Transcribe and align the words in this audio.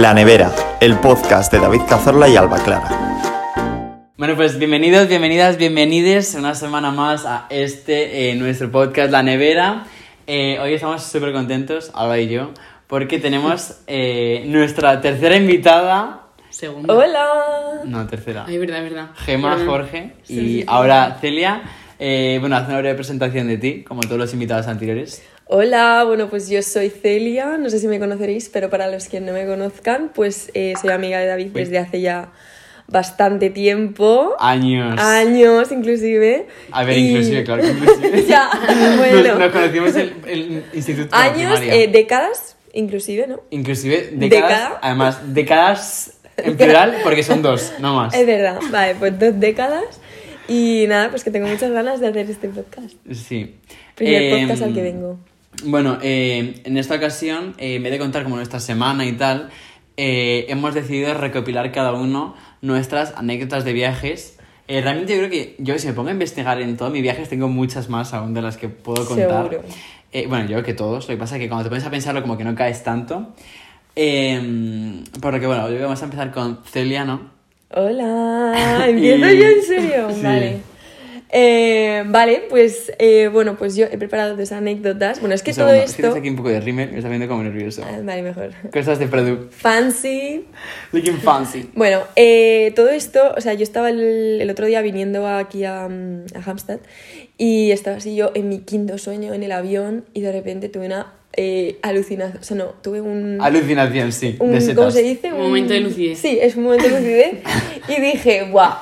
La 0.00 0.14
Nevera, 0.14 0.52
el 0.80 0.96
podcast 0.98 1.50
de 1.52 1.58
David 1.58 1.80
Cazorla 1.88 2.28
y 2.28 2.36
Alba 2.36 2.62
Clara. 2.62 2.88
Bueno, 4.16 4.36
pues 4.36 4.56
bienvenidos, 4.56 5.08
bienvenidas, 5.08 5.56
bienvenides 5.56 6.36
una 6.36 6.54
semana 6.54 6.92
más 6.92 7.26
a 7.26 7.46
este, 7.50 8.30
eh, 8.30 8.34
nuestro 8.36 8.70
podcast 8.70 9.10
La 9.10 9.24
Nevera. 9.24 9.86
Eh, 10.28 10.58
hoy 10.60 10.74
estamos 10.74 11.02
súper 11.02 11.32
contentos, 11.32 11.90
Alba 11.94 12.16
y 12.18 12.28
yo, 12.28 12.52
porque 12.86 13.18
tenemos 13.18 13.80
eh, 13.88 14.44
nuestra 14.46 15.00
tercera 15.00 15.36
invitada. 15.36 16.26
Segunda. 16.48 16.94
Hola. 16.94 17.26
No, 17.84 18.06
tercera. 18.06 18.44
Ay, 18.46 18.58
verdad, 18.58 18.82
verdad. 18.82 19.08
Gema. 19.16 19.58
Jorge 19.66 20.12
y 20.24 20.26
Sí, 20.26 20.34
sí, 20.34 20.60
sí. 20.60 20.64
ahora 20.68 21.18
Celia. 21.20 21.62
Eh, 21.98 22.36
bueno, 22.38 22.54
haz 22.56 22.68
una 22.68 22.78
breve 22.78 22.94
presentación 22.94 23.48
de 23.48 23.58
ti, 23.58 23.82
como 23.82 24.02
todos 24.02 24.18
los 24.18 24.32
invitados 24.32 24.68
anteriores. 24.68 25.24
Hola, 25.50 26.04
bueno, 26.06 26.28
pues 26.28 26.50
yo 26.50 26.60
soy 26.62 26.90
Celia, 26.90 27.56
no 27.56 27.70
sé 27.70 27.78
si 27.78 27.88
me 27.88 27.98
conoceréis, 27.98 28.50
pero 28.50 28.68
para 28.68 28.86
los 28.90 29.08
que 29.08 29.18
no 29.20 29.32
me 29.32 29.46
conozcan, 29.46 30.10
pues 30.14 30.50
eh, 30.52 30.74
soy 30.80 30.90
amiga 30.90 31.18
de 31.20 31.26
David 31.26 31.46
Uy. 31.46 31.52
desde 31.62 31.78
hace 31.78 32.02
ya 32.02 32.32
bastante 32.86 33.48
tiempo, 33.48 34.34
Años. 34.38 35.00
años 35.00 35.72
inclusive. 35.72 36.46
A 36.70 36.84
ver, 36.84 36.98
y- 36.98 37.08
inclusive, 37.08 37.44
claro 37.44 37.62
que 37.62 37.68
inclusive. 37.70 38.24
ya, 38.28 38.50
Nos, 38.52 38.96
bueno. 38.98 39.38
nos 39.38 39.52
conocimos 39.52 39.96
en 39.96 40.12
el 40.26 40.64
instituto. 40.74 41.16
años, 41.16 41.58
eh, 41.62 41.88
décadas, 41.90 42.56
inclusive, 42.74 43.26
¿no? 43.26 43.40
Inclusive 43.48 44.10
décadas, 44.12 44.50
Década. 44.50 44.78
además, 44.82 45.34
décadas 45.34 46.18
en 46.36 46.56
plural 46.58 46.98
porque 47.02 47.22
son 47.22 47.40
dos, 47.40 47.72
no 47.80 47.94
más. 47.96 48.14
Es 48.14 48.26
verdad, 48.26 48.60
vale, 48.70 48.96
pues 48.98 49.18
dos 49.18 49.40
décadas. 49.40 49.98
Y 50.46 50.84
nada, 50.88 51.08
pues 51.10 51.24
que 51.24 51.30
tengo 51.30 51.46
muchas 51.46 51.70
ganas 51.72 52.00
de 52.00 52.08
hacer 52.08 52.30
este 52.30 52.48
podcast. 52.48 52.94
Sí. 53.12 53.54
Primer 53.94 54.22
Em, 54.22 54.40
podcast 54.46 54.62
al 54.62 54.74
que 54.74 54.82
vengo. 54.82 55.18
Bueno, 55.64 55.98
eh, 56.02 56.60
en 56.64 56.76
esta 56.76 56.94
ocasión, 56.94 57.54
eh, 57.58 57.76
en 57.76 57.82
vez 57.82 57.92
de 57.92 57.98
contar 57.98 58.22
como 58.22 58.36
nuestra 58.36 58.60
semana 58.60 59.04
y 59.06 59.12
tal, 59.12 59.50
eh, 59.96 60.46
hemos 60.48 60.74
decidido 60.74 61.14
recopilar 61.14 61.72
cada 61.72 61.92
uno 61.92 62.34
nuestras 62.62 63.12
anécdotas 63.16 63.64
de 63.64 63.72
viajes. 63.72 64.38
Realmente 64.68 65.14
yo 65.14 65.18
creo 65.20 65.30
que 65.30 65.56
yo 65.58 65.78
si 65.78 65.86
me 65.86 65.94
pongo 65.94 66.10
a 66.10 66.12
investigar 66.12 66.60
en 66.60 66.76
todos 66.76 66.92
mis 66.92 67.00
viajes 67.02 67.28
tengo 67.28 67.48
muchas 67.48 67.88
más 67.88 68.12
aún 68.12 68.34
de 68.34 68.42
las 68.42 68.58
que 68.58 68.68
puedo 68.68 69.06
contar. 69.06 69.48
Seguro. 69.48 69.62
Bueno, 70.28 70.44
yo 70.44 70.50
creo 70.56 70.62
que 70.64 70.74
todos. 70.74 71.08
Lo 71.08 71.14
que 71.14 71.18
pasa 71.18 71.36
es 71.36 71.40
que 71.42 71.48
cuando 71.48 71.64
te 71.64 71.70
pones 71.70 71.84
a 71.86 71.90
pensarlo 71.90 72.20
como 72.20 72.36
que 72.36 72.44
no 72.44 72.54
caes 72.54 72.84
tanto. 72.84 73.32
Eh, 73.96 75.02
porque 75.20 75.46
bueno, 75.46 75.64
hoy 75.64 75.78
vamos 75.78 76.00
a 76.00 76.04
empezar 76.04 76.30
con 76.32 76.60
Celia, 76.64 77.04
¿no? 77.04 77.30
Hola, 77.74 78.84
empiezo 78.88 79.30
Y- 79.30 79.38
yo 79.38 79.46
en 79.46 79.62
serio. 79.62 80.08
Sí. 80.14 80.22
Vale. 80.22 80.60
Eh, 81.30 82.04
vale, 82.06 82.44
pues 82.48 82.90
eh, 82.98 83.28
bueno, 83.30 83.56
pues 83.58 83.76
yo 83.76 83.84
he 83.86 83.98
preparado 83.98 84.34
dos 84.36 84.50
anécdotas. 84.52 85.20
Bueno, 85.20 85.34
es 85.34 85.42
que 85.42 85.50
Un 85.50 85.56
todo 85.56 85.66
segundo, 85.68 85.84
es 85.90 85.94
que 85.96 86.02
esto. 86.06 86.16
aquí 86.18 86.28
un 86.30 86.36
poco 86.36 86.48
de 86.48 86.60
rímel, 86.60 86.90
me 86.90 86.96
está 86.98 87.08
viendo 87.08 87.28
como 87.28 87.42
nervioso. 87.42 87.82
Ah, 87.86 87.98
vale, 88.02 88.22
mejor. 88.22 88.50
Cosas 88.72 88.98
de 88.98 89.06
producto. 89.08 89.48
Fancy. 89.50 90.46
Looking 90.92 91.18
fancy. 91.18 91.68
Bueno, 91.74 92.00
eh, 92.16 92.72
todo 92.74 92.88
esto, 92.88 93.34
o 93.36 93.40
sea, 93.40 93.52
yo 93.54 93.62
estaba 93.62 93.90
el, 93.90 94.38
el 94.40 94.50
otro 94.50 94.66
día 94.66 94.80
viniendo 94.80 95.26
aquí 95.28 95.64
a, 95.64 95.84
a 95.84 95.88
Hampstead 96.46 96.80
y 97.36 97.70
estaba 97.72 97.98
así 97.98 98.16
yo 98.16 98.32
en 98.34 98.48
mi 98.48 98.60
quinto 98.60 98.96
sueño 98.98 99.34
en 99.34 99.42
el 99.42 99.52
avión 99.52 100.04
y 100.14 100.22
de 100.22 100.32
repente 100.32 100.68
tuve 100.70 100.86
una 100.86 101.12
eh, 101.36 101.78
alucinación. 101.82 102.40
O 102.40 102.44
sea, 102.44 102.56
no, 102.56 102.64
tuve 102.82 103.00
un. 103.02 103.38
Alucinación, 103.40 104.12
sí. 104.12 104.36
un- 104.40 104.58
de 104.58 104.74
¿Cómo 104.74 104.90
se 104.90 105.02
dice? 105.02 105.32
Un 105.32 105.42
momento 105.42 105.74
de 105.74 105.80
lucidez. 105.80 106.18
Sí, 106.18 106.38
es 106.40 106.56
un 106.56 106.64
momento 106.64 106.84
de 106.88 106.90
lucidez. 106.98 107.34
y 107.88 108.00
dije, 108.00 108.48
guau, 108.50 108.72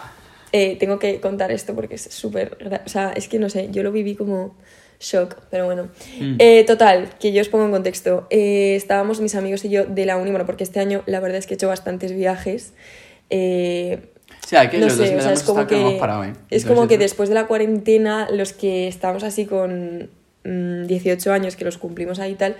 eh, 0.56 0.76
tengo 0.78 0.98
que 0.98 1.20
contar 1.20 1.52
esto 1.52 1.74
porque 1.74 1.96
es 1.96 2.02
súper... 2.02 2.56
O 2.86 2.88
sea, 2.88 3.12
es 3.12 3.28
que 3.28 3.38
no 3.38 3.48
sé, 3.50 3.68
yo 3.70 3.82
lo 3.82 3.92
viví 3.92 4.14
como 4.14 4.54
shock, 5.00 5.36
pero 5.50 5.66
bueno. 5.66 5.88
Mm. 6.18 6.36
Eh, 6.38 6.64
total, 6.64 7.10
que 7.20 7.32
yo 7.32 7.42
os 7.42 7.48
pongo 7.48 7.66
en 7.66 7.70
contexto. 7.72 8.26
Eh, 8.30 8.74
estábamos 8.76 9.20
mis 9.20 9.34
amigos 9.34 9.64
y 9.64 9.68
yo 9.68 9.84
de 9.84 10.06
la 10.06 10.16
uni, 10.16 10.30
bueno, 10.30 10.46
porque 10.46 10.64
este 10.64 10.80
año 10.80 11.02
la 11.06 11.20
verdad 11.20 11.38
es 11.38 11.46
que 11.46 11.54
he 11.54 11.56
hecho 11.56 11.68
bastantes 11.68 12.12
viajes. 12.12 12.72
Eh, 13.28 13.98
O 14.44 14.48
sea, 14.48 14.70
que 14.70 14.78
no 14.78 14.86
los 14.86 14.96
dos 14.96 15.08
sé, 15.08 15.16
o 15.16 15.20
sea, 15.20 15.32
es 15.32 15.42
como 15.42 15.66
que, 15.66 15.96
parado, 16.00 16.24
¿eh? 16.24 16.32
es 16.50 16.64
como 16.64 16.88
que 16.88 16.96
después 16.96 17.28
de 17.28 17.34
la 17.34 17.46
cuarentena, 17.46 18.28
los 18.30 18.52
que 18.52 18.88
estamos 18.88 19.24
así 19.24 19.44
con 19.44 20.08
mm, 20.44 20.86
18 20.86 21.32
años, 21.32 21.56
que 21.56 21.64
los 21.64 21.76
cumplimos 21.76 22.18
ahí 22.18 22.32
y 22.32 22.36
tal, 22.36 22.56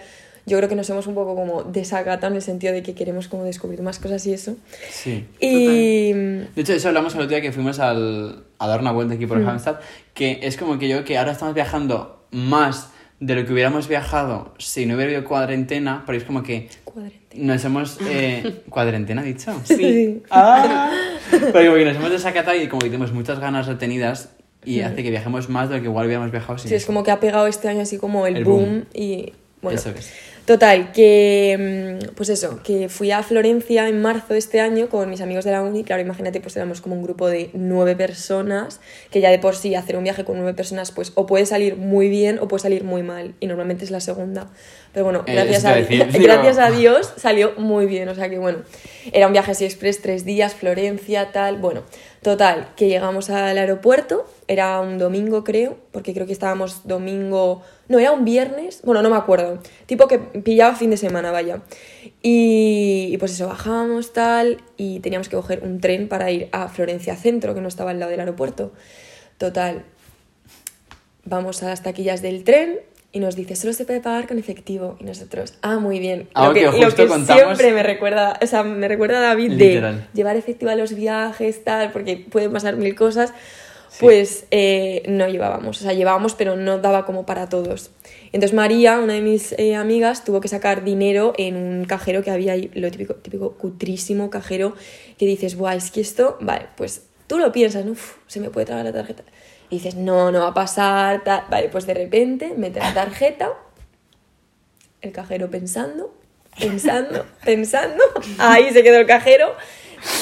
yo 0.47 0.57
creo 0.59 0.69
que 0.69 0.77
nos 0.77 0.89
hemos 0.91 1.09
un 1.09 1.15
poco 1.15 1.35
como 1.35 1.65
desacatado 1.65 2.29
en 2.29 2.37
el 2.37 2.43
sentido 2.43 2.73
de 2.73 2.83
que 2.83 2.95
queremos 2.95 3.27
como 3.27 3.43
descubrir 3.45 3.83
más 3.83 3.99
cosas 3.99 4.25
y 4.27 4.33
eso. 4.33 4.57
Sí. 4.91 5.27
Y 5.41 6.13
De 6.57 6.63
hecho, 6.63 6.73
eso 6.73 6.89
hablamos 6.89 7.15
el 7.15 7.21
otro 7.21 7.31
día 7.31 7.41
que 7.41 7.53
fuimos 7.53 7.79
al, 7.79 8.43
a 8.59 8.67
dar 8.67 8.81
una 8.81 8.91
vuelta 8.91 9.15
aquí 9.15 9.27
Mm. 9.27 9.29
por 9.29 9.39
Hampstead, 9.49 9.79
que 10.15 10.41
es 10.43 10.57
como 10.57 10.79
que 10.79 10.89
yo 10.89 11.05
que 11.05 11.17
ahora 11.19 11.33
estamos 11.33 11.55
viajando 11.55 12.27
más 12.33 12.91
de 13.21 13.35
lo 13.35 13.47
que 13.47 13.53
hubiéramos 13.53 13.89
viajado 13.89 14.55
si 14.59 14.85
no 14.87 14.95
hubiera 14.95 15.13
habido 15.13 15.25
cuarentena, 15.29 16.03
pero 16.07 16.19
es 16.19 16.25
como 16.25 16.43
que 16.43 16.69
cuadrante. 16.85 17.19
nos 17.35 17.65
hemos... 17.65 17.99
Eh, 18.09 18.63
¿Cuarentena, 18.71 19.23
dicho? 19.23 19.53
Sí. 19.65 20.23
Ah, 20.31 20.91
pero 21.31 21.71
como 21.71 21.77
que 21.77 21.85
nos 21.85 21.97
hemos 21.97 22.11
desacatado 22.11 22.57
y 22.61 22.69
como 22.69 22.81
que 22.81 22.87
tenemos 22.87 23.13
muchas 23.13 23.39
ganas 23.39 23.67
retenidas 23.67 24.31
y 24.65 24.81
hace 24.81 25.03
que 25.03 25.11
viajemos 25.11 25.49
más 25.49 25.69
de 25.69 25.77
lo 25.77 25.83
que 25.83 25.89
igual 25.89 26.07
hubiéramos 26.07 26.31
viajado 26.33 26.59
sin 26.59 26.69
Sí, 26.71 26.75
es 26.75 26.85
como 26.87 27.05
que 27.05 27.11
ha 27.11 27.21
pegado 27.21 27.47
este 27.47 27.69
año 27.69 27.83
así 27.83 27.99
como 27.99 28.27
el, 28.27 28.39
El 28.39 28.45
boom, 28.45 28.65
boom. 28.65 28.85
y 28.95 29.33
bueno. 29.63 29.79
Eso 29.79 29.91
es. 29.91 30.11
Total, 30.47 30.93
que 30.93 31.99
mm, 32.01 32.15
pues 32.15 32.29
eso, 32.29 32.61
que 32.63 32.89
fui 32.89 33.11
a 33.11 33.25
Florencia 33.25 33.89
en 33.89 34.01
marzo 34.01 34.33
de 34.33 34.39
este 34.39 34.61
año 34.61 34.89
con 34.89 35.11
mis 35.11 35.21
amigos 35.21 35.45
de 35.45 35.51
la 35.51 35.61
uni, 35.61 35.83
claro, 35.83 36.03
imagínate, 36.03 36.41
pues 36.41 36.57
éramos 36.57 36.81
como 36.81 36.95
un 36.95 37.03
grupo 37.03 37.27
de 37.27 37.51
nueve 37.53 37.97
personas, 37.97 38.81
que 39.11 39.21
ya 39.21 39.31
de 39.31 39.41
por 39.41 39.57
sí 39.57 39.75
hacer 39.75 39.97
un 39.97 40.05
viaje 40.05 40.25
con 40.25 40.37
nueve 40.37 40.55
personas, 40.55 40.93
pues 40.93 41.11
o 41.17 41.27
puede 41.27 41.47
salir 41.47 41.77
muy 41.77 42.09
bien 42.09 42.39
o 42.39 42.47
puede 42.47 42.63
salir 42.63 42.85
muy 42.85 43.03
mal, 43.03 43.35
y 43.41 43.49
normalmente 43.49 43.85
es 43.85 43.91
la 43.91 43.99
segunda. 43.99 44.49
Pero 44.93 45.05
bueno, 45.05 45.25
Eh, 45.27 45.35
gracias, 45.35 45.65
decir, 45.65 46.31
a 46.61 46.71
Dios 46.71 47.13
salió 47.17 47.55
muy 47.57 47.87
bien, 47.87 48.09
o 48.09 48.15
sea 48.15 48.29
que 48.29 48.39
bueno, 48.39 48.59
era 49.13 49.27
un 49.27 49.33
viaje 49.33 49.51
así 49.51 49.65
express, 49.65 50.01
tres 50.01 50.25
días, 50.25 50.55
Florencia, 50.55 51.33
tal, 51.33 51.59
bueno, 51.59 51.83
total, 52.27 52.67
que 52.75 52.89
llegamos 52.89 53.31
al 53.31 53.57
aeropuerto, 53.57 54.27
era 54.49 54.81
un 54.81 54.99
domingo 54.99 55.45
creo, 55.45 55.79
porque 55.93 56.13
creo 56.13 56.27
que 56.27 56.33
estábamos 56.33 56.81
domingo, 56.83 57.63
no, 57.87 58.01
era 58.01 58.11
un 58.11 58.25
viernes, 58.25 58.83
bueno, 58.83 59.01
no 59.01 59.11
me 59.11 59.17
acuerdo, 59.17 59.61
tipo 59.87 60.09
que 60.09 60.19
pillaba 60.19 60.75
fin 60.75 60.91
de 60.91 60.97
semana, 60.97 61.31
vaya. 61.31 61.63
Y, 62.23 63.17
pues 63.19 63.31
eso, 63.31 63.47
bajábamos 63.47 64.13
tal 64.13 64.61
y 64.77 64.99
teníamos 64.99 65.29
que 65.29 65.37
coger 65.37 65.63
un 65.63 65.81
tren 65.81 66.09
para 66.09 66.33
ir 66.33 66.49
a 66.51 66.67
Florencia 66.69 67.15
Centro, 67.15 67.55
que 67.55 67.61
no 67.61 67.69
estaba 67.69 67.93
al 67.93 68.01
lado 68.01 68.11
del 68.11 68.19
aeropuerto. 68.19 68.73
Total, 69.39 69.85
vamos 71.25 71.63
a 71.63 71.69
las 71.69 71.85
taquillas 71.85 72.23
del 72.23 72.43
tren 72.43 72.81
y 73.17 73.21
nos 73.21 73.35
dice, 73.35 73.57
solo 73.57 73.73
se 73.73 73.87
puede 73.87 74.01
pagar 74.01 74.29
con 74.29 74.39
efectivo. 74.39 74.97
Y 75.01 75.05
nosotros, 75.05 75.55
ah, 75.63 75.79
muy 75.79 75.99
bien. 76.01 76.29
Algo 76.35 76.51
lo 76.51 76.55
que, 76.55 76.61
que 76.61 76.67
lo 76.67 76.73
justo 76.73 77.03
que 77.05 77.09
contamos- 77.09 77.43
siempre 77.43 77.73
me 77.73 77.83
recuerda, 77.83 78.39
o 78.43 78.47
sea, 78.47 78.63
me 78.63 78.89
recuerda 78.89 79.19
a 79.19 79.23
David 79.23 79.53
Literal. 79.53 79.97
de 80.01 80.07
llevar 80.13 80.37
efectivo 80.37 80.71
a 80.71 80.75
los 80.75 80.93
viajes, 80.95 81.65
tal, 81.65 81.93
porque 81.93 82.19
pueden 82.31 82.53
pasar 82.53 82.77
mil 82.77 82.95
cosas. 82.95 83.33
Pues 83.99 84.45
eh, 84.51 85.03
no 85.09 85.27
llevábamos, 85.27 85.81
o 85.81 85.83
sea, 85.85 85.95
llevábamos, 85.95 86.35
pero 86.35 86.55
no 86.57 86.79
daba 86.79 87.07
como 87.07 87.25
para 87.25 87.49
todos. 87.49 87.93
Entonces 88.27 88.53
María, 88.53 88.99
una 88.99 89.15
de 89.15 89.23
mis 89.23 89.53
eh, 89.53 89.75
amigas, 89.75 90.23
tuvo 90.23 90.43
que 90.43 90.49
sacar 90.49 90.85
dinero 90.85 91.33
en 91.39 91.57
un 91.57 91.85
cajero 91.87 92.23
que 92.23 92.31
había 92.31 92.53
ahí, 92.53 92.71
lo 92.75 92.91
típico, 92.91 93.15
típico 93.15 93.53
cutrísimo 93.53 94.29
cajero, 94.29 94.75
que 95.19 95.25
dices, 95.25 95.57
buah, 95.57 95.77
es 95.77 95.91
que 95.91 96.03
esto, 96.03 96.37
vale, 96.43 96.67
pues 96.77 97.05
tú 97.27 97.39
lo 97.39 97.53
piensas, 97.53 97.87
¿no? 97.87 97.93
Uf, 97.93 98.17
se 98.27 98.39
me 98.41 98.51
puede 98.51 98.67
tragar 98.67 98.85
la 98.85 98.93
tarjeta. 98.93 99.23
Y 99.69 99.77
dices, 99.77 99.95
no, 99.95 100.31
no 100.31 100.41
va 100.41 100.49
a 100.49 100.55
pasar, 100.55 101.25
tal. 101.25 101.45
Vale, 101.51 101.69
pues 101.69 101.87
de 101.87 101.95
repente 101.95 102.55
mete 102.57 102.79
la 102.81 102.95
tarjeta, 102.95 103.53
el 105.01 105.13
cajero 105.13 105.51
pensando, 105.51 106.15
pensando, 106.59 107.27
pensando, 107.45 108.03
ahí 108.39 108.71
se 108.73 108.83
quedó 108.83 108.99
el 108.99 109.07
cajero. 109.07 109.55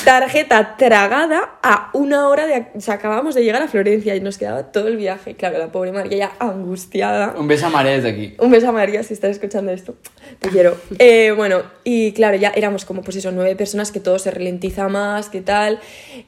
Tarjeta 0.05 0.77
tragada 0.77 1.59
a 1.62 1.91
una 1.93 2.28
hora 2.28 2.47
de... 2.47 2.67
O 2.75 2.81
sea, 2.81 2.95
acabamos 2.95 3.34
de 3.34 3.43
llegar 3.43 3.62
a 3.62 3.69
Florencia 3.69 4.15
y 4.15 4.21
nos 4.21 4.39
quedaba 4.39 4.65
todo 4.72 4.89
el 4.89 4.97
viaje. 4.97 5.34
Claro, 5.34 5.59
la 5.59 5.69
pobre 5.69 5.93
María 5.93 6.17
ya 6.17 6.33
angustiada. 6.39 7.34
Un 7.39 7.49
beso 7.49 7.67
a 7.67 7.71
María 7.71 7.93
desde 7.93 8.11
aquí. 8.11 8.34
Un 8.39 8.50
beso 8.50 8.69
a 8.69 8.72
María 8.72 9.03
si 9.03 9.15
estás 9.15 9.31
escuchando 9.31 9.72
esto. 9.72 9.95
Te 10.39 10.49
quiero. 10.49 10.77
Eh, 10.99 11.33
bueno, 11.33 11.62
y 11.83 12.12
claro, 12.12 12.37
ya 12.37 12.50
éramos 12.50 12.84
como 12.84 13.03
pues 13.03 13.17
eso, 13.17 13.31
nueve 13.31 13.56
personas 13.56 13.91
que 13.91 14.01
todo 14.01 14.19
se 14.19 14.31
ralentiza 14.31 14.89
más, 14.89 15.28
que 15.28 15.42
tal. 15.42 15.81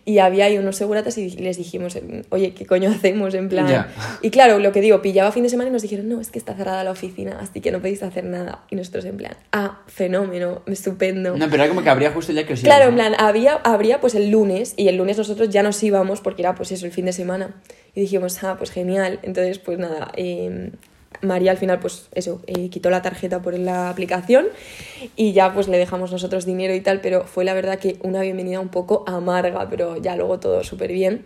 Y 0.04 0.18
había 0.18 0.46
ahí 0.46 0.58
unos 0.58 0.76
seguratas 0.76 1.16
y 1.18 1.30
les 1.30 1.56
dijimos, 1.56 1.96
oye, 2.30 2.52
¿qué 2.52 2.66
coño 2.66 2.90
hacemos? 2.90 3.32
En 3.34 3.48
plan. 3.48 3.68
Ya. 3.68 3.88
Y 4.22 4.30
claro, 4.30 4.58
lo 4.58 4.72
que 4.72 4.80
digo, 4.80 5.00
pillaba 5.02 5.32
fin 5.32 5.44
de 5.44 5.48
semana 5.48 5.70
y 5.70 5.72
nos 5.72 5.82
dijeron, 5.82 6.08
no, 6.08 6.20
es 6.20 6.30
que 6.30 6.38
está 6.38 6.54
cerrada 6.54 6.84
la 6.84 6.90
oficina, 6.90 7.38
así 7.40 7.60
que 7.60 7.70
no 7.70 7.78
podéis 7.78 8.02
hacer 8.02 8.24
nada. 8.24 8.64
Y 8.70 8.76
nosotros 8.76 9.04
en 9.04 9.16
plan, 9.16 9.36
ah, 9.52 9.80
fenómeno, 9.86 10.62
estupendo. 10.66 11.36
No, 11.36 11.48
pero 11.48 11.62
era 11.62 11.68
como 11.68 11.82
que 11.82 11.90
habría 11.90 12.10
justo 12.10 12.32
día 12.32 12.46
que 12.46 12.54
os 12.54 12.60
Claro, 12.60 12.88
en 12.88 12.94
plan, 12.94 13.14
había, 13.18 13.45
habría 13.54 14.00
pues 14.00 14.14
el 14.14 14.30
lunes 14.30 14.74
y 14.76 14.88
el 14.88 14.96
lunes 14.96 15.18
nosotros 15.18 15.48
ya 15.50 15.62
nos 15.62 15.82
íbamos 15.82 16.20
porque 16.20 16.42
era 16.42 16.54
pues 16.54 16.72
eso, 16.72 16.86
el 16.86 16.92
fin 16.92 17.06
de 17.06 17.12
semana. 17.12 17.60
Y 17.94 18.00
dijimos, 18.00 18.42
ah, 18.44 18.56
pues 18.58 18.70
genial. 18.70 19.20
Entonces, 19.22 19.58
pues 19.58 19.78
nada, 19.78 20.12
eh, 20.16 20.70
María 21.22 21.50
al 21.50 21.56
final, 21.56 21.80
pues 21.80 22.08
eso, 22.14 22.40
eh, 22.46 22.68
quitó 22.68 22.90
la 22.90 23.02
tarjeta 23.02 23.42
por 23.42 23.58
la 23.58 23.88
aplicación 23.90 24.46
y 25.16 25.32
ya 25.32 25.52
pues 25.52 25.68
le 25.68 25.78
dejamos 25.78 26.12
nosotros 26.12 26.44
dinero 26.44 26.74
y 26.74 26.80
tal, 26.80 27.00
pero 27.00 27.24
fue 27.24 27.44
la 27.44 27.54
verdad 27.54 27.78
que 27.78 27.96
una 28.02 28.22
bienvenida 28.22 28.60
un 28.60 28.68
poco 28.68 29.04
amarga, 29.06 29.68
pero 29.68 29.96
ya 29.96 30.16
luego 30.16 30.40
todo 30.40 30.64
súper 30.64 30.92
bien. 30.92 31.24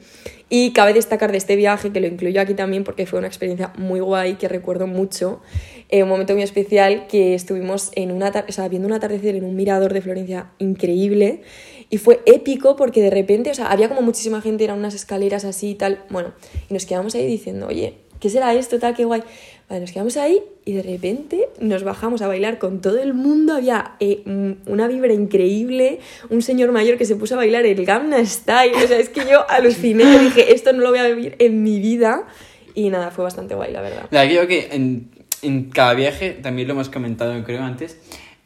Y 0.48 0.72
cabe 0.72 0.92
destacar 0.92 1.30
de 1.30 1.38
este 1.38 1.54
viaje, 1.54 1.92
que 1.92 2.00
lo 2.00 2.08
incluyo 2.08 2.40
aquí 2.40 2.54
también 2.54 2.82
porque 2.82 3.06
fue 3.06 3.18
una 3.18 3.28
experiencia 3.28 3.72
muy 3.76 4.00
guay, 4.00 4.34
que 4.34 4.48
recuerdo 4.48 4.86
mucho, 4.86 5.40
eh, 5.88 6.02
un 6.02 6.08
momento 6.08 6.34
muy 6.34 6.42
especial 6.42 7.06
que 7.06 7.34
estuvimos 7.34 7.90
en 7.94 8.10
una 8.10 8.32
o 8.48 8.52
sea, 8.52 8.68
viendo 8.68 8.88
un 8.88 8.94
atardecer 8.94 9.36
en 9.36 9.44
un 9.44 9.54
mirador 9.54 9.92
de 9.92 10.00
Florencia 10.00 10.50
increíble 10.58 11.42
y 11.90 11.98
fue 11.98 12.20
épico 12.24 12.76
porque 12.76 13.02
de 13.02 13.10
repente, 13.10 13.50
o 13.50 13.54
sea, 13.54 13.66
había 13.66 13.88
como 13.88 14.00
muchísima 14.00 14.40
gente, 14.40 14.62
eran 14.64 14.78
unas 14.78 14.94
escaleras 14.94 15.44
así 15.44 15.70
y 15.70 15.74
tal, 15.74 16.04
bueno, 16.08 16.32
y 16.68 16.74
nos 16.74 16.86
quedamos 16.86 17.16
ahí 17.16 17.26
diciendo, 17.26 17.66
oye, 17.66 17.94
¿qué 18.20 18.30
será 18.30 18.54
esto? 18.54 18.78
Tal, 18.78 18.94
qué 18.94 19.04
guay. 19.04 19.22
Vale, 19.70 19.82
nos 19.82 19.92
quedamos 19.92 20.16
ahí 20.16 20.42
y 20.64 20.72
de 20.72 20.82
repente 20.82 21.48
nos 21.60 21.84
bajamos 21.84 22.22
a 22.22 22.26
bailar 22.26 22.58
con 22.58 22.80
todo 22.80 23.00
el 23.00 23.14
mundo. 23.14 23.54
Había 23.54 23.92
eh, 24.00 24.24
una 24.66 24.88
vibra 24.88 25.12
increíble, 25.12 26.00
un 26.28 26.42
señor 26.42 26.72
mayor 26.72 26.98
que 26.98 27.04
se 27.04 27.14
puso 27.14 27.34
a 27.34 27.36
bailar 27.36 27.64
el 27.64 27.86
Gamma 27.86 28.24
Style. 28.26 28.74
O 28.74 28.88
sea, 28.88 28.98
es 28.98 29.10
que 29.10 29.20
yo 29.30 29.48
aluciné 29.48 30.02
y 30.02 30.18
dije, 30.18 30.52
esto 30.52 30.72
no 30.72 30.80
lo 30.80 30.90
voy 30.90 30.98
a 30.98 31.06
vivir 31.06 31.36
en 31.38 31.62
mi 31.62 31.78
vida. 31.78 32.26
Y 32.74 32.90
nada, 32.90 33.12
fue 33.12 33.22
bastante 33.22 33.54
guay, 33.54 33.72
la 33.72 33.80
verdad. 33.80 34.08
La 34.10 34.26
creo 34.26 34.48
que 34.48 34.70
en, 34.72 35.08
en 35.42 35.70
cada 35.70 35.94
viaje, 35.94 36.30
también 36.32 36.66
lo 36.66 36.74
hemos 36.74 36.88
comentado 36.88 37.40
creo 37.44 37.62
antes, 37.62 37.96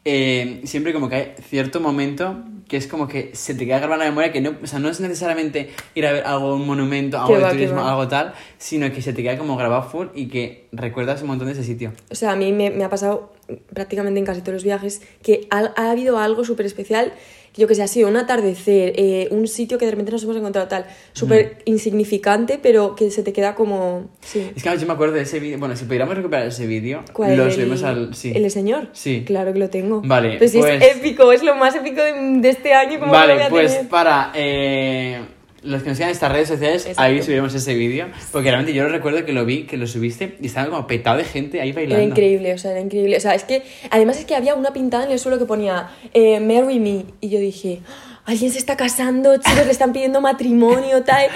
eh, 0.03 0.61
siempre 0.65 0.93
como 0.93 1.09
que 1.09 1.15
hay 1.15 1.33
cierto 1.49 1.79
momento 1.79 2.43
que 2.67 2.77
es 2.77 2.87
como 2.87 3.07
que 3.07 3.31
se 3.33 3.53
te 3.53 3.65
queda 3.65 3.77
grabada 3.79 4.03
en 4.03 4.09
la 4.09 4.11
memoria 4.11 4.31
que 4.31 4.41
no, 4.41 4.55
o 4.61 4.67
sea, 4.67 4.79
no 4.79 4.89
es 4.89 4.99
necesariamente 4.99 5.69
ir 5.93 6.05
a 6.05 6.11
ver 6.11 6.23
algo, 6.25 6.55
un 6.55 6.65
monumento, 6.65 7.19
algo 7.19 7.37
de 7.37 7.49
turismo, 7.51 7.81
algo 7.81 8.07
tal, 8.07 8.33
sino 8.57 8.91
que 8.91 9.01
se 9.01 9.13
te 9.13 9.21
queda 9.21 9.37
como 9.37 9.55
grabado 9.57 9.83
full 9.83 10.07
y 10.15 10.27
que 10.27 10.67
recuerdas 10.71 11.21
un 11.21 11.27
montón 11.27 11.47
de 11.47 11.53
ese 11.53 11.63
sitio. 11.63 11.93
O 12.09 12.15
sea, 12.15 12.31
a 12.31 12.35
mí 12.35 12.51
me, 12.51 12.69
me 12.71 12.83
ha 12.83 12.89
pasado 12.89 13.33
prácticamente 13.73 14.19
en 14.19 14.25
casi 14.25 14.41
todos 14.41 14.53
los 14.55 14.63
viajes 14.63 15.01
que 15.21 15.47
ha, 15.51 15.71
ha 15.75 15.91
habido 15.91 16.17
algo 16.17 16.43
súper 16.43 16.65
especial, 16.65 17.13
yo 17.57 17.67
que 17.67 17.75
sé, 17.75 17.83
ha 17.83 17.87
sido 17.87 18.09
un 18.09 18.17
atardecer, 18.17 18.93
eh, 18.97 19.29
un 19.31 19.47
sitio 19.47 19.77
que 19.77 19.85
de 19.85 19.91
repente 19.91 20.11
nos 20.11 20.21
hemos 20.23 20.35
encontrado 20.35 20.67
tal, 20.67 20.87
súper 21.13 21.59
insignificante, 21.63 22.59
pero 22.61 22.95
que 22.95 23.09
se 23.11 23.23
te 23.23 23.31
queda 23.31 23.55
como... 23.55 24.09
Sí. 24.19 24.51
Es 24.53 24.61
que 24.61 24.77
yo 24.77 24.85
me 24.85 24.91
acuerdo 24.91 25.13
de 25.13 25.21
ese 25.21 25.39
vídeo, 25.39 25.57
bueno, 25.57 25.73
si 25.77 25.85
pudiéramos 25.85 26.17
recuperar 26.17 26.47
ese 26.47 26.67
vídeo, 26.67 27.03
lo 27.17 27.25
el, 27.25 27.51
subimos 27.53 27.83
al... 27.83 28.13
Sí. 28.13 28.33
¿El 28.35 28.51
señor? 28.51 28.89
Sí. 28.91 29.23
Claro 29.25 29.53
que 29.53 29.59
lo 29.59 29.69
tengo. 29.69 30.01
Vale, 30.03 30.37
Pues, 30.37 30.51
pues- 30.51 30.83
es 30.83 30.97
épico, 30.97 31.31
es 31.31 31.43
lo 31.43 31.55
más 31.55 31.73
épico 31.75 32.01
de, 32.01 32.39
de 32.41 32.49
este 32.55 32.73
año. 32.73 32.99
como 32.99 33.13
lo 33.13 33.19
voy 33.19 33.27
Vale, 33.27 33.43
a 33.43 33.49
pues 33.49 33.71
tener? 33.73 33.89
para 33.89 34.31
eh, 34.35 35.19
los 35.63 35.81
que 35.81 35.89
nos 35.89 35.97
sigan 35.97 36.09
en 36.09 36.13
estas 36.15 36.31
redes 36.31 36.47
sociales, 36.47 36.81
Exacto. 36.85 37.01
ahí 37.01 37.21
subiremos 37.23 37.53
ese 37.53 37.73
vídeo. 37.73 38.07
Porque 38.31 38.49
realmente 38.49 38.73
yo 38.73 38.83
lo 38.83 38.89
recuerdo 38.89 39.25
que 39.25 39.33
lo 39.33 39.45
vi, 39.45 39.63
que 39.63 39.77
lo 39.77 39.87
subiste 39.87 40.37
y 40.41 40.47
estaba 40.47 40.69
como 40.69 40.85
petado 40.87 41.17
de 41.17 41.23
gente 41.23 41.61
ahí 41.61 41.71
bailando. 41.71 41.95
Era 41.95 42.03
increíble, 42.03 42.53
o 42.53 42.57
sea, 42.57 42.71
era 42.71 42.81
increíble. 42.81 43.17
O 43.17 43.19
sea, 43.19 43.33
es 43.35 43.43
que 43.43 43.63
además 43.89 44.17
es 44.19 44.25
que 44.25 44.35
había 44.35 44.55
una 44.55 44.73
pintada 44.73 45.05
en 45.05 45.11
el 45.11 45.19
suelo 45.19 45.39
que 45.39 45.45
ponía 45.45 45.89
eh, 46.13 46.39
Marry 46.39 46.79
me. 46.79 47.05
Y 47.21 47.29
yo 47.29 47.39
dije, 47.39 47.81
"Ah, 47.87 48.21
alguien 48.25 48.51
se 48.51 48.57
está 48.59 48.77
casando, 48.77 49.35
chicos, 49.37 49.65
le 49.65 49.71
están 49.71 49.91
pidiendo 49.93 50.21
matrimonio, 50.21 51.03
tal. 51.03 51.27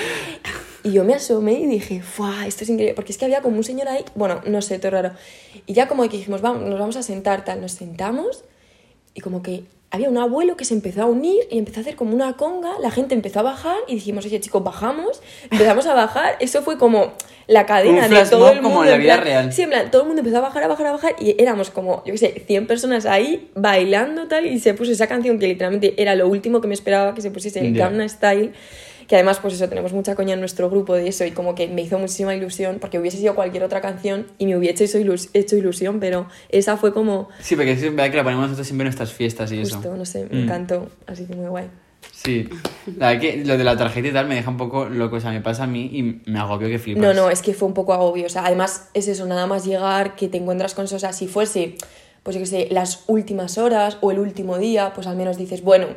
Y 0.83 0.93
yo 0.93 1.03
me 1.03 1.13
asomé 1.13 1.53
y 1.53 1.65
dije, 1.65 2.01
¡fuah! 2.01 2.47
Esto 2.47 2.63
es 2.63 2.69
increíble. 2.69 2.93
Porque 2.95 3.11
es 3.11 3.17
que 3.17 3.25
había 3.25 3.41
como 3.41 3.57
un 3.57 3.65
señor 3.65 3.89
ahí, 3.89 4.05
bueno, 4.15 4.41
no 4.45 4.61
sé, 4.61 4.79
todo 4.79 4.91
raro. 4.91 5.11
Y 5.65 5.73
ya 5.73 5.87
como 5.89 6.03
que 6.03 6.15
dijimos, 6.17 6.41
vamos, 6.41 6.61
nos 6.69 6.79
vamos 6.79 6.95
a 6.95 7.03
sentar, 7.03 7.43
tal. 7.43 7.59
Nos 7.59 7.73
sentamos 7.73 8.45
y 9.13 9.19
como 9.19 9.43
que 9.43 9.63
había 9.91 10.09
un 10.09 10.17
abuelo 10.17 10.55
que 10.55 10.65
se 10.65 10.73
empezó 10.75 11.01
a 11.01 11.05
unir 11.05 11.41
y 11.49 11.57
empezó 11.57 11.79
a 11.79 11.81
hacer 11.81 11.95
como 11.95 12.13
una 12.13 12.37
conga, 12.37 12.71
la 12.79 12.91
gente 12.91 13.15
empezó 13.15 13.39
a 13.39 13.43
bajar 13.43 13.77
y 13.87 13.95
dijimos, 13.95 14.25
oye 14.25 14.39
chicos, 14.39 14.63
bajamos, 14.63 15.21
empezamos 15.49 15.87
a 15.87 15.93
bajar, 15.95 16.35
eso 16.39 16.61
fue 16.61 16.77
como 16.77 17.11
la 17.47 17.65
cadena 17.65 18.05
Un 18.05 18.13
de 18.13 18.25
todo 18.25 18.49
el 18.49 18.55
mundo. 18.61 18.69
como 18.69 18.83
en 18.83 18.91
la 18.91 18.97
vida 18.97 19.13
plan- 19.15 19.23
real. 19.25 19.53
Sí, 19.53 19.63
en 19.63 19.69
plan, 19.69 19.89
todo 19.89 20.03
el 20.03 20.07
mundo 20.07 20.19
empezó 20.19 20.37
a 20.37 20.41
bajar, 20.41 20.63
a 20.63 20.67
bajar, 20.67 20.85
a 20.85 20.91
bajar 20.91 21.15
y 21.19 21.35
éramos 21.41 21.71
como, 21.71 22.03
yo 22.05 22.11
qué 22.13 22.17
sé, 22.19 22.43
100 22.45 22.67
personas 22.67 23.07
ahí 23.07 23.49
bailando 23.55 24.27
tal 24.27 24.45
y 24.45 24.59
se 24.59 24.75
puso 24.75 24.91
esa 24.91 25.07
canción 25.07 25.39
que 25.39 25.47
literalmente 25.47 25.95
era 25.97 26.13
lo 26.13 26.27
último 26.27 26.61
que 26.61 26.67
me 26.67 26.75
esperaba 26.75 27.15
que 27.15 27.21
se 27.21 27.31
pusiese, 27.31 27.59
el. 27.61 27.73
Gamma 27.73 28.07
Style. 28.07 28.53
Que 29.09 29.15
además, 29.15 29.39
pues 29.41 29.55
eso, 29.55 29.67
tenemos 29.67 29.91
mucha 29.91 30.13
coña 30.15 30.35
en 30.35 30.39
nuestro 30.39 30.69
grupo 30.69 30.93
de 30.93 31.07
eso 31.07 31.25
y 31.25 31.31
como 31.31 31.55
que 31.55 31.67
me 31.67 31.81
hizo 31.81 31.97
muchísima 31.97 32.35
ilusión 32.35 32.77
porque 32.79 32.99
hubiese 32.99 33.17
sido 33.17 33.33
cualquier 33.33 33.63
otra 33.63 33.81
canción 33.81 34.27
y 34.37 34.45
me 34.45 34.55
hubiese 34.55 34.83
hecho, 34.85 34.99
ilus- 34.99 35.29
hecho 35.33 35.57
ilusión, 35.57 35.99
pero 35.99 36.27
esa 36.49 36.77
fue 36.77 36.93
como, 36.93 37.27
Sí, 37.41 37.55
porque 37.55 37.71
es 37.71 37.81
verdad 37.81 38.11
que 38.11 38.17
la 38.17 38.23
ponemos 38.23 38.43
nosotros 38.45 38.67
siempre 38.67 38.83
en 38.83 38.89
nuestras 38.89 39.11
fiestas 39.11 39.51
y 39.51 39.61
eso. 39.61 39.77
Justo, 39.77 39.95
no 39.97 40.05
sé, 40.05 40.27
me 40.29 40.41
Mm. 40.41 40.43
encantó, 40.43 40.89
así 41.07 41.25
que 41.25 41.35
muy 41.35 41.47
guay. 41.47 41.65
Sí. 42.11 42.47
La 42.97 43.07
verdad 43.07 43.21
que 43.21 43.37
lo 43.45 43.57
de 43.57 43.63
la 43.63 43.75
tarjeta 43.77 44.07
y 44.07 44.11
tal 44.13 44.27
me 44.27 44.35
deja 44.35 44.49
un 44.51 44.57
poco 44.57 44.85
loco. 44.87 45.15
O 45.15 45.19
sea, 45.19 45.31
me 45.31 45.41
pasa 45.41 45.63
a 45.63 45.67
mí 45.67 45.89
y 45.91 46.21
me 46.29 46.39
agobio 46.39 46.67
que 46.67 46.77
flipas. 46.77 47.01
No, 47.03 47.13
no, 47.13 47.29
es 47.31 47.41
que 47.41 47.53
fue 47.53 47.67
un 47.67 47.73
poco 47.73 47.93
agobio. 47.93 48.25
O 48.27 48.29
sea, 48.29 48.45
además 48.45 48.89
es 48.93 49.07
eso, 49.07 49.25
nada 49.25 49.47
más 49.47 49.65
llegar, 49.65 50.15
que 50.15 50.27
te 50.27 50.37
encuentras 50.37 50.73
con 50.75 50.85
eso. 50.85 50.95
O 50.97 50.99
sea, 50.99 51.13
si 51.13 51.27
fuese, 51.27 51.75
pues 52.23 52.35
yo 52.35 52.41
qué 52.41 52.45
sé, 52.45 52.67
las 52.71 53.03
últimas 53.07 53.57
horas 53.57 53.97
o 54.01 54.11
el 54.11 54.19
último 54.19 54.57
día, 54.59 54.91
pues 54.93 55.07
al 55.07 55.15
menos 55.17 55.37
dices, 55.37 55.63
bueno, 55.63 55.87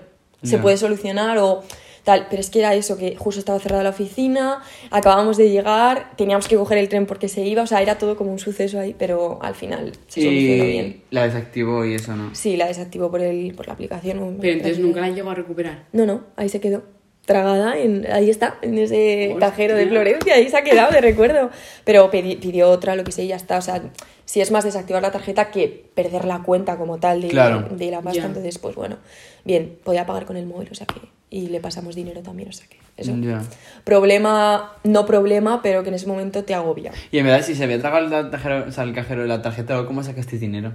se 0.42 0.56
Ya. 0.56 0.62
puede 0.62 0.76
solucionar 0.76 1.38
o 1.38 1.62
tal. 2.04 2.26
Pero 2.30 2.40
es 2.40 2.50
que 2.50 2.58
era 2.60 2.74
eso, 2.74 2.96
que 2.96 3.16
justo 3.16 3.38
estaba 3.38 3.58
cerrada 3.58 3.82
la 3.82 3.90
oficina, 3.90 4.62
acabamos 4.90 5.36
de 5.36 5.50
llegar, 5.50 6.10
teníamos 6.16 6.48
que 6.48 6.56
coger 6.56 6.78
el 6.78 6.88
tren 6.88 7.06
porque 7.06 7.28
se 7.28 7.42
iba. 7.42 7.62
O 7.62 7.66
sea, 7.66 7.82
era 7.82 7.98
todo 7.98 8.16
como 8.16 8.32
un 8.32 8.38
suceso 8.38 8.78
ahí, 8.80 8.94
pero 8.98 9.38
al 9.42 9.54
final 9.54 9.92
se 10.08 10.22
solucionó 10.22 10.64
bien. 10.64 10.86
Y 11.10 11.14
la 11.14 11.24
desactivo 11.24 11.84
y 11.84 11.94
eso, 11.94 12.14
¿no? 12.16 12.34
Sí, 12.34 12.56
la 12.56 12.66
desactivó 12.66 13.10
por, 13.10 13.20
el, 13.20 13.54
por 13.54 13.66
la 13.66 13.74
aplicación. 13.74 14.38
Pero 14.40 14.52
entonces 14.54 14.78
nunca 14.78 15.00
la 15.00 15.10
llegó 15.10 15.30
a 15.30 15.34
recuperar. 15.34 15.84
No, 15.92 16.06
no, 16.06 16.22
ahí 16.36 16.48
se 16.48 16.60
quedó. 16.60 16.82
Tragada, 17.24 17.78
en, 17.78 18.04
ahí 18.12 18.30
está, 18.30 18.58
en 18.62 18.76
ese 18.78 19.28
Hostia. 19.30 19.48
cajero 19.50 19.76
de 19.76 19.86
Florencia, 19.86 20.34
ahí 20.34 20.48
se 20.48 20.56
ha 20.56 20.64
quedado 20.64 20.90
de 20.90 21.00
recuerdo. 21.00 21.50
Pero 21.84 22.10
pedi- 22.10 22.40
pidió 22.40 22.68
otra, 22.68 22.96
lo 22.96 23.04
que 23.04 23.12
sé, 23.12 23.22
y 23.22 23.28
ya 23.28 23.36
está. 23.36 23.58
O 23.58 23.62
sea, 23.62 23.80
si 24.24 24.40
es 24.40 24.50
más 24.50 24.64
desactivar 24.64 25.02
la 25.02 25.12
tarjeta 25.12 25.52
que 25.52 25.68
perder 25.94 26.24
la 26.24 26.42
cuenta 26.42 26.76
como 26.76 26.98
tal 26.98 27.22
de, 27.22 27.28
Claro. 27.28 27.68
de 27.70 27.90
la 27.92 28.00
pasta, 28.02 28.22
Ya. 28.22 28.26
entonces, 28.26 28.58
pues 28.58 28.74
bueno, 28.74 28.96
bien, 29.44 29.78
podía 29.84 30.04
pagar 30.04 30.26
con 30.26 30.36
el 30.36 30.46
móvil, 30.46 30.68
o 30.72 30.74
sea 30.74 30.84
que. 30.88 31.00
Y 31.32 31.46
le 31.48 31.60
pasamos 31.60 31.94
dinero 31.94 32.20
también, 32.20 32.50
o 32.50 32.52
sea 32.52 32.66
que. 32.68 32.76
Eso. 32.98 33.16
Ya. 33.16 33.42
Problema, 33.84 34.74
no 34.84 35.06
problema, 35.06 35.62
pero 35.62 35.82
que 35.82 35.88
en 35.88 35.94
ese 35.94 36.06
momento 36.06 36.44
te 36.44 36.52
agobia. 36.52 36.92
Y 37.10 37.16
en 37.16 37.24
verdad, 37.24 37.42
si 37.42 37.54
se 37.54 37.64
había 37.64 37.80
tragado 37.80 38.04
el, 38.04 38.30
cajero, 38.30 38.66
o 38.68 38.70
sea, 38.70 38.84
el 38.84 38.92
cajero 38.92 39.22
de 39.22 39.28
la 39.28 39.40
tarjeta, 39.40 39.86
¿cómo 39.86 40.02
sacaste 40.02 40.38
dinero? 40.38 40.74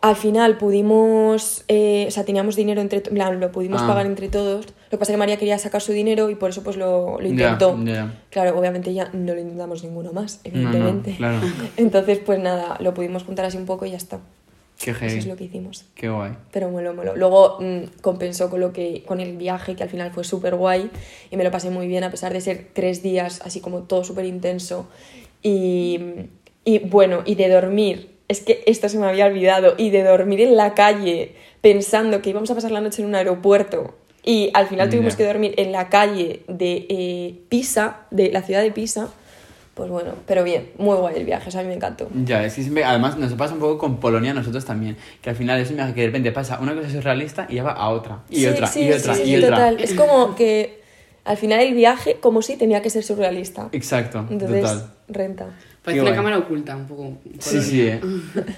Al 0.00 0.14
final 0.14 0.58
pudimos, 0.58 1.64
eh, 1.66 2.04
o 2.06 2.10
sea, 2.12 2.24
teníamos 2.24 2.54
dinero 2.54 2.80
entre, 2.80 3.00
plan, 3.00 3.40
lo 3.40 3.50
pudimos 3.50 3.82
Ah. 3.82 3.88
pagar 3.88 4.06
entre 4.06 4.28
todos. 4.28 4.66
Lo 4.66 4.90
que 4.90 4.98
pasa 4.98 5.10
es 5.10 5.14
que 5.14 5.18
María 5.18 5.38
quería 5.38 5.58
sacar 5.58 5.80
su 5.80 5.90
dinero 5.90 6.30
y 6.30 6.36
por 6.36 6.50
eso 6.50 6.62
pues 6.62 6.76
lo, 6.76 7.18
intentó. 7.20 7.76
Claro, 8.30 8.56
obviamente 8.56 8.94
ya 8.94 9.10
no 9.12 9.34
lo 9.34 9.40
intentamos 9.40 9.82
ninguno 9.82 10.12
más, 10.12 10.40
No, 10.44 10.52
no, 10.52 10.68
evidentemente. 10.68 11.16
claro. 11.16 11.40
Entonces, 11.76 12.20
pues 12.24 12.38
nada, 12.38 12.76
lo 12.78 12.94
pudimos 12.94 13.24
juntar 13.24 13.46
así 13.46 13.56
un 13.56 13.66
poco 13.66 13.86
y 13.86 13.90
ya 13.90 13.96
está. 13.96 14.20
Qué 14.82 14.90
Eso 14.90 15.04
es 15.06 15.26
lo 15.26 15.36
que 15.36 15.44
hicimos. 15.44 15.84
Qué 15.94 16.08
guay. 16.08 16.32
Pero 16.50 16.68
moló, 16.68 16.92
moló. 16.92 17.14
Luego 17.14 17.58
mm, 17.60 18.00
compensó 18.00 18.50
con 18.50 18.60
lo 18.60 18.72
que 18.72 19.04
con 19.06 19.20
el 19.20 19.36
viaje, 19.36 19.76
que 19.76 19.82
al 19.84 19.88
final 19.88 20.10
fue 20.12 20.24
súper 20.24 20.56
guay 20.56 20.90
y 21.30 21.36
me 21.36 21.44
lo 21.44 21.50
pasé 21.52 21.70
muy 21.70 21.86
bien, 21.86 22.02
a 22.02 22.10
pesar 22.10 22.32
de 22.32 22.40
ser 22.40 22.66
tres 22.72 23.02
días 23.02 23.40
así 23.44 23.60
como 23.60 23.82
todo 23.84 24.02
súper 24.02 24.24
intenso. 24.24 24.88
Y, 25.42 26.00
y 26.64 26.78
bueno, 26.80 27.22
y 27.24 27.34
de 27.36 27.48
dormir, 27.48 28.10
es 28.28 28.40
que 28.40 28.62
esto 28.66 28.88
se 28.88 28.98
me 28.98 29.06
había 29.06 29.26
olvidado, 29.26 29.74
y 29.78 29.90
de 29.90 30.02
dormir 30.02 30.40
en 30.40 30.56
la 30.56 30.74
calle 30.74 31.34
pensando 31.60 32.22
que 32.22 32.30
íbamos 32.30 32.50
a 32.50 32.54
pasar 32.54 32.70
la 32.72 32.80
noche 32.80 33.02
en 33.02 33.08
un 33.08 33.14
aeropuerto. 33.14 33.94
Y 34.24 34.50
al 34.54 34.68
final 34.68 34.88
tuvimos 34.88 35.14
Ya. 35.14 35.18
que 35.18 35.24
dormir 35.26 35.54
en 35.58 35.72
la 35.72 35.88
calle 35.88 36.42
de 36.48 36.86
eh, 36.88 37.34
Pisa, 37.48 38.02
de 38.12 38.30
la 38.30 38.42
ciudad 38.42 38.62
de 38.62 38.70
Pisa. 38.70 39.10
Pues 39.74 39.88
bueno, 39.88 40.12
pero 40.26 40.44
bien, 40.44 40.70
muy 40.76 40.96
guay 40.96 41.16
el 41.16 41.24
viaje, 41.24 41.48
o 41.48 41.50
sea, 41.50 41.60
a 41.60 41.64
mí 41.64 41.70
me 41.70 41.76
encantó. 41.76 42.08
Ya, 42.24 42.44
es 42.44 42.54
que 42.54 42.62
siempre, 42.62 42.84
además 42.84 43.16
nos 43.16 43.32
pasa 43.32 43.54
un 43.54 43.60
poco 43.60 43.78
con 43.78 44.00
Polonia 44.00 44.32
a 44.32 44.34
nosotros 44.34 44.64
también, 44.66 44.98
que 45.22 45.30
al 45.30 45.36
final 45.36 45.58
es 45.60 45.70
un 45.70 45.76
viaje 45.76 45.94
que 45.94 46.00
de 46.02 46.06
repente 46.08 46.30
pasa 46.30 46.58
una 46.60 46.74
cosa 46.74 46.90
surrealista 46.90 47.46
y 47.48 47.54
ya 47.54 47.62
va 47.62 47.72
a 47.72 47.88
otra, 47.88 48.18
y 48.28 48.36
Sí, 48.40 48.46
otra, 48.48 48.66
sí, 48.66 48.82
y 48.84 48.92
otra, 48.92 49.14
sí, 49.14 49.22
y 49.22 49.24
sí, 49.24 49.36
otra. 49.36 49.56
total. 49.56 49.80
Es 49.80 49.94
como 49.94 50.34
que 50.34 50.82
al 51.24 51.38
final 51.38 51.60
el 51.60 51.72
viaje, 51.74 52.18
como 52.20 52.42
si 52.42 52.56
tenía 52.56 52.82
que 52.82 52.90
ser 52.90 53.02
surrealista. 53.02 53.70
Exacto, 53.72 54.26
Entonces, 54.28 54.60
total. 54.60 54.90
renta. 55.08 55.46
Parece 55.82 56.02
una 56.02 56.14
cámara 56.14 56.38
oculta, 56.38 56.76
un 56.76 56.86
poco. 56.86 57.12
Sí, 57.38 57.62
sí, 57.62 57.80
eh. 57.88 58.00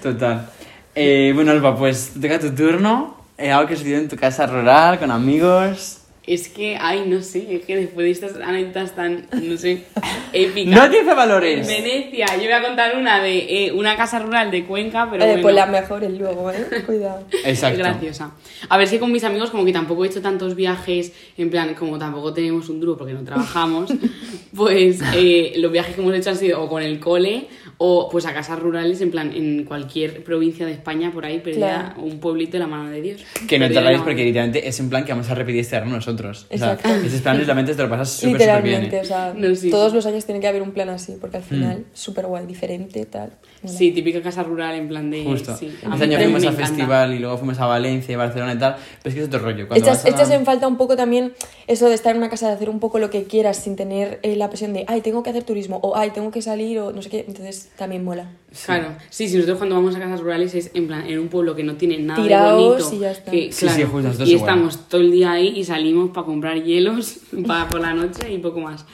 total. 0.01 0.49
Eh, 0.93 1.31
bueno, 1.33 1.51
Alba, 1.51 1.77
pues 1.77 2.11
toca 2.21 2.39
tu 2.39 2.51
turno. 2.51 3.17
Eh, 3.37 3.51
algo 3.51 3.67
que 3.67 3.75
sucedió 3.75 3.97
en 3.97 4.07
tu 4.07 4.15
casa 4.15 4.45
rural, 4.47 4.99
con 4.99 5.11
amigos. 5.11 5.99
Es 6.27 6.49
que, 6.49 6.75
ay, 6.79 7.03
no 7.07 7.21
sé, 7.21 7.55
es 7.55 7.65
que 7.65 7.75
después 7.75 8.05
de 8.05 8.11
estas 8.11 8.41
anécdotas 8.41 8.95
tan, 8.95 9.27
no 9.43 9.57
sé, 9.57 9.83
épicas. 10.33 10.73
¡No 10.73 10.89
tiene 10.89 11.09
En 11.11 11.15
valores! 11.15 11.67
Venecia, 11.67 12.25
yo 12.37 12.43
voy 12.43 12.51
a 12.51 12.61
contar 12.63 12.97
una 12.97 13.21
de 13.21 13.65
eh, 13.67 13.71
una 13.71 13.95
casa 13.95 14.19
rural 14.19 14.49
de 14.49 14.65
Cuenca, 14.65 15.07
pero 15.11 15.23
Eh, 15.23 15.27
bueno. 15.27 15.41
Pues 15.43 15.55
las 15.55 15.69
mejores 15.69 16.11
luego, 16.17 16.49
¿eh? 16.51 16.65
Cuidado. 16.85 17.25
Exacto. 17.45 17.79
Es 17.81 17.87
graciosa. 17.87 18.31
A 18.69 18.77
ver 18.77 18.87
si 18.87 18.97
con 18.97 19.11
mis 19.11 19.23
amigos 19.23 19.51
como 19.51 19.65
que 19.65 19.71
tampoco 19.71 20.03
he 20.03 20.07
hecho 20.07 20.21
tantos 20.21 20.55
viajes, 20.55 21.13
en 21.37 21.49
plan, 21.51 21.75
como 21.75 21.99
tampoco 21.99 22.33
tenemos 22.33 22.69
un 22.69 22.79
duro 22.79 22.97
porque 22.97 23.13
no 23.13 23.23
trabajamos, 23.23 23.93
pues 24.55 25.01
eh, 25.15 25.53
los 25.57 25.71
viajes 25.71 25.95
que 25.95 26.01
hemos 26.01 26.15
hecho 26.15 26.31
han 26.31 26.37
sido 26.37 26.63
o 26.63 26.67
con 26.67 26.81
el 26.81 26.99
cole 26.99 27.47
o 27.77 28.09
pues 28.09 28.25
a 28.25 28.33
casas 28.33 28.57
rurales, 28.59 29.01
en 29.01 29.11
plan, 29.11 29.31
en 29.35 29.65
cualquier 29.65 30.23
provincia 30.23 30.65
de 30.65 30.71
España 30.71 31.11
por 31.11 31.25
ahí, 31.25 31.41
pero 31.43 31.57
Claro. 31.57 32.01
un 32.01 32.19
pueblito 32.19 32.53
de 32.53 32.59
la 32.59 32.67
mano 32.67 32.89
de 32.89 33.01
Dios. 33.01 33.21
Que 33.47 33.59
no 33.59 33.67
te 33.67 33.75
Perdida 33.75 34.03
porque 34.03 34.23
literalmente 34.23 34.67
es 34.67 34.79
un 34.79 34.89
plan 34.89 35.03
que 35.03 35.11
vamos 35.11 35.29
a 35.29 35.35
repetir 35.35 35.61
este 35.61 35.75
año 35.75 35.91
nosotros. 35.91 36.14
O 36.49 36.57
sea, 36.57 36.73
Exacto. 36.73 36.89
esos 37.05 37.21
planes 37.21 37.45
realmente 37.45 37.75
te 37.75 37.83
lo 37.83 37.89
pasas 37.89 38.09
súper, 38.09 38.41
súper 38.41 38.61
bien. 38.63 38.83
Eh. 38.93 38.99
o 39.01 39.05
sea, 39.05 39.33
No, 39.35 39.53
sí. 39.55 39.69
todos 39.69 39.93
los 39.93 40.05
años 40.05 40.25
tiene 40.25 40.39
que 40.41 40.47
haber 40.47 40.61
un 40.61 40.71
plan 40.71 40.89
así, 40.89 41.17
porque 41.19 41.37
al 41.37 41.43
Mm. 41.43 41.47
final, 41.47 41.85
súper 41.93 42.25
guay, 42.27 42.45
diferente, 42.45 43.05
tal. 43.05 43.31
Sí, 43.65 43.91
típica 43.91 44.21
casa 44.21 44.43
rural 44.43 44.75
en 44.75 44.87
plan 44.87 45.09
de... 45.09 45.23
Justo. 45.23 45.55
Sí, 45.57 45.67
este 45.67 46.03
año 46.03 46.17
fuimos 46.19 46.45
al 46.45 46.53
festival 46.55 47.13
y 47.13 47.19
luego 47.19 47.37
fuimos 47.37 47.59
a 47.59 47.65
Valencia 47.65 48.13
y 48.13 48.15
Barcelona 48.15 48.53
y 48.53 48.57
tal. 48.59 48.75
Pero 49.01 49.09
es 49.09 49.15
que 49.15 49.21
es 49.21 49.27
otro 49.27 49.39
rollo. 49.39 49.67
Cuando 49.67 49.83
Echas, 49.85 50.05
a- 50.05 50.09
echas 50.09 50.29
en 50.29 50.45
falta 50.45 50.67
un 50.67 50.77
poco 50.77 50.95
también 50.95 51.33
eso 51.67 51.87
de 51.89 51.95
estar 51.95 52.11
en 52.11 52.19
una 52.19 52.29
casa, 52.29 52.47
de 52.47 52.53
hacer 52.53 52.69
un 52.69 52.79
poco 52.79 52.99
lo 52.99 53.09
que 53.09 53.23
quieras 53.23 53.57
sin 53.57 53.75
tener 53.75 54.19
eh, 54.21 54.35
la 54.35 54.49
presión 54.49 54.73
de, 54.73 54.85
ay, 54.87 55.01
tengo 55.01 55.23
que 55.23 55.31
hacer 55.31 55.43
turismo, 55.43 55.79
o 55.81 55.95
ay, 55.97 56.11
tengo 56.11 56.29
que 56.31 56.41
salir, 56.43 56.77
o 56.79 56.91
no 56.91 57.01
sé 57.01 57.09
qué. 57.09 57.25
Entonces 57.27 57.69
también 57.75 58.03
mola. 58.03 58.29
Claro, 58.65 58.95
sí, 59.09 59.27
si 59.27 59.35
nosotros 59.35 59.57
cuando 59.57 59.75
vamos 59.75 59.95
a 59.95 59.99
casas 59.99 60.21
rurales 60.21 60.55
es 60.55 60.71
en 60.73 60.87
plan 60.87 61.05
en 61.07 61.19
un 61.19 61.27
pueblo 61.27 61.55
que 61.55 61.63
no 61.63 61.75
tiene 61.75 61.97
nada 61.97 62.21
Tiraos 62.21 62.57
de 62.57 62.67
bonito. 62.85 62.95
y 62.95 62.99
ya 62.99 63.11
está. 63.11 63.31
Que, 63.31 63.51
Sí, 63.51 63.65
claro, 63.65 63.75
sí, 63.75 63.81
y 63.81 63.85
igual. 63.85 64.35
estamos 64.35 64.87
todo 64.87 65.01
el 65.01 65.11
día 65.11 65.31
ahí 65.31 65.47
y 65.55 65.63
salimos 65.63 66.11
para 66.11 66.25
comprar 66.25 66.63
hielos 66.63 67.19
para 67.47 67.67
por 67.67 67.81
la 67.81 67.93
noche 67.93 68.31
y 68.31 68.37
poco 68.37 68.59
más. 68.61 68.85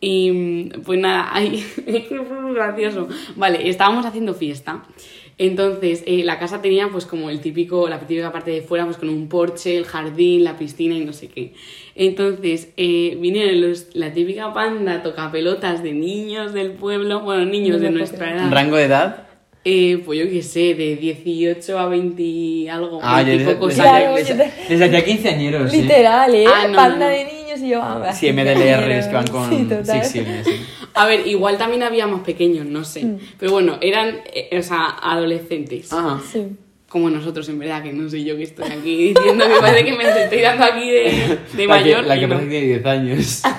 Y 0.00 0.30
mm, 0.30 0.82
pues 0.82 0.98
nada, 1.00 1.28
ay, 1.32 1.56
es 1.86 2.06
que 2.06 2.22
fue 2.26 2.40
muy 2.40 2.54
gracioso. 2.54 3.08
Vale, 3.36 3.68
estábamos 3.68 4.06
haciendo 4.06 4.34
fiesta. 4.34 4.82
Entonces, 5.38 6.02
eh, 6.06 6.22
la 6.24 6.38
casa 6.38 6.62
tenía 6.62 6.88
pues 6.88 7.04
como 7.04 7.28
el 7.28 7.40
típico, 7.40 7.88
la 7.88 8.00
típica 8.00 8.32
parte 8.32 8.50
de 8.50 8.62
fuera, 8.62 8.86
pues 8.86 8.96
con 8.96 9.10
un 9.10 9.28
porche, 9.28 9.76
el 9.76 9.84
jardín, 9.84 10.44
la 10.44 10.56
piscina 10.56 10.94
y 10.94 11.04
no 11.04 11.12
sé 11.12 11.28
qué. 11.28 11.52
Entonces, 11.94 12.70
eh, 12.78 13.18
vinieron 13.20 13.60
los, 13.60 13.94
la 13.94 14.12
típica 14.12 14.54
panda 14.54 15.02
tocapelotas 15.02 15.82
de 15.82 15.92
niños 15.92 16.54
del 16.54 16.72
pueblo, 16.72 17.20
bueno, 17.20 17.44
niños 17.44 17.76
No 17.76 17.84
de 17.84 17.90
nuestra 17.90 18.32
edad. 18.32 18.50
¿Rango 18.50 18.76
de 18.76 18.84
edad? 18.84 19.26
Eh, 19.68 20.00
pues 20.06 20.20
yo 20.20 20.30
qué 20.30 20.42
sé, 20.42 20.74
de 20.74 20.96
18 20.96 21.78
a 21.78 21.86
20 21.88 22.22
y 22.22 22.68
algo. 22.68 23.00
Ah, 23.02 23.20
yo 23.20 23.26
20 23.26 23.34
y 23.34 23.38
les, 23.44 23.54
pocos 23.56 23.68
les 23.68 23.80
Claro, 23.80 24.14
les, 24.14 24.70
les 24.70 24.80
hacía 24.80 25.04
quinceañeros, 25.04 25.70
sí. 25.72 25.82
Literal, 25.82 26.34
¿eh? 26.34 26.44
Ah, 26.46 26.68
no, 26.68 26.76
Panda 26.76 27.06
no. 27.06 27.12
de 27.12 27.24
niños 27.24 27.60
y 27.60 27.68
yo, 27.70 27.82
ah, 27.82 28.12
Sí, 28.12 28.32
MDLRs 28.32 29.08
que 29.08 29.14
van 29.14 29.26
con 29.26 29.50
Sí, 29.50 29.64
total. 29.64 30.04
Six 30.04 30.12
Sigma, 30.12 30.44
sí. 30.44 30.52
A 30.96 31.06
ver, 31.06 31.26
igual 31.26 31.58
también 31.58 31.82
había 31.82 32.06
más 32.06 32.22
pequeños, 32.22 32.66
no 32.66 32.82
sé. 32.84 33.04
Mm. 33.04 33.18
Pero 33.38 33.52
bueno, 33.52 33.78
eran, 33.80 34.20
eh, 34.34 34.58
o 34.58 34.62
sea, 34.62 34.96
adolescentes. 35.02 35.92
Ajá. 35.92 36.20
Sí. 36.32 36.42
Como 36.88 37.10
nosotros, 37.10 37.48
en 37.48 37.58
verdad, 37.58 37.82
que 37.82 37.92
no 37.92 38.08
sé 38.08 38.24
yo 38.24 38.36
que 38.36 38.44
estoy 38.44 38.70
aquí 38.70 38.96
diciendo 39.14 39.44
que 39.46 39.60
parece 39.60 39.84
que 39.84 39.92
me 39.92 40.04
estoy 40.22 40.40
dando 40.40 40.64
aquí 40.64 40.90
de, 40.90 41.02
de 41.02 41.66
La 41.66 41.78
que, 41.78 41.84
mayor. 41.84 42.04
la 42.06 42.18
que 42.18 42.26
no. 42.26 42.34
parece 42.36 42.50
que 42.50 42.58
tiene 42.60 42.66
10 42.74 42.86
años. 42.86 43.42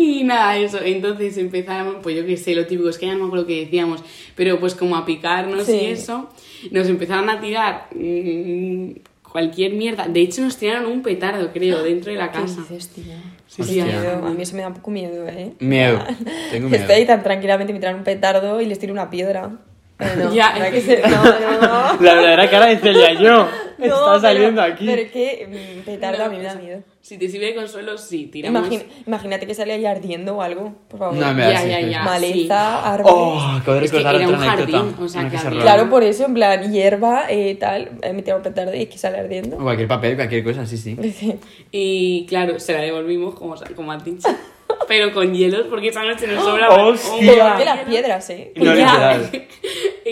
Y 0.00 0.22
nada, 0.22 0.56
eso. 0.56 0.78
Entonces 0.80 1.36
empezábamos, 1.38 1.96
pues 2.04 2.16
yo 2.16 2.24
qué 2.24 2.36
sé, 2.36 2.54
lo 2.54 2.66
típico, 2.66 2.88
es 2.88 2.98
que 2.98 3.06
ya 3.06 3.14
no 3.14 3.18
me 3.20 3.26
acuerdo 3.26 3.46
qué 3.46 3.64
decíamos, 3.64 4.04
pero 4.36 4.60
pues 4.60 4.76
como 4.76 4.96
a 4.96 5.04
picarnos 5.04 5.64
Sí. 5.66 5.72
y 5.82 5.86
eso, 5.86 6.30
nos 6.70 6.86
empezaron 6.88 7.28
a 7.28 7.40
tirar 7.40 7.88
mm, 7.96 8.90
cualquier 9.30 9.72
mierda. 9.72 10.06
De 10.08 10.20
hecho, 10.20 10.42
nos 10.42 10.56
tiraron 10.56 10.86
un 10.90 11.02
petardo, 11.02 11.50
creo, 11.52 11.82
dentro 11.84 12.12
de 12.12 12.18
la 12.18 12.30
¿Qué 12.32 12.40
casa. 12.40 12.60
dices, 12.62 12.88
tío? 12.88 13.14
Sí, 13.46 13.62
Qué 13.62 13.64
sí, 13.64 13.82
miedo. 13.82 14.24
A 14.26 14.30
mí 14.30 14.42
eso 14.42 14.54
me 14.56 14.62
da 14.62 14.68
un 14.68 14.74
poco 14.74 14.90
miedo, 14.90 15.26
¿eh? 15.28 15.52
Miedo. 15.60 15.98
Tengo 16.50 16.68
miedo. 16.68 16.80
Estoy 16.82 16.96
ahí 16.96 17.06
tan 17.06 17.22
tranquilamente, 17.22 17.72
me 17.72 17.78
tiran 17.78 17.96
un 17.96 18.04
petardo 18.04 18.60
y 18.60 18.66
les 18.66 18.78
tiro 18.78 18.92
una 18.92 19.08
piedra. 19.10 19.50
Pero 19.98 20.16
no, 20.16 20.32
Ya, 20.34 20.52
que 20.70 20.80
que- 20.82 21.02
no, 21.08 21.24
no, 21.24 21.60
no. 21.60 22.00
La 22.02 22.14
verdadera 22.14 22.50
cara 22.50 22.66
de 22.66 22.78
Celia 22.78 23.14
yo. 23.14 23.48
No, 23.86 23.86
Está 23.86 24.04
pero- 24.06 24.20
saliendo 24.20 24.60
aquí. 24.62 24.86
Pero 24.86 25.02
es 25.02 25.12
que 25.12 25.46
mm, 25.78 25.84
petardo 25.84 26.24
a 26.24 26.28
mí 26.28 26.36
me 26.38 26.42
da 26.42 26.54
No, 26.54 26.60
miedo. 26.62 26.82
Si 27.00 27.16
te 27.16 27.28
sirve 27.28 27.46
de 27.46 27.54
consuelo, 27.54 27.96
sí, 27.96 28.26
tiramos. 28.26 28.60
Imagina- 28.66 28.82
imagínate 29.06 29.46
que 29.46 29.54
sale 29.54 29.72
ahí 29.72 29.86
ardiendo 29.86 30.36
o 30.36 30.42
algo, 30.42 30.74
por 30.88 30.98
favor. 30.98 31.14
No, 31.16 31.32
me 31.32 31.42
Ya, 31.42 31.64
ya, 31.64 31.80
sí. 31.80 31.90
ya. 31.90 32.02
Maleza, 32.02 32.92
árboles. 32.94 33.14
Oh, 33.16 33.40
acabo 33.40 33.78
de 33.78 33.84
Es 33.86 33.90
que 33.92 34.00
era 34.00 34.10
otra 34.10 34.28
un 34.28 34.34
anécdota. 34.34 34.78
jardín, 34.78 34.94
o 35.00 35.08
sea, 35.08 35.30
que 35.30 35.36
rara. 35.38 35.60
Claro, 35.60 35.90
por 35.90 36.02
eso, 36.02 36.26
en 36.26 36.34
plan, 36.34 36.72
hierba, 36.72 37.24
eh, 37.30 37.54
tal, 37.58 37.92
eh, 38.02 38.12
me 38.12 38.34
un 38.34 38.42
petardo 38.42 38.74
y 38.74 38.82
es 38.82 38.88
que 38.88 38.98
sale 38.98 39.18
ardiendo. 39.18 39.56
O 39.56 39.62
cualquier 39.62 39.88
papel, 39.88 40.16
cualquier 40.16 40.44
cosa, 40.44 40.66
sí, 40.66 40.76
sí. 40.76 40.96
Y 41.72 42.26
claro, 42.26 42.58
se 42.60 42.72
la 42.74 42.80
devolvimos 42.80 43.34
como, 43.36 43.54
como 43.76 43.92
has 43.92 44.04
dicho. 44.04 44.28
Pero 44.86 45.12
con 45.12 45.34
hielos, 45.34 45.66
porque 45.68 45.88
esa 45.88 46.02
noche 46.02 46.26
nos 46.26 46.44
sobraba. 46.44 46.82
¡Hostia! 46.84 47.12
un 47.14 47.20
Peor 47.20 47.38
montón 47.38 47.52
que 47.58 47.64
de 47.64 47.64
las 47.64 47.78
piedras, 47.86 48.30
eh. 48.30 48.52
No, 48.56 48.74
literal. 48.74 49.30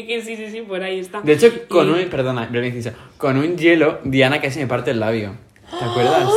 Es 0.00 0.06
que 0.06 0.22
sí, 0.22 0.36
sí, 0.36 0.50
sí, 0.50 0.60
por 0.62 0.82
ahí 0.82 1.00
está. 1.00 1.20
De 1.20 1.32
hecho, 1.32 1.50
con 1.68 1.88
Y- 1.88 2.02
un, 2.04 2.08
perdona, 2.10 2.46
breve 2.46 2.68
inciso, 2.68 2.90
con 3.16 3.36
un 3.36 3.56
hielo, 3.56 3.98
Diana 4.04 4.40
casi 4.40 4.60
me 4.60 4.66
parte 4.66 4.90
el 4.92 5.00
labio. 5.00 5.34
¿Te 5.78 5.84
acuerdas? 5.84 6.30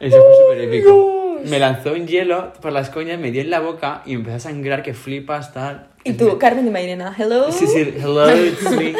Eso 0.00 0.16
fue 0.22 0.34
súper 0.36 0.60
épico. 0.68 1.40
Me 1.44 1.58
lanzó 1.60 1.92
un 1.92 2.06
hielo 2.06 2.52
por 2.60 2.72
las 2.72 2.90
coñas, 2.90 3.18
me 3.18 3.30
dio 3.30 3.40
en 3.42 3.50
la 3.50 3.60
boca 3.60 4.02
y 4.06 4.10
me 4.10 4.16
empezó 4.20 4.36
a 4.36 4.40
sangrar 4.40 4.82
que 4.82 4.92
flipas, 4.94 5.52
tal. 5.52 5.86
Y 6.04 6.12
tú, 6.14 6.36
Carmen 6.38 6.64
de 6.64 6.70
Mairena, 6.70 7.14
hello. 7.16 7.50
Sí, 7.52 7.66
sí, 7.66 7.94
hello, 7.96 8.28
it's 8.46 8.70
me. 8.72 8.94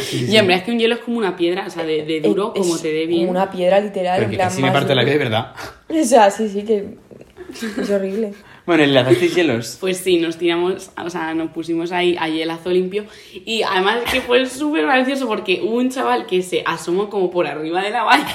Sí, 0.00 0.26
sí, 0.26 0.32
Y 0.32 0.36
en 0.38 0.46
verdad 0.46 0.60
es 0.60 0.64
que 0.64 0.70
un 0.72 0.78
hielo 0.78 0.94
es 0.94 1.00
como 1.02 1.18
una 1.18 1.36
piedra, 1.36 1.66
o 1.66 1.70
sea, 1.70 1.84
de, 1.84 2.04
de 2.04 2.20
duro, 2.22 2.52
Eh, 2.56 2.60
como 2.60 2.76
es 2.76 2.82
te 2.82 2.92
dé 2.92 3.06
bien. 3.06 3.26
Como 3.26 3.32
una 3.32 3.50
piedra 3.50 3.78
literal. 3.80 4.14
Pero 4.16 4.24
en 4.24 4.30
que 4.30 4.36
plan, 4.36 4.48
casi 4.48 4.62
me 4.62 4.70
parte 4.70 4.94
la 4.94 5.02
duro. 5.02 5.12
vida 5.14 5.18
de 5.18 5.24
verdad. 5.30 5.52
O 6.00 6.04
sea, 6.04 6.30
sí, 6.30 6.48
sí, 6.48 6.62
que 6.64 6.94
es 7.80 7.90
horrible. 7.90 8.32
Bueno, 8.66 8.84
¿le 8.86 8.92
lanzasteis 8.92 9.34
hielos? 9.34 9.76
Pues 9.80 9.98
sí, 9.98 10.16
nos 10.18 10.38
tiramos, 10.38 10.90
o 10.96 11.10
sea, 11.10 11.34
nos 11.34 11.50
pusimos 11.50 11.92
ahí 11.92 12.16
a 12.18 12.28
hielazo 12.28 12.70
limpio. 12.70 13.04
Y 13.44 13.62
además 13.62 13.98
que 14.10 14.20
fue 14.22 14.46
súper 14.46 14.82
gracioso 14.86 15.26
porque 15.28 15.60
hubo 15.62 15.76
un 15.76 15.90
chaval 15.90 16.26
que 16.26 16.40
se 16.42 16.62
asomó 16.64 17.10
como 17.10 17.30
por 17.30 17.46
arriba 17.46 17.82
de 17.82 17.90
la 17.90 18.04
valla. 18.04 18.26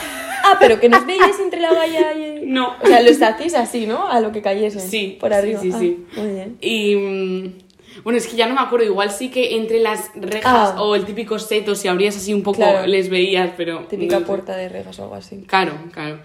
Ah, 0.44 0.56
pero 0.60 0.80
que 0.80 0.88
nos 0.88 1.06
veíais 1.06 1.38
entre 1.40 1.60
la 1.60 1.74
valla 1.74 2.14
y 2.14 2.24
el... 2.24 2.54
No. 2.54 2.76
O 2.82 2.86
sea, 2.88 3.02
lo 3.02 3.10
hacéis 3.10 3.56
así, 3.56 3.86
¿no? 3.88 4.08
A 4.08 4.20
lo 4.22 4.32
que 4.32 4.42
cayese. 4.42 4.80
Sí, 4.80 5.18
Por 5.20 5.32
sí, 5.32 5.36
arriba. 5.36 5.62
sí, 5.62 5.72
Ah, 5.74 5.80
sí. 5.80 6.06
muy 6.16 6.28
bien. 6.32 6.58
Y 6.62 6.96
mm, 6.96 8.04
bueno, 8.04 8.18
es 8.18 8.28
que 8.28 8.38
ya 8.38 8.48
no 8.48 8.54
me 8.56 8.62
acuerdo, 8.62 8.86
igual 8.86 9.12
sí 9.12 9.30
que 9.32 9.58
entre 9.58 9.80
las 9.80 10.12
rejas 10.16 10.74
Ah. 10.76 10.82
o 10.82 10.96
el 10.96 11.06
típico 11.06 11.40
seto, 11.40 11.76
si 11.76 11.88
abrías 11.88 12.16
así 12.16 12.34
un 12.34 12.44
poco, 12.44 12.58
Claro. 12.58 12.88
les 12.88 13.10
veías, 13.10 13.52
pero. 13.58 13.80
Típica 13.90 14.16
no 14.16 14.20
sé. 14.22 14.26
puerta 14.28 14.56
de 14.56 14.70
rejas 14.70 14.98
o 15.00 15.04
algo 15.04 15.16
así. 15.16 15.44
Claro, 15.48 15.74
claro. 15.92 16.20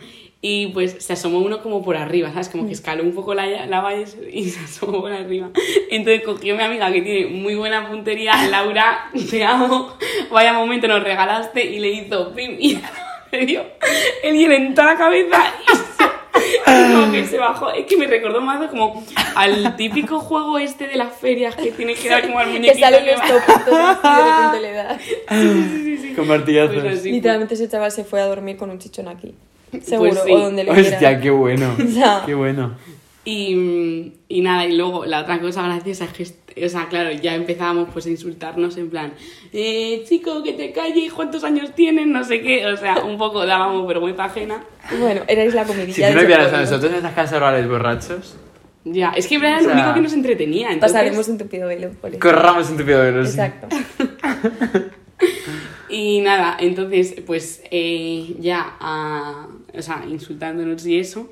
Y 0.46 0.66
pues 0.74 0.96
se 0.98 1.14
asomó 1.14 1.38
uno 1.38 1.62
como 1.62 1.82
por 1.82 1.96
arriba, 1.96 2.28
¿sabes? 2.30 2.50
Como 2.50 2.66
que 2.66 2.74
escaló 2.74 3.02
un 3.02 3.14
poco 3.14 3.32
la, 3.32 3.46
la 3.64 3.80
valla 3.80 4.02
y 4.02 4.06
se- 4.06 4.30
y 4.30 4.54
asomó 4.62 5.00
por 5.00 5.10
arriba. 5.10 5.48
Entonces 5.90 6.22
cogió 6.22 6.54
mi 6.54 6.62
amiga 6.62 6.92
que 6.92 7.00
tiene 7.00 7.26
muy 7.30 7.54
buena 7.54 7.88
puntería, 7.88 8.34
Laura, 8.48 9.10
te 9.30 9.42
amo, 9.42 9.94
vaya 10.30 10.52
momento 10.52 10.86
nos 10.86 11.02
regalaste 11.02 11.64
y 11.64 11.78
le 11.78 11.88
hizo 11.92 12.34
pim 12.34 12.56
y 12.60 12.78
le 13.32 13.46
dio 13.46 13.64
el 14.22 14.36
hielo 14.36 14.54
en 14.54 14.74
toda 14.74 14.92
la 14.92 14.98
cabeza 14.98 15.54
y 15.62 15.76
se- 15.76 16.92
como 16.92 17.10
que 17.10 17.24
se 17.24 17.38
bajó. 17.38 17.70
Es 17.70 17.86
que 17.86 17.96
me 17.96 18.06
recordó 18.06 18.42
más 18.42 18.68
como 18.68 19.02
al 19.36 19.76
típico 19.76 20.20
juego 20.20 20.58
este 20.58 20.86
de 20.88 20.96
las 20.96 21.14
ferias 21.14 21.56
que 21.56 21.72
tienes 21.72 21.98
que 21.98 22.10
dar 22.10 22.20
como 22.20 22.38
al 22.38 22.46
Que 22.52 22.58
muñequito 22.58 22.80
salen 22.80 23.04
que 23.04 23.12
los 23.12 23.20
va- 23.22 23.28
topitos 23.28 23.78
así 23.80 24.08
de 24.18 24.30
repente 24.30 24.60
le 24.60 24.72
da. 24.74 26.14
Con 26.16 26.28
martillazos. 26.28 26.82
Pues 26.82 26.98
así. 26.98 27.12
Literalmente 27.12 27.54
ese 27.54 27.66
chaval 27.66 27.90
se 27.92 28.04
fue 28.04 28.20
a 28.20 28.26
dormir 28.26 28.58
con 28.58 28.68
un 28.68 28.78
chichón 28.78 29.08
aquí. 29.08 29.34
Seguro, 29.83 30.11
Pues 30.11 30.23
sí. 30.25 30.33
o 30.33 30.38
donde 30.38 30.64
le 30.64 30.71
Hostia, 30.71 31.21
qué 31.21 31.30
bueno. 31.30 31.75
O 31.83 31.90
sea- 31.90 32.23
Qué 32.26 32.35
bueno. 32.35 32.75
Y, 33.26 34.12
y 34.28 34.42
nada, 34.42 34.66
y 34.66 34.76
luego 34.76 35.06
la 35.06 35.23
otra 35.23 35.40
cosa 35.40 35.62
graciosa 35.62 36.04
es 36.04 36.11
que, 36.54 36.66
o 36.66 36.68
sea, 36.68 36.88
claro, 36.90 37.11
ya 37.11 37.35
empezábamos 37.35 37.88
pues 37.90 38.04
a 38.04 38.11
insultarnos 38.11 38.76
en 38.76 38.90
plan, 38.90 39.14
eh, 39.50 40.04
chico, 40.06 40.42
que 40.42 40.52
te 40.52 40.73
calles, 40.73 41.11
¿cuántos 41.11 41.42
años 41.42 41.75
tienes? 41.75 42.06
No 42.06 42.23
sé 42.23 42.42
qué, 42.42 42.66
o 42.66 42.76
sea, 42.76 43.02
un 43.02 43.16
poco 43.16 43.47
dábamos 43.47 43.88
vergüenza 43.88 44.25
ajena. 44.25 44.62
Bueno, 45.00 45.23
erais 45.26 45.54
la 45.54 45.64
Si 45.64 45.73
comidilla 45.73 46.11
tú 46.12 46.16
no 46.21 46.26
vieras 46.26 46.52
a 46.52 46.61
nosotros 46.61 46.90
en 46.90 46.97
estas 46.99 47.14
casas 47.14 47.38
rurales 47.38 47.66
borrachos, 47.66 48.37
Ya, 48.85 49.09
es 49.16 49.26
que 49.26 49.37
en 49.37 49.40
verdad 49.40 49.56
O 49.56 49.61
era 49.61 49.68
lo 49.68 49.75
sea, 49.75 49.83
único 49.85 49.94
que 49.94 50.02
nos 50.02 50.12
entretenía. 50.12 50.71
Entonces, 50.73 50.92
Pasaremos 50.92 51.26
un 51.28 51.38
tupido 51.38 51.66
velo 51.68 51.90
por 51.99 52.11
eso. 52.11 52.21
corramos 52.21 52.68
un 52.68 52.76
tupido 52.76 53.00
velo. 53.00 53.25
sí. 53.25 53.38
Y 55.94 56.20
nada, 56.22 56.56
entonces, 56.58 57.14
pues 57.24 57.62
eh, 57.70 58.34
ya, 58.40 58.76
ah, 58.80 59.46
o 59.72 59.80
sea, 59.82 60.04
insultándonos 60.08 60.84
y 60.86 60.98
eso. 60.98 61.30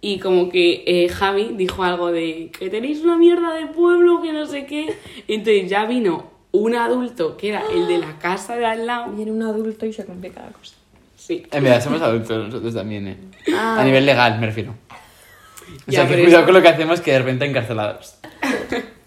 Y 0.00 0.18
como 0.18 0.48
que 0.48 0.82
eh, 0.86 1.08
Javi 1.08 1.52
dijo 1.54 1.84
algo 1.84 2.10
de 2.10 2.50
que 2.58 2.68
tenéis 2.68 3.02
una 3.02 3.16
mierda 3.16 3.54
de 3.54 3.66
pueblo, 3.66 4.20
que 4.20 4.32
no 4.32 4.44
sé 4.46 4.66
qué. 4.66 4.96
Entonces 5.28 5.70
ya 5.70 5.84
vino 5.84 6.32
un 6.50 6.74
adulto 6.74 7.36
que 7.36 7.50
era 7.50 7.62
el 7.72 7.86
de 7.86 7.98
la 7.98 8.18
casa 8.18 8.56
de 8.56 8.66
al 8.66 8.86
lado. 8.86 9.12
Viene 9.12 9.30
un 9.30 9.42
adulto 9.44 9.86
y 9.86 9.92
se 9.92 10.04
complica 10.04 10.40
la 10.42 10.50
cosa. 10.50 10.74
Sí. 11.16 11.44
En 11.52 11.62
verdad, 11.62 11.80
somos 11.84 12.02
adultos 12.02 12.46
nosotros 12.46 12.74
también, 12.74 13.06
¿eh? 13.06 13.16
Ah. 13.54 13.80
A 13.80 13.84
nivel 13.84 14.04
legal, 14.04 14.40
me 14.40 14.46
refiero. 14.46 14.74
O 15.86 15.90
Ya, 15.90 16.00
sea, 16.00 16.08
que 16.08 16.14
cuidado 16.22 16.38
eso- 16.38 16.44
con 16.46 16.54
lo 16.54 16.62
que 16.62 16.68
hacemos 16.68 17.00
que 17.00 17.12
de 17.12 17.18
repente 17.20 17.44
encarcelados. 17.46 18.16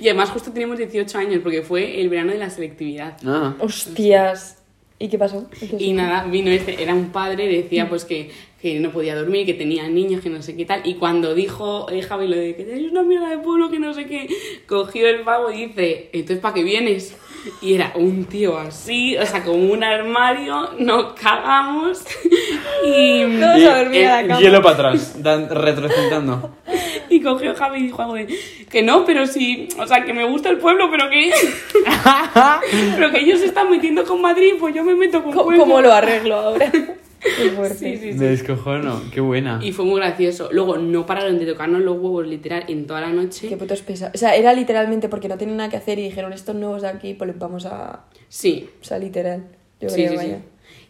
Y 0.00 0.08
además 0.08 0.30
justo 0.30 0.52
teníamos 0.52 0.78
18 0.78 1.18
años 1.18 1.40
porque 1.42 1.62
fue 1.62 2.00
el 2.00 2.08
verano 2.08 2.32
de 2.32 2.38
la 2.38 2.50
selectividad. 2.50 3.16
Ah. 3.24 3.54
Hostias. 3.60 4.58
¿Y 4.98 5.08
qué 5.08 5.18
pasó? 5.18 5.48
¿Y 5.60 5.66
qué 5.66 5.76
Y 5.82 5.92
nada, 5.92 6.24
vino 6.24 6.50
este, 6.50 6.80
era 6.80 6.94
un 6.94 7.10
padre, 7.10 7.48
decía 7.48 7.88
pues 7.88 8.04
que, 8.04 8.30
que 8.60 8.78
no 8.78 8.92
podía 8.92 9.16
dormir, 9.16 9.44
que 9.44 9.54
tenía 9.54 9.88
niños, 9.88 10.22
que 10.22 10.30
no 10.30 10.40
sé 10.42 10.54
qué 10.54 10.64
tal. 10.64 10.82
Y 10.84 10.94
cuando 10.94 11.34
dijo 11.34 11.90
eh, 11.90 12.02
Javi 12.02 12.28
lo 12.28 12.36
de 12.36 12.54
que 12.54 12.62
tenéis 12.62 12.92
una 12.92 13.02
mierda 13.02 13.28
de 13.28 13.38
pueblo, 13.38 13.68
que 13.68 13.80
no 13.80 13.92
sé 13.94 14.06
qué, 14.06 14.28
cogió 14.68 15.08
el 15.08 15.22
pavo 15.22 15.50
y 15.50 15.66
dice, 15.66 16.08
entonces 16.12 16.38
¿para 16.38 16.54
qué 16.54 16.62
vienes? 16.62 17.16
Y 17.60 17.74
era 17.74 17.92
un 17.96 18.26
tío 18.26 18.56
así, 18.56 19.16
o 19.16 19.26
sea, 19.26 19.42
como 19.42 19.72
un 19.72 19.82
armario, 19.82 20.70
nos 20.78 21.14
cagamos. 21.14 22.04
Y, 22.84 23.22
Todos 23.38 23.62
a 23.62 23.78
dormir 23.78 24.06
a 24.06 24.22
la 24.22 24.28
cama. 24.28 24.40
hielo 24.40 24.60
para 24.60 24.74
atrás, 24.74 25.16
retrocediendo. 25.50 26.56
y 27.08 27.20
cogió 27.20 27.54
Javi 27.54 27.80
y 27.80 27.82
dijo 27.84 28.02
algo 28.02 28.14
de, 28.14 28.28
que 28.70 28.82
no, 28.82 29.04
pero 29.04 29.26
sí, 29.26 29.68
o 29.78 29.86
sea, 29.86 30.04
que 30.04 30.12
me 30.12 30.24
gusta 30.24 30.48
el 30.50 30.58
pueblo, 30.58 30.88
pero 30.90 31.08
que... 31.10 31.30
pero 32.96 33.10
que 33.10 33.20
ellos 33.20 33.40
se 33.40 33.46
están 33.46 33.70
metiendo 33.70 34.04
con 34.04 34.20
Madrid, 34.20 34.52
pues 34.58 34.74
yo 34.74 34.84
me 34.84 34.94
meto 34.94 35.22
con 35.22 35.32
Co- 35.32 35.44
pueblo. 35.44 35.60
¿Cómo 35.62 35.80
lo 35.80 35.92
arreglo 35.92 36.36
ahora? 36.36 36.70
Qué 37.22 37.50
fuerte. 37.50 37.76
Sí, 37.76 37.96
sí, 37.98 38.12
sí. 38.14 38.18
Me 38.18 38.26
descojono, 38.26 39.00
qué 39.14 39.20
buena. 39.20 39.60
Y 39.62 39.70
fue 39.70 39.84
muy 39.84 40.00
gracioso. 40.00 40.48
Luego 40.50 40.76
no 40.76 41.06
pararon 41.06 41.38
de 41.38 41.46
tocarnos 41.46 41.80
los 41.82 41.96
huevos 41.96 42.26
literal 42.26 42.64
en 42.66 42.84
toda 42.84 43.00
la 43.00 43.10
noche. 43.10 43.48
Qué 43.48 43.56
putos 43.56 43.80
pesados. 43.82 44.12
O 44.16 44.18
sea, 44.18 44.34
era 44.34 44.52
literalmente 44.52 45.08
porque 45.08 45.28
no 45.28 45.38
tenían 45.38 45.58
nada 45.58 45.70
que 45.70 45.76
hacer 45.76 46.00
y 46.00 46.02
dijeron 46.02 46.32
estos 46.32 46.56
nuevos 46.56 46.82
de 46.82 46.88
aquí, 46.88 47.14
pues 47.14 47.28
les 47.28 47.38
vamos 47.38 47.64
a. 47.66 48.06
Sí, 48.28 48.68
O 48.80 48.84
sea, 48.84 48.98
literal. 48.98 49.44
Yo 49.80 49.88
sí, 49.88 49.94
creo, 50.04 50.10
sí, 50.10 50.16
vaya. 50.16 50.38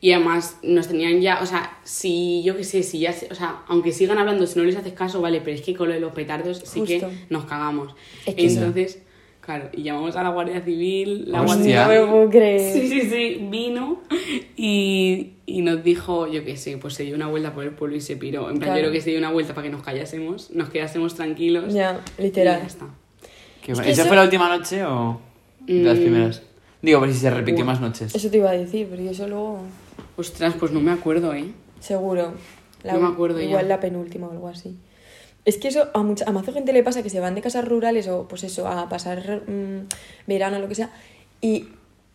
Sí. 0.02 0.06
Y 0.08 0.12
además 0.12 0.58
nos 0.64 0.88
tenían 0.88 1.20
ya, 1.20 1.40
o 1.40 1.46
sea, 1.46 1.78
si 1.84 2.42
yo 2.42 2.56
qué 2.56 2.64
sé, 2.64 2.82
si 2.82 2.98
ya, 2.98 3.14
o 3.30 3.34
sea, 3.34 3.62
aunque 3.68 3.92
sigan 3.92 4.18
hablando, 4.18 4.46
si 4.46 4.58
no 4.58 4.64
les 4.64 4.76
haces 4.76 4.92
caso, 4.94 5.20
vale, 5.22 5.40
pero 5.40 5.54
es 5.56 5.62
que 5.62 5.74
con 5.74 5.86
lo 5.88 5.94
de 5.94 6.00
los 6.00 6.12
petardos 6.12 6.58
sí 6.64 6.80
Justo. 6.80 6.84
que 6.86 7.06
nos 7.30 7.44
cagamos. 7.44 7.94
Es 8.26 8.34
que 8.34 8.46
Entonces, 8.48 9.00
claro, 9.40 9.68
y 9.72 9.82
llamamos 9.84 10.16
a 10.16 10.22
la 10.24 10.30
Guardia 10.30 10.60
Civil, 10.60 11.30
la 11.30 11.42
Hostia. 11.42 11.84
Guardia 11.86 12.00
No 12.00 12.06
lo 12.06 12.12
puedo 12.12 12.30
creer. 12.30 12.72
Sí, 12.72 12.88
sí, 12.88 13.00
sí, 13.08 13.46
vino 13.50 14.00
y, 14.56 15.34
y 15.46 15.62
nos 15.62 15.82
dijo, 15.84 16.26
yo 16.30 16.44
qué 16.44 16.56
sé, 16.56 16.76
pues 16.78 16.94
se 16.94 17.04
dio 17.04 17.14
una 17.14 17.28
vuelta 17.28 17.54
por 17.54 17.64
el 17.64 17.70
pueblo 17.70 17.96
y 17.96 18.00
se 18.00 18.16
piró. 18.16 18.50
En 18.50 18.58
plan, 18.58 18.70
Claro. 18.70 18.76
yo 18.76 18.82
creo 18.82 18.92
que 18.92 19.00
se 19.00 19.10
dio 19.10 19.18
una 19.18 19.30
vuelta 19.30 19.54
para 19.54 19.66
que 19.66 19.72
nos 19.72 19.82
callásemos, 19.82 20.50
nos 20.50 20.68
quedásemos 20.70 21.14
tranquilos. 21.14 21.72
Ya, 21.72 22.00
Y 22.18 22.22
literal. 22.22 22.60
ya 22.60 22.66
está. 22.66 22.86
Qué 23.64 23.72
Es 23.72 23.80
que 23.80 23.90
¿Esa 23.90 24.02
eso- 24.02 24.08
fue 24.08 24.16
la 24.16 24.24
última 24.24 24.48
noche 24.48 24.84
o 24.84 25.20
de 25.60 25.82
las 25.84 25.96
Mm. 25.96 26.02
primeras? 26.02 26.42
Digo, 26.82 26.98
por 26.98 27.08
si 27.12 27.18
se 27.20 27.30
repitió 27.30 27.64
más 27.64 27.80
noches. 27.80 28.12
Eso 28.14 28.28
te 28.28 28.38
iba 28.38 28.50
a 28.50 28.54
decir, 28.54 28.88
pero 28.90 29.00
yo 29.02 29.10
eso 29.12 29.28
luego. 29.28 29.60
Ostras, 30.22 30.54
pues 30.56 30.70
no 30.70 30.78
me 30.78 30.92
acuerdo, 30.92 31.34
¿eh? 31.34 31.46
Seguro. 31.80 32.34
No 32.84 33.00
me 33.00 33.08
acuerdo 33.08 33.40
ya. 33.40 33.46
Igual 33.46 33.68
la 33.68 33.80
penúltima 33.80 34.28
o 34.28 34.30
algo 34.30 34.46
así. 34.46 34.76
Es 35.44 35.58
que 35.58 35.66
eso 35.66 35.88
a, 35.94 36.02
mucha, 36.04 36.24
a 36.28 36.32
mazo 36.32 36.52
gente 36.52 36.72
le 36.72 36.84
pasa 36.84 37.02
que 37.02 37.10
se 37.10 37.18
van 37.18 37.34
de 37.34 37.40
casas 37.40 37.66
rurales 37.66 38.06
o 38.06 38.28
pues 38.28 38.44
eso, 38.44 38.68
a 38.68 38.88
pasar 38.88 39.42
mm, 39.48 39.88
verano 40.28 40.58
o 40.58 40.60
lo 40.60 40.68
que 40.68 40.76
sea, 40.76 40.90
y 41.40 41.70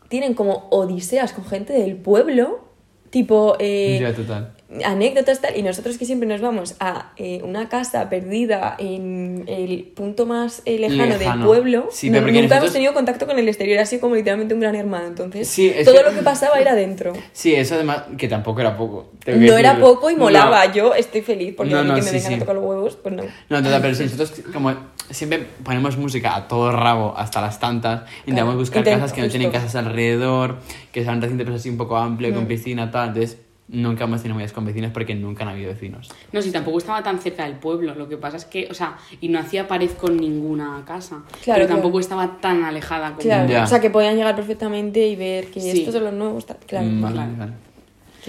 tienen 0.08 0.36
como 0.36 0.70
odiseas 0.70 1.34
con 1.34 1.44
gente 1.44 1.74
del 1.74 1.98
pueblo, 1.98 2.62
tipo 3.10 3.58
eh, 3.60 3.98
Ya, 4.00 4.14
total. 4.14 4.54
Anécdotas 4.84 5.40
tal, 5.42 5.56
y 5.58 5.62
nosotros 5.64 5.98
que 5.98 6.06
siempre 6.06 6.28
nos 6.28 6.42
vamos 6.42 6.76
a 6.82 7.14
eh, 7.16 7.40
una 7.44 7.70
casa 7.70 8.10
perdida 8.10 8.76
en 8.80 9.46
el 9.48 9.84
punto 9.96 10.26
más 10.26 10.62
eh, 10.66 10.78
lejano, 10.78 11.12
del 11.14 11.20
Lejano. 11.20 11.46
pueblo, 11.46 11.88
Sí, 11.92 12.10
no- 12.10 12.20
nunca 12.20 12.32
hemos 12.32 12.50
nosotros- 12.50 12.74
tenido 12.74 12.94
contacto 12.94 13.26
con 13.28 13.40
el 13.40 13.48
exterior, 13.48 13.80
así 13.80 14.00
como 14.00 14.16
literalmente 14.16 14.54
un 14.54 14.60
gran 14.60 14.76
hermano, 14.76 15.08
entonces 15.08 15.48
Sí, 15.48 15.74
todo 15.86 15.96
que- 15.96 16.04
lo 16.04 16.12
que 16.14 16.22
pasaba 16.22 16.60
era 16.60 16.76
dentro. 16.76 17.14
Sí, 17.32 17.56
eso 17.56 17.76
además, 17.76 18.04
que 18.18 18.28
tampoco 18.28 18.60
era 18.60 18.76
poco. 18.78 19.12
tengo 19.24 19.40
No 19.46 19.58
era 19.58 19.80
poco 19.80 20.10
y 20.10 20.16
No. 20.16 20.22
molaba. 20.26 20.72
Yo 20.74 20.94
estoy 20.94 21.22
feliz 21.22 21.54
porque 21.56 21.74
No, 21.74 21.84
no, 21.84 21.96
que 21.96 22.02
me 22.02 22.08
sí, 22.08 22.16
vengan 22.18 22.34
a 22.36 22.40
tocar 22.40 22.56
los 22.56 22.64
huevos, 22.66 22.96
pues 23.02 23.16
no. 23.16 23.24
No, 23.50 23.64
total, 23.64 23.82
pero 23.82 23.96
si 23.96 24.04
nosotros 24.04 24.34
como 24.54 24.74
siempre 25.10 25.46
ponemos 25.64 25.98
música 25.98 26.36
a 26.36 26.48
todo 26.50 26.72
rabo 26.72 27.14
hasta 27.18 27.40
las 27.42 27.60
tantas, 27.60 28.02
intentamos 28.22 28.52
Claro, 28.54 28.60
buscar 28.60 28.84
intent- 28.84 28.96
casas 28.96 29.14
que 29.14 29.22
no 29.22 29.30
tienen 29.30 29.50
justo. 29.50 29.64
casas 29.66 29.76
alrededor, 29.86 30.58
que 30.92 31.04
sean 31.04 31.22
recintos 31.22 31.48
así 31.56 31.70
un 31.70 31.78
poco 31.78 31.96
amplio, 31.98 32.34
con 32.34 32.46
piscina, 32.48 32.92
tal. 32.92 33.10
Entonces, 33.10 33.38
nunca 33.70 34.06
hemos 34.06 34.22
tenido 34.22 34.36
movidas 34.36 34.54
con 34.54 34.66
vecinos 34.66 34.92
porque 34.94 35.14
nunca 35.16 35.44
han 35.44 35.50
habido 35.50 35.70
vecinos. 35.70 36.10
No, 36.32 36.42
si 36.42 36.52
tampoco 36.52 36.78
estaba 36.78 37.04
tan 37.04 37.20
cerca 37.20 37.44
del 37.46 37.56
pueblo. 37.56 37.96
Lo 37.96 38.08
que 38.08 38.18
pasa 38.18 38.38
es 38.38 38.46
que, 38.46 38.68
o 38.72 38.74
sea, 38.74 38.98
y 39.22 39.28
no 39.30 39.40
hacía 39.40 39.68
pared 39.68 39.90
con 39.92 40.18
ninguna 40.18 40.84
casa. 40.86 41.24
Claro, 41.44 41.60
pero 41.62 41.68
tampoco 41.68 42.00
claro. 42.00 42.00
estaba 42.00 42.40
tan 42.42 42.64
alejada 42.64 43.10
como. 43.10 43.20
Claro, 43.22 43.50
Ya. 43.50 43.64
o 43.64 43.68
sea 43.68 43.82
que 43.82 43.90
podían 43.90 44.16
llegar 44.16 44.36
perfectamente 44.36 45.06
y 45.08 45.16
ver 45.16 45.48
que 45.48 45.60
Sí. 45.60 45.70
estos 45.80 45.94
son 45.94 46.06
los 46.06 46.14
nuevos. 46.14 46.46
Claro, 46.66 46.86
Mm, 46.88 47.02
vale, 47.02 47.16
claro. 47.16 47.32
vale. 47.38 47.52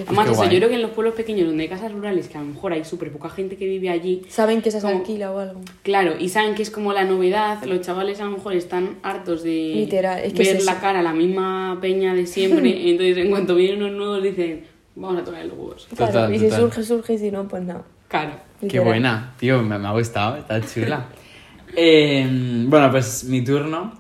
Además, 0.07 0.31
eso, 0.31 0.45
yo 0.45 0.59
creo 0.59 0.69
que 0.69 0.77
en 0.77 0.83
los 0.83 0.93
pueblos 0.93 1.15
pequeños 1.15 1.49
donde 1.49 1.65
hay 1.65 1.69
casas 1.69 1.91
rurales, 1.91 2.29
que 2.29 2.39
a 2.39 2.41
lo 2.41 2.47
mejor 2.47 2.73
hay 2.73 2.85
súper 2.85 3.11
poca 3.11 3.29
gente 3.31 3.57
que 3.57 3.67
vive 3.67 3.91
allí, 3.91 4.23
Saben 4.29 4.63
que 4.63 4.71
se 4.71 4.81
Como- 4.81 4.99
alquila 4.99 5.33
o 5.33 5.39
algo. 5.41 5.61
claro, 5.83 6.15
y 6.17 6.29
saben 6.29 6.55
que 6.55 6.63
es 6.63 6.71
como 6.71 6.93
la 6.93 7.05
novedad, 7.05 7.61
los 7.65 7.81
chavales 7.81 8.21
a 8.21 8.25
lo 8.27 8.31
mejor 8.31 8.53
están 8.53 8.99
hartos 9.03 9.43
de 9.43 9.73
Literal, 9.75 10.21
es 10.21 10.35
que 10.35 10.45
ver 10.45 10.57
es 10.57 10.65
la 10.67 10.79
cara 10.79 11.01
a 11.01 11.03
la 11.03 11.13
misma 11.13 11.79
peña 11.81 12.15
de 12.15 12.27
siempre, 12.27 12.61
entonces 12.91 13.17
en 13.19 13.31
cuanto 13.31 13.57
vienen 13.57 13.83
unos 13.83 13.97
nuevos 13.97 14.23
dicen, 14.23 14.67
vamos 15.01 15.23
a 15.23 15.25
tocar 15.25 15.45
los 15.45 15.57
huevos. 15.59 15.89
Claro, 15.97 16.13
Total, 16.13 16.35
y 16.35 16.39
si 16.39 16.45
total. 16.47 16.61
surge, 16.61 16.83
surge, 16.83 17.15
y 17.15 17.19
si 17.19 17.31
no, 17.31 17.47
pues 17.49 17.63
no. 17.63 17.85
Claro. 18.09 18.33
Qué 18.69 18.81
buena, 18.81 19.35
tío, 19.39 19.63
me, 19.63 19.79
me 19.79 19.89
ha 19.89 19.93
gustado, 19.93 20.37
está 20.37 20.61
chula. 20.61 21.07
Eh, 21.77 22.27
bueno, 22.67 22.91
pues 22.91 23.25
mi 23.25 23.45
turno. 23.45 23.93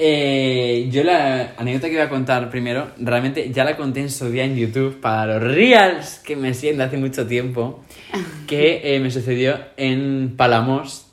Eh, 0.00 0.88
yo 0.92 1.02
la 1.02 1.54
anécdota 1.56 1.88
que 1.88 1.94
iba 1.94 2.04
a 2.04 2.08
contar 2.08 2.48
primero, 2.48 2.92
realmente 2.98 3.50
ya 3.50 3.64
la 3.64 3.76
conté 3.76 3.98
en 4.00 4.10
su 4.10 4.30
día 4.30 4.44
en 4.44 4.54
YouTube 4.56 5.00
para 5.00 5.26
los 5.26 5.42
reals 5.42 6.20
que 6.20 6.36
me 6.36 6.54
siguen 6.54 6.78
de 6.78 6.84
hace 6.84 6.96
mucho 6.96 7.26
tiempo, 7.26 7.82
que 8.46 8.94
eh, 8.94 9.00
me 9.00 9.10
sucedió 9.10 9.58
en 9.76 10.34
Palamos, 10.36 11.08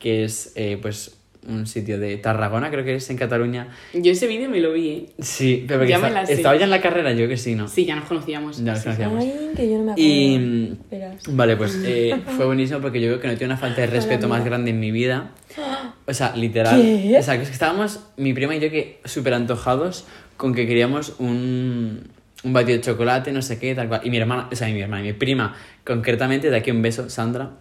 que 0.00 0.24
es 0.24 0.52
eh, 0.56 0.76
pues 0.82 1.16
un 1.48 1.66
sitio 1.66 1.98
de 1.98 2.16
Tarragona, 2.16 2.70
creo 2.70 2.84
que 2.84 2.94
es 2.96 3.10
en 3.10 3.16
Cataluña. 3.16 3.68
Yo 3.92 4.12
ese 4.12 4.26
vídeo 4.26 4.48
me 4.50 4.60
lo 4.60 4.72
vi, 4.72 4.88
¿eh? 4.90 5.06
Sí, 5.20 5.64
pero 5.66 5.80
porque 5.80 5.90
Ya 5.90 5.98
me 5.98 6.10
la 6.10 6.24
sé. 6.26 6.34
estaba 6.34 6.56
ya 6.56 6.64
en 6.64 6.70
la 6.70 6.80
carrera, 6.80 7.12
yo 7.12 7.28
que 7.28 7.36
sí, 7.36 7.54
¿no? 7.54 7.68
Sí, 7.68 7.84
ya 7.84 7.96
nos 7.96 8.06
conocíamos. 8.06 8.58
Ya 8.64 8.72
nos 8.72 8.78
Sí, 8.80 8.84
conocíamos. 8.84 9.22
Ay, 9.24 9.50
que 9.56 9.68
yo 9.70 9.78
no 9.78 9.84
me 9.84 9.92
acuerdo. 9.92 10.10
Y 10.10 10.76
Verás. 10.90 11.22
vale, 11.28 11.56
pues 11.56 11.80
eh, 11.84 12.14
fue 12.36 12.46
buenísimo 12.46 12.80
porque 12.80 13.00
yo 13.00 13.08
creo 13.08 13.20
que 13.20 13.28
no 13.28 13.34
tiene 13.36 13.52
una 13.54 13.60
falta 13.60 13.80
de 13.80 13.86
respeto 13.88 14.28
más 14.28 14.44
grande 14.44 14.70
en 14.70 14.80
mi 14.80 14.90
vida. 14.90 15.30
O 16.06 16.12
sea, 16.14 16.34
literal. 16.36 16.80
¿Qué? 16.80 17.16
O 17.18 17.22
sea, 17.22 17.36
que 17.36 17.42
es 17.42 17.48
que 17.48 17.54
estábamos, 17.54 18.00
mi 18.16 18.32
prima 18.34 18.54
y 18.56 18.60
yo, 18.60 18.70
que 18.70 19.00
súper 19.04 19.34
antojados 19.34 20.06
con 20.36 20.52
que 20.54 20.66
queríamos 20.66 21.14
un, 21.20 22.08
un 22.42 22.52
batido 22.52 22.76
de 22.78 22.82
chocolate, 22.84 23.32
no 23.32 23.40
sé 23.42 23.58
qué, 23.58 23.74
tal 23.74 23.88
cual. 23.88 24.00
Y 24.04 24.10
mi 24.10 24.16
hermana, 24.18 24.48
o 24.50 24.56
sea, 24.56 24.68
mi 24.68 24.80
hermana, 24.80 25.02
mi 25.02 25.12
prima, 25.12 25.54
concretamente, 25.84 26.50
de 26.50 26.56
aquí 26.56 26.70
un 26.70 26.82
beso, 26.82 27.08
Sandra. 27.08 27.52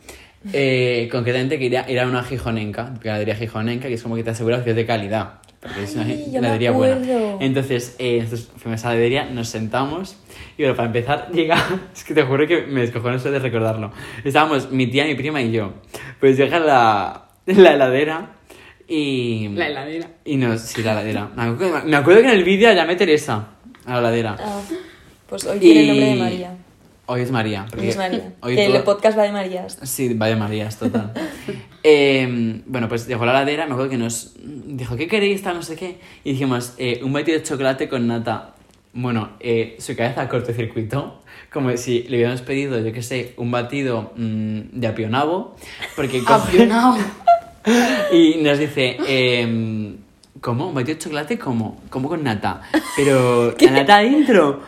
Eh, 0.52 1.08
concretamente 1.12 1.58
quería 1.58 1.90
ir 1.90 2.00
a 2.00 2.08
una 2.08 2.24
gijonenca, 2.24 2.94
heladería 3.02 3.36
gijonenca, 3.36 3.88
que 3.88 3.94
es 3.94 4.04
como 4.04 4.16
que 4.16 4.24
te 4.24 4.32
asegura 4.32 4.58
precios 4.58 4.76
de 4.76 4.86
calidad. 4.86 5.36
Porque 5.62 5.84
es 5.84 5.96
una 5.96 6.12
heladería 6.12 6.72
buena. 6.72 6.98
Entonces, 7.40 7.96
eh, 7.98 8.18
nosotros 8.18 8.52
fuimos 8.58 8.84
a 8.84 8.90
la 8.90 8.96
heladería, 8.96 9.26
nos 9.26 9.48
sentamos 9.48 10.18
y 10.58 10.64
bueno, 10.64 10.76
para 10.76 10.88
empezar, 10.88 11.30
llega, 11.34 11.58
es 11.94 12.04
que 12.04 12.14
te 12.14 12.24
juro 12.24 12.48
que 12.48 12.64
me 12.64 12.82
descojono 12.82 13.16
eso 13.16 13.32
de 13.32 13.40
recordarlo. 13.40 13.92
Estábamos 14.24 14.72
mi 14.72 14.88
tía, 14.88 15.06
mi 15.06 15.16
prima 15.16 15.42
y 15.42 15.52
yo. 15.52 15.74
Pues 16.20 16.38
llega 16.38 16.60
la, 16.60 17.30
la 17.46 17.74
heladera 17.74 18.36
y... 18.88 19.50
La 19.50 19.68
heladera. 19.68 20.08
Y 20.26 20.38
nos, 20.38 20.62
sí, 20.62 20.84
la 20.84 20.92
heladera. 20.92 21.30
Me 21.36 21.44
acuerdo, 21.44 21.82
me 21.86 21.96
acuerdo 21.96 22.22
que 22.22 22.28
en 22.28 22.34
el 22.34 22.44
vídeo 22.44 22.72
llamé 22.74 22.96
Teresa 22.96 23.48
a 23.86 23.94
la 23.94 24.00
heladera. 24.00 24.36
Ah, 24.40 24.62
pues 25.28 25.46
hoy 25.46 25.60
tiene 25.60 25.82
el 25.82 25.88
nombre 25.88 26.06
de 26.06 26.16
María. 26.16 26.58
Hoy 27.06 27.22
es 27.22 27.32
María. 27.32 27.66
Hoy 27.78 27.89
es 27.89 27.98
María. 27.98 28.34
hoy 28.42 28.56
que 28.56 28.66
todo- 28.68 28.78
el 28.78 28.84
podcast 28.84 29.18
va 29.18 29.24
de 29.24 29.32
Marías. 29.32 29.78
Sí, 29.84 30.13
vaya 30.13 30.36
Marías, 30.36 30.78
total. 30.78 31.12
Eh, 31.86 32.62
bueno, 32.66 32.88
pues 32.88 33.06
llegó 33.08 33.26
la 33.26 33.34
ladera, 33.34 33.66
me 33.66 33.74
acuerdo 33.74 33.89
que 33.92 33.98
nos 33.98 34.36
dijo, 34.39 34.96
¿qué 34.96 35.06
queréis? 35.10 35.42
Tal, 35.44 35.56
no 35.58 35.63
sé 35.63 35.76
qué. 35.76 35.98
Y 36.24 36.32
dijimos, 36.32 36.76
eh, 36.78 37.02
un 37.04 37.12
batido 37.12 37.38
de 37.38 37.44
chocolate 37.44 37.89
con 37.89 38.08
nata. 38.08 38.54
Bueno, 38.94 39.32
eh, 39.42 39.76
su 39.80 39.94
cabeza 39.94 40.30
cortocircuitó, 40.30 41.22
como 41.52 41.76
si 41.76 42.04
le 42.04 42.16
hubiéramos 42.16 42.42
pedido, 42.42 42.80
yo 42.80 42.94
qué 42.94 43.04
sé, 43.04 43.34
un 43.36 43.52
batido 43.52 44.13
mm, 44.16 44.60
de 44.80 44.88
apionabo, 44.88 45.58
porque 45.98 46.22
coge- 46.24 46.48
Avionado. 46.54 46.96
y 48.13 48.36
nos 48.42 48.60
dice, 48.60 48.96
em, 49.06 49.98
¿cómo? 50.44 50.68
¿Un 50.68 50.76
batido 50.76 50.96
de 50.96 51.00
chocolate? 51.02 51.40
¿Cómo? 51.40 51.82
¿Cómo 51.90 52.10
con 52.10 52.24
nata? 52.24 52.62
Pero, 52.98 53.56
¿la 53.60 53.72
nata 53.72 53.98
adentro? 53.98 54.62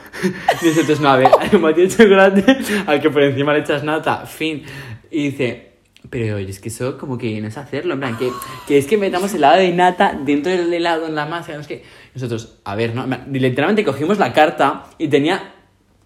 Y 0.62 0.66
nosotros, 0.68 1.00
no, 1.02 1.10
a 1.10 1.18
ver, 1.18 1.30
hay 1.40 1.50
un 1.54 1.62
batido 1.62 1.88
de 1.88 1.96
chocolate 1.96 2.58
al 2.88 3.02
que 3.02 3.10
por 3.12 3.22
encima 3.22 3.54
le 3.54 3.60
echas 3.60 3.84
nata, 3.84 4.26
fin. 4.26 4.64
Y 5.12 5.32
dice, 5.32 5.74
pero 6.10 6.38
oye, 6.38 6.50
es 6.50 6.60
que 6.60 6.70
eso 6.70 6.98
como 6.98 7.18
que 7.18 7.40
no 7.42 7.48
es 7.48 7.58
hacerlo, 7.58 7.94
en 7.94 8.00
plan, 8.00 8.18
que, 8.18 8.32
que 8.68 8.78
es 8.78 8.88
que 8.88 8.98
metamos 8.98 9.34
helado 9.34 9.58
de 9.58 9.72
nata 9.74 10.18
dentro 10.26 10.52
del 10.52 10.74
helado 10.74 11.06
en 11.08 11.14
la 11.14 11.26
masa, 11.26 11.54
no 11.54 11.60
es 11.60 11.68
que... 11.68 11.84
Nosotros, 12.14 12.60
a 12.64 12.76
ver, 12.76 12.96
¿no? 12.96 13.06
Literalmente 13.30 13.84
cogimos 13.84 14.18
la 14.18 14.32
carta 14.32 14.86
y 14.98 15.10
tenía 15.10 15.55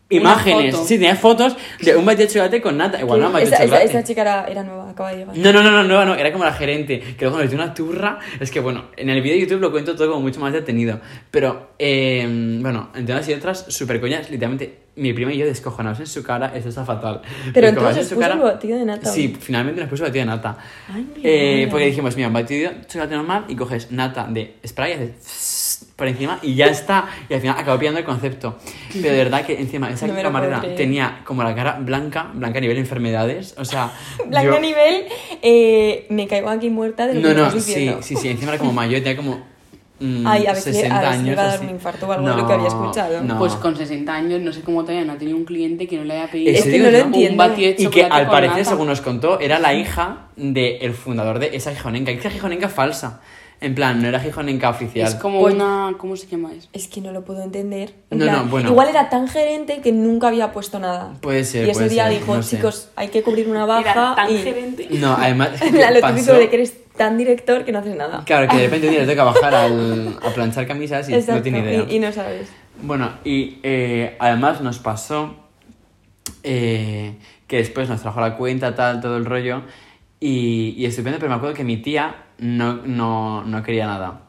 imágenes, 0.10 0.76
sí, 0.86 0.96
tenía 0.96 1.16
fotos 1.16 1.56
de 1.82 1.96
un 1.96 2.06
batido 2.06 2.28
de 2.28 2.34
chocolate 2.34 2.62
con 2.62 2.78
nata, 2.78 3.00
igual 3.00 3.20
no 3.22 3.38
esa, 3.38 3.64
esa, 3.64 3.84
esa 3.84 4.04
chica 4.04 4.22
era, 4.22 4.46
era 4.48 4.64
nueva, 4.64 4.90
acaba 4.90 5.12
de 5.12 5.18
llegar. 5.18 5.38
No, 5.38 5.54
no, 5.54 5.62
no, 5.62 5.72
no, 5.72 5.84
no, 5.84 6.06
no, 6.06 6.16
era 6.16 6.32
como 6.32 6.46
la 6.46 6.54
gerente, 6.54 7.00
que 7.00 7.26
luego 7.26 7.40
nos 7.40 7.50
dio 7.50 7.60
una 7.60 7.74
turra. 7.74 8.20
Es 8.40 8.50
que, 8.52 8.60
bueno, 8.60 8.86
en 8.98 9.10
el 9.10 9.22
vídeo 9.22 9.36
de 9.36 9.42
YouTube 9.42 9.62
lo 9.62 9.72
cuento 9.72 9.96
todo 9.96 10.10
como 10.10 10.22
mucho 10.22 10.40
más 10.40 10.52
detenido. 10.52 11.00
Pero, 11.30 11.72
eh, 11.78 12.28
bueno, 12.62 12.90
entre 12.96 13.14
unas 13.14 13.30
y 13.30 13.34
otras, 13.34 13.66
súper 13.70 14.02
coñas, 14.02 14.30
literalmente, 14.30 14.80
mi 14.96 15.14
prima 15.14 15.32
y 15.32 15.38
yo 15.38 15.46
descojonados 15.46 16.00
en 16.00 16.08
su 16.08 16.24
cara, 16.24 16.52
esto 16.56 16.70
está 16.70 16.84
fatal. 16.86 17.22
Pero 17.54 17.68
entonces 17.68 18.08
puso 18.12 18.32
el 18.32 18.40
batido 18.40 18.78
de 18.78 18.86
nata, 18.86 19.10
¿o 19.10 19.14
Sí, 19.14 19.36
finalmente 19.40 19.80
nos 19.80 19.90
puso 19.90 20.04
batido 20.04 20.26
de 20.26 20.32
nata. 20.32 20.58
Ay, 20.94 21.08
Eh, 21.24 21.68
porque 21.70 21.86
dijimos, 21.86 22.16
mira, 22.16 22.28
un 22.28 22.34
batido 22.34 22.72
de 22.72 22.82
chocolate 22.88 23.16
normal 23.16 23.46
y 23.48 23.56
coges 23.56 23.92
nata 23.92 24.28
de 24.30 24.56
spray 24.66 24.92
y 24.92 24.96
haces 24.96 25.12
por 26.00 26.08
encima 26.08 26.40
y 26.42 26.56
ya 26.56 26.66
está. 26.66 27.06
Y 27.30 27.34
al 27.36 27.42
final 27.42 27.56
acabó 27.60 27.78
pillando 27.78 28.00
el 28.00 28.06
concepto. 28.06 28.58
Pero 28.92 29.12
de 29.12 29.18
verdad 29.18 29.46
que 29.46 29.60
encima 29.60 29.92
esa 29.92 30.08
No 30.08 30.16
camarera 30.20 30.62
tenía 30.76 31.20
como 31.26 31.44
la 31.44 31.54
cara 31.54 31.78
blanca, 31.80 32.32
blanca 32.34 32.58
a 32.58 32.62
nivel 32.62 32.78
de 32.78 32.82
enfermedades. 32.82 33.54
O 33.60 33.66
sea, 33.66 33.92
Blanca 34.28 34.50
yo- 34.50 34.56
a 34.56 34.60
nivel, 34.60 35.06
eh, 35.44 36.08
me 36.10 36.28
caigo 36.28 36.50
aquí 36.50 36.70
muerta 36.72 37.06
de 37.06 37.14
lo 37.16 37.22
no, 37.22 37.28
que 37.30 37.36
no, 37.36 37.52
sí, 37.52 37.96
sí, 38.02 38.16
sí, 38.16 38.30
encima 38.30 38.54
era 38.54 38.58
como 38.58 38.74
mayor, 38.74 39.02
tenía 39.02 39.18
como 39.18 39.44
mm, 40.00 40.26
Ay, 40.26 40.48
a 40.48 40.54
le- 40.54 40.62
60 40.62 40.98
a 40.98 41.02
ver 41.02 41.12
si 41.20 41.24
le 41.26 41.30
años. 41.32 41.38
va 41.38 41.42
a 41.42 41.46
dar 41.46 41.56
así. 41.56 41.64
un 41.66 41.70
infarto 41.72 42.08
o 42.08 42.12
algo 42.14 42.30
de 42.30 42.36
lo 42.38 42.48
que 42.48 42.54
había 42.54 42.68
escuchado. 42.68 43.22
No. 43.22 43.38
Pues 43.38 43.54
con 43.56 43.76
60 43.76 44.14
años, 44.14 44.42
no 44.42 44.52
sé 44.54 44.62
cómo 44.62 44.82
todavía 44.84 45.04
no 45.06 45.14
ha 45.14 45.18
tenido 45.18 45.38
un 45.38 45.44
cliente 45.46 45.88
que 45.88 45.98
no 45.98 46.06
le 46.06 46.14
haya 46.18 46.32
pedido 46.32 46.52
no 46.84 46.92
lo 46.92 47.06
un 47.08 47.38
batido 47.38 47.74
de 47.76 47.84
Y 47.84 47.88
que 47.88 48.04
al 48.06 48.28
parecer, 48.30 48.58
nata. 48.60 48.70
según 48.70 48.88
nos 48.88 49.02
contó, 49.02 49.40
era 49.42 49.60
la 49.60 49.74
hija 49.74 50.28
del 50.38 50.94
fundador 50.94 51.40
de 51.40 51.56
esa 51.56 51.72
gijonenca. 51.76 52.12
Esa 52.12 52.30
gijonenca 52.30 52.70
falsa. 52.70 53.20
En 53.62 53.76
plan, 53.76 54.02
no 54.02 54.08
era 54.08 54.20
Gijonenca 54.22 54.70
oficial. 54.70 55.08
Es 55.08 55.16
como 55.16 55.42
Pues- 55.42 55.54
una. 55.56 55.94
¿Cómo 55.98 56.16
se 56.16 56.28
llama 56.28 56.54
eso? 56.54 56.70
Es 56.72 56.88
que 56.88 57.02
no 57.02 57.12
lo 57.12 57.26
puedo 57.26 57.44
entender. 57.44 57.94
En 58.10 58.20
No, 58.20 58.26
plan, 58.26 58.36
no, 58.46 58.46
bueno. 58.52 58.70
Igual 58.70 58.88
era 58.90 59.10
tan 59.10 59.28
gerente 59.28 59.82
que 59.82 59.92
nunca 59.92 60.30
había 60.30 60.52
puesto 60.54 60.80
nada. 60.80 61.14
Puede 61.22 61.44
ser, 61.44 61.68
Y 61.68 61.72
ese 61.72 61.80
puede 61.80 61.90
día 61.90 62.08
ser, 62.10 62.20
dijo, 62.20 62.36
no 62.38 62.42
sé. 62.44 62.56
chicos, 62.56 62.90
hay 62.96 63.10
que 63.10 63.22
cubrir 63.22 63.50
una 63.50 63.66
baja. 63.66 63.92
Era 63.92 64.16
tan 64.16 64.32
y... 64.34 64.38
gerente. 64.38 64.88
No, 64.92 65.14
además. 65.14 65.50
Plan, 65.72 65.94
lo 65.94 66.00
pasó- 66.00 66.16
típico 66.16 66.34
de 66.34 66.50
que 66.50 66.56
eres 66.56 66.74
tan 66.96 67.18
director 67.18 67.66
que 67.66 67.72
no 67.74 67.80
haces 67.80 67.96
nada. 67.98 68.24
Claro, 68.26 68.48
que 68.50 68.56
de 68.58 68.64
repente 68.64 68.88
un 68.88 68.94
día 68.94 69.02
le 69.06 69.08
toca 69.12 69.24
bajar 69.26 69.54
al- 69.54 70.18
a 70.24 70.30
planchar 70.34 70.66
camisas 70.66 71.10
y 71.10 71.14
no 71.14 71.42
tiene 71.42 71.60
idea. 71.60 71.86
Y, 71.90 71.96
y 71.98 72.00
no 72.00 72.12
sabes. 72.14 72.48
Bueno, 72.82 73.12
y 73.26 73.58
eh, 73.64 74.16
además 74.20 74.62
nos 74.62 74.80
pasó 74.80 75.36
eh, 76.44 77.16
que 77.48 77.58
después 77.58 77.90
nos 77.90 78.02
trajo 78.02 78.22
la 78.22 78.36
cuenta, 78.38 78.76
tal, 78.76 79.02
todo 79.02 79.18
el 79.18 79.26
rollo. 79.26 79.64
Y, 80.20 80.76
y 80.78 80.86
estupendo, 80.86 81.18
pero 81.18 81.30
me 81.30 81.36
acuerdo 81.36 81.56
que 81.56 81.64
mi 81.64 81.78
tía 81.78 82.26
no, 82.40 82.76
no, 82.76 83.44
no 83.44 83.64
quería 83.64 83.86
nada. 83.86 84.22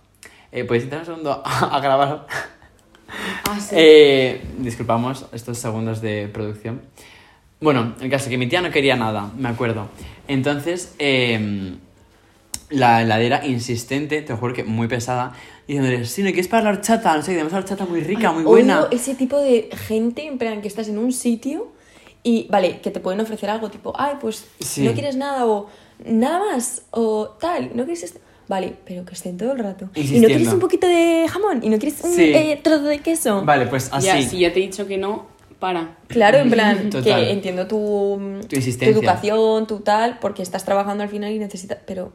Eh, 0.53 0.65
¿Podéis 0.65 0.85
entrar 0.85 1.01
un 1.01 1.07
segundo 1.07 1.43
a, 1.45 1.77
a 1.77 1.81
grabar? 1.81 2.27
Ah, 3.49 3.61
sí. 3.61 3.75
Eh, 3.77 4.43
disculpamos 4.59 5.27
estos 5.33 5.59
segundos 5.59 6.01
de 6.01 6.29
producción. 6.29 6.83
Bueno, 7.61 7.95
el 8.01 8.09
caso 8.09 8.25
es 8.25 8.31
que 8.31 8.39
mi 8.39 8.49
tía 8.49 8.63
no 8.63 8.71
quería 8.71 8.97
nada, 8.97 9.31
me 9.37 9.49
acuerdo. 9.49 9.89
Entonces, 10.29 10.95
eh, 10.99 11.77
la 12.71 13.03
heladera 13.03 13.45
insistente, 13.47 14.23
te 14.23 14.35
juro 14.35 14.55
que 14.55 14.65
muy 14.65 14.89
pesada, 14.89 15.33
diciéndole, 15.67 16.07
sí, 16.07 16.23
no 16.23 16.29
quieres 16.29 16.49
para 16.49 16.65
la 16.65 16.71
horchata, 16.71 17.17
no 17.17 17.23
sé, 17.23 17.33
tenemos 17.33 17.53
la 17.53 17.59
horchata 17.59 17.85
muy 17.85 18.01
rica, 18.01 18.33
muy 18.33 18.45
buena. 18.45 18.87
Ese 18.91 19.15
tipo 19.15 19.39
de 19.39 19.69
gente, 19.73 20.27
en 20.27 20.39
plan, 20.39 20.63
que 20.63 20.69
estás 20.69 20.89
en 20.89 20.99
un 20.99 21.13
sitio 21.13 21.73
y, 22.23 22.47
vale, 22.51 22.81
que 22.81 22.91
te 22.91 23.01
pueden 23.01 23.21
ofrecer 23.21 23.51
algo 23.51 23.71
tipo, 23.71 23.93
ay, 23.97 24.15
pues 24.21 24.47
Sí. 24.61 24.83
no 24.83 24.93
quieres 24.93 25.17
nada 25.17 25.47
o 25.47 25.69
nada 26.05 26.39
más 26.39 26.83
o 26.91 27.29
tal, 27.41 27.71
no 27.75 27.85
quieres 27.85 28.03
esto. 28.05 28.21
Vale, 28.49 28.75
pero 28.85 29.05
que 29.05 29.15
estén 29.15 29.37
todo 29.39 29.53
el 29.53 29.61
rato. 29.61 29.89
Y 29.95 30.19
no 30.19 30.27
quieres 30.27 30.49
un 30.53 30.59
poquito 30.59 30.87
de 30.89 31.27
jamón 31.31 31.61
y 31.63 31.69
no 31.69 31.79
quieres 31.79 32.01
un 32.03 32.13
Sí. 32.13 32.33
eh, 32.35 32.59
trozo 32.63 32.85
de 32.85 32.99
queso. 32.99 33.45
Vale, 33.45 33.67
pues 33.67 33.89
así. 33.93 34.07
Ya, 34.07 34.21
si 34.23 34.39
ya 34.41 34.53
te 34.53 34.59
he 34.59 34.63
dicho 34.63 34.89
que 34.89 34.99
no, 34.99 35.27
para. 35.61 35.99
Claro, 36.09 36.39
en 36.39 36.51
plan, 36.51 36.91
Total. 36.91 37.03
que 37.05 37.31
entiendo 37.31 37.69
tu, 37.69 38.41
Tu 38.49 38.57
educación, 38.87 39.67
tu 39.69 39.81
tal, 39.81 40.19
porque 40.19 40.43
estás 40.43 40.65
trabajando 40.65 41.05
al 41.05 41.09
final 41.11 41.31
y 41.33 41.39
necesitas. 41.39 41.79
Pero. 41.87 42.13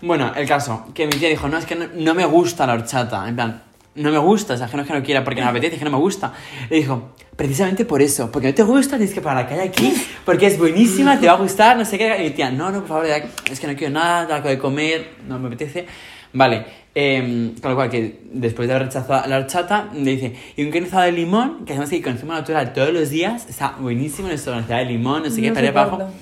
Bueno, 0.00 0.32
el 0.36 0.46
caso, 0.46 0.84
que 0.94 1.06
mi 1.06 1.12
tía 1.12 1.28
dijo, 1.28 1.48
no, 1.48 1.58
es 1.58 1.66
que 1.66 1.74
no, 1.76 1.86
no 1.94 2.14
me 2.14 2.24
gusta 2.24 2.64
la 2.66 2.74
horchata. 2.74 3.28
En 3.28 3.34
plan, 3.34 3.62
no 3.94 4.10
me 4.10 4.18
gusta, 4.18 4.54
o 4.54 4.56
sea, 4.56 4.68
que 4.68 4.76
no 4.76 4.82
es 4.82 4.88
que 4.88 4.94
no 4.94 5.02
quiera 5.02 5.22
porque 5.22 5.40
no 5.40 5.46
me 5.46 5.50
apetece, 5.50 5.74
es 5.74 5.78
que 5.78 5.84
no 5.84 5.90
me 5.90 5.98
gusta. 5.98 6.32
Le 6.70 6.76
dijo, 6.76 7.12
precisamente 7.36 7.84
por 7.84 8.00
eso, 8.00 8.30
porque 8.30 8.48
no 8.48 8.54
te 8.54 8.62
gusta, 8.62 8.96
tienes 8.96 9.14
que 9.14 9.20
parar 9.20 9.44
la 9.44 9.48
calle 9.48 9.62
aquí, 9.62 9.92
porque 10.24 10.46
es 10.46 10.58
buenísima, 10.58 11.18
te 11.20 11.26
va 11.26 11.32
a 11.34 11.36
gustar, 11.36 11.76
no 11.76 11.84
sé 11.84 11.98
qué. 11.98 12.16
Y 12.20 12.24
mi 12.24 12.30
tía, 12.30 12.50
no, 12.50 12.70
no, 12.70 12.80
por 12.80 12.88
favor, 12.88 13.06
es 13.50 13.60
que 13.60 13.66
no 13.66 13.76
quiero 13.76 13.92
nada, 13.92 14.34
algo 14.36 14.48
de 14.48 14.58
comer, 14.58 15.12
no 15.28 15.38
me 15.38 15.48
apetece. 15.48 15.86
Vale, 16.34 16.64
em, 16.94 17.54
con 17.56 17.72
lo 17.72 17.76
cual, 17.76 17.90
que 17.90 18.20
después 18.32 18.66
de 18.66 18.74
haber 18.74 18.86
rechazado 18.88 19.28
la 19.28 19.36
horchata, 19.36 19.90
le 19.92 20.12
dice, 20.12 20.34
y 20.56 20.64
un 20.64 20.70
granizado 20.70 21.02
de 21.02 21.12
limón, 21.12 21.66
que 21.66 21.74
hacemos 21.74 21.90
aquí 21.90 22.00
con 22.00 22.16
zumo 22.16 22.32
natural 22.32 22.72
todos 22.72 22.92
los 22.92 23.10
días, 23.10 23.46
está 23.48 23.76
buenísimo 23.78 24.28
nuestro 24.28 24.52
granizado 24.52 24.78
de 24.80 24.86
limón, 24.86 25.22
no 25.24 25.30
sé 25.30 25.42
qué, 25.42 25.50
No 25.50 25.60
ir 25.60 25.72
para 25.72 25.82
abajo. 25.82 26.12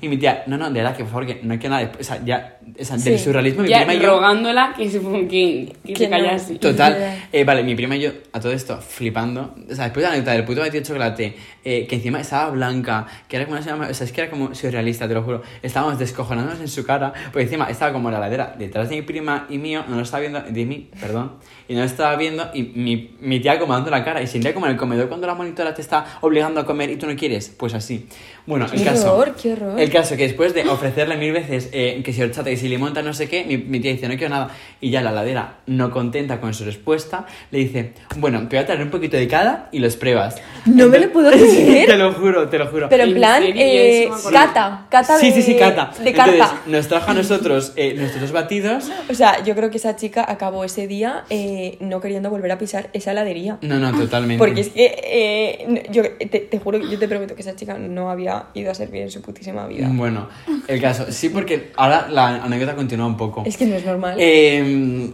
Y 0.00 0.08
mi 0.08 0.16
tía, 0.16 0.44
no, 0.46 0.56
no, 0.56 0.70
de 0.70 0.80
verdad, 0.80 0.96
que 0.96 1.02
por 1.02 1.12
favor, 1.12 1.26
que 1.26 1.40
no 1.42 1.58
quiero 1.58 1.74
nada. 1.74 1.92
O 1.98 2.04
sea, 2.04 2.24
ya, 2.24 2.57
sea, 2.80 2.98
Sí. 2.98 3.10
del 3.10 3.18
surrealismo, 3.18 3.62
mi 3.62 3.68
Ya 3.68 3.78
prima 3.78 3.94
y 3.94 4.00
yo. 4.00 4.08
rogándola 4.16 4.74
que 4.76 4.88
se, 4.90 5.00
que, 5.00 5.72
que 5.84 5.92
Que 5.92 5.96
se 5.96 6.04
no. 6.04 6.10
callase. 6.10 6.54
Total, 6.60 7.18
eh, 7.32 7.44
vale, 7.44 7.62
mi 7.62 7.74
prima 7.74 7.96
y 7.96 8.00
yo, 8.00 8.10
a 8.32 8.40
todo 8.40 8.52
esto, 8.52 8.78
flipando. 8.80 9.54
O 9.70 9.74
sea, 9.74 9.84
después 9.84 9.96
de 9.96 10.02
la 10.02 10.08
anécdota 10.10 10.32
del 10.32 10.44
puto 10.44 10.60
batido 10.60 10.80
de 10.80 10.86
chocolate, 10.86 11.34
eh, 11.64 11.86
que 11.86 11.96
encima 11.96 12.20
estaba 12.20 12.50
blanca, 12.50 13.06
que 13.28 13.36
era 13.36 13.44
como 13.44 13.56
una 13.58 13.64
señora- 13.64 13.88
o 13.90 13.94
sea, 13.94 14.06
es 14.06 14.12
que 14.12 14.20
era 14.22 14.30
como 14.30 14.54
surrealista, 14.54 15.06
te 15.08 15.14
lo 15.14 15.22
juro. 15.22 15.42
Estábamos 15.62 15.98
descojonándonos 15.98 16.60
en 16.60 16.68
su 16.68 16.84
cara, 16.84 17.12
porque 17.32 17.42
encima 17.44 17.66
estaba 17.70 17.92
como 17.92 18.10
la 18.10 18.18
ladera 18.18 18.54
detrás 18.58 18.88
de 18.88 18.96
mi 18.96 19.02
prima 19.02 19.46
y 19.50 19.58
mío, 19.58 19.84
no 19.88 19.96
lo 19.96 20.02
estaba 20.02 20.20
viendo, 20.20 20.40
de 20.40 20.64
mí, 20.64 20.88
perdón, 21.00 21.32
y 21.68 21.74
no 21.74 21.80
lo 21.80 21.86
estaba 21.86 22.16
viendo, 22.16 22.48
y 22.54 22.62
mi, 22.62 23.10
mi 23.20 23.40
tía 23.40 23.58
como 23.58 23.74
dando 23.74 23.90
la 23.90 24.02
cara, 24.04 24.22
y 24.22 24.26
sentía 24.26 24.54
como 24.54 24.66
en 24.66 24.72
el 24.72 24.78
comedor 24.78 25.08
cuando 25.08 25.26
la 25.26 25.34
monitora 25.34 25.74
te 25.74 25.82
está 25.82 26.04
obligando 26.22 26.60
a 26.60 26.64
comer 26.66 26.90
y 26.90 26.96
tú 26.96 27.06
no 27.06 27.14
quieres, 27.16 27.54
pues 27.56 27.74
así. 27.74 28.06
Bueno, 28.46 28.64
el 28.64 28.78
Qué 28.78 28.84
caso. 28.84 29.14
horror, 29.14 29.34
qué 29.40 29.52
horror. 29.52 29.78
El 29.78 29.90
caso 29.90 30.16
que 30.16 30.22
después 30.22 30.54
de 30.54 30.62
ofrecerle 30.68 31.16
mil 31.18 31.32
veces 31.32 31.68
eh, 31.72 32.00
que 32.02 32.12
si 32.14 32.22
horchata, 32.22 32.44
que 32.48 32.56
si 32.58 32.68
limón, 32.68 32.92
tal, 32.92 33.04
no 33.04 33.14
sé 33.14 33.28
qué, 33.28 33.44
mi, 33.44 33.56
mi 33.56 33.80
tía 33.80 33.92
dice, 33.92 34.08
no 34.08 34.16
quiero 34.16 34.30
nada. 34.34 34.50
Y 34.80 34.90
ya 34.90 35.00
la 35.02 35.10
ladera, 35.12 35.58
no 35.66 35.90
contenta 35.90 36.40
con 36.40 36.54
su 36.54 36.64
respuesta, 36.64 37.26
le 37.50 37.58
dice, 37.60 37.92
bueno, 38.16 38.40
te 38.48 38.56
voy 38.56 38.62
a 38.62 38.66
traer 38.66 38.82
un 38.82 38.90
poquito 38.90 39.16
de 39.16 39.26
cada 39.28 39.68
y 39.72 39.78
los 39.78 39.96
pruebas. 39.96 40.36
No 40.66 40.88
me 40.88 40.98
lo 40.98 41.10
puedo 41.12 41.30
creer. 41.32 41.86
te 41.88 41.96
lo 41.96 42.12
juro, 42.12 42.48
te 42.48 42.58
lo 42.58 42.66
juro. 42.66 42.88
Pero 42.88 43.04
en 43.04 43.10
¿En 43.10 43.14
plan, 43.16 43.42
eh, 43.46 44.08
cata, 44.32 44.86
cata 44.90 45.14
de. 45.16 45.20
sí, 45.20 45.32
sí, 45.32 45.42
sí, 45.42 45.56
cata. 45.56 45.90
De 46.02 46.10
Entonces, 46.10 46.38
carta. 46.38 46.60
nos 46.66 46.88
trajo 46.88 47.10
a 47.10 47.14
nosotros 47.14 47.72
eh, 47.76 47.94
nuestros 47.96 48.20
dos 48.22 48.32
batidos. 48.32 48.90
O 49.08 49.14
sea, 49.14 49.42
yo 49.44 49.54
creo 49.54 49.70
que 49.70 49.78
esa 49.78 49.96
chica 49.96 50.24
acabó 50.28 50.64
ese 50.64 50.86
día 50.86 51.24
eh, 51.30 51.76
no 51.80 52.00
queriendo 52.00 52.30
volver 52.30 52.52
a 52.52 52.58
pisar 52.58 52.90
esa 52.92 53.12
heladería. 53.12 53.58
No, 53.62 53.78
no, 53.78 53.92
totalmente. 53.92 54.38
Porque 54.38 54.60
es 54.62 54.68
que 54.68 54.94
eh, 55.04 55.84
yo 55.90 56.02
te, 56.18 56.40
te 56.40 56.58
juro, 56.58 56.78
yo 56.78 56.98
te 56.98 57.08
prometo 57.08 57.34
que 57.34 57.42
esa 57.42 57.56
chica 57.56 57.76
no 57.78 58.10
había 58.10 58.46
ido 58.54 58.70
a 58.70 58.74
servir 58.74 59.02
en 59.02 59.10
su 59.10 59.22
putísima 59.22 59.66
vida. 59.66 59.88
Bueno, 59.90 60.28
el 60.66 60.80
caso, 60.80 61.06
sí, 61.10 61.28
porque 61.28 61.72
ahora 61.76 62.08
la 62.10 62.47
anécdota 62.48 62.74
continúa 62.76 63.06
un 63.06 63.16
poco. 63.16 63.42
Es 63.46 63.56
que 63.56 63.66
no 63.66 63.76
es 63.76 63.84
normal. 63.86 64.16
Eh, 64.18 65.10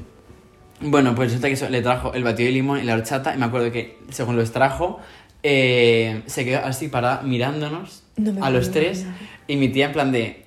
bueno, 0.81 1.15
pues 1.15 1.29
resulta 1.29 1.49
que 1.49 1.55
eso, 1.55 1.69
le 1.69 1.83
trajo 1.83 2.13
el 2.15 2.25
batido 2.25 2.47
de 2.49 2.53
limón 2.53 2.79
y 2.81 2.83
la 2.83 2.95
horchata. 2.95 3.35
Y 3.35 3.39
me 3.39 3.47
acuerdo 3.47 3.71
que, 3.71 3.99
según 4.11 4.37
los 4.37 4.51
trajo, 4.53 4.99
eh, 5.43 6.23
se 6.27 6.45
quedó 6.45 6.61
así 6.65 6.89
parada 6.89 7.23
mirándonos 7.23 8.03
No 8.17 8.45
a 8.45 8.51
los 8.51 8.71
tres. 8.71 9.07
Y 9.47 9.57
mi 9.57 9.69
tía, 9.69 9.87
en 9.87 9.93
plan 9.93 10.13
de. 10.13 10.43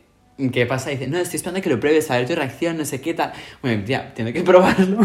¿Qué 0.54 0.68
pasa? 0.68 0.92
Y 0.92 0.98
dice, 0.98 1.08
no, 1.10 1.18
estoy 1.18 1.38
esperando 1.38 1.62
que 1.64 1.70
lo 1.72 1.80
pruebes, 1.80 2.12
a 2.12 2.18
ver 2.18 2.28
tu 2.28 2.36
reacción, 2.36 2.78
no 2.78 2.86
sé 2.86 3.02
qué 3.02 3.16
tal. 3.16 3.34
Bueno, 3.64 3.78
mi 3.80 3.84
tía, 3.86 4.14
tiene 4.14 4.32
que 4.32 4.44
probarlo. 4.44 5.00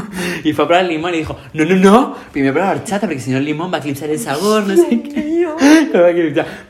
Y 0.45 0.53
fue 0.53 0.64
a 0.66 0.68
probar 0.68 0.85
el 0.85 0.90
limón 0.90 1.14
y 1.14 1.18
dijo, 1.18 1.38
no, 1.55 1.64
no, 1.64 1.77
no, 1.77 2.16
primero 2.33 2.53
prueba 2.53 2.75
la 2.75 2.81
horchata, 2.81 3.07
porque 3.07 3.21
si 3.21 3.31
no 3.31 3.38
el 3.38 3.47
limón 3.47 3.73
va 3.73 3.77
a 3.77 3.81
eclipsar 3.81 4.11
el 4.11 4.18
sabor, 4.18 4.66
no 4.66 4.77
sé 4.77 5.01
qué. 5.03 5.47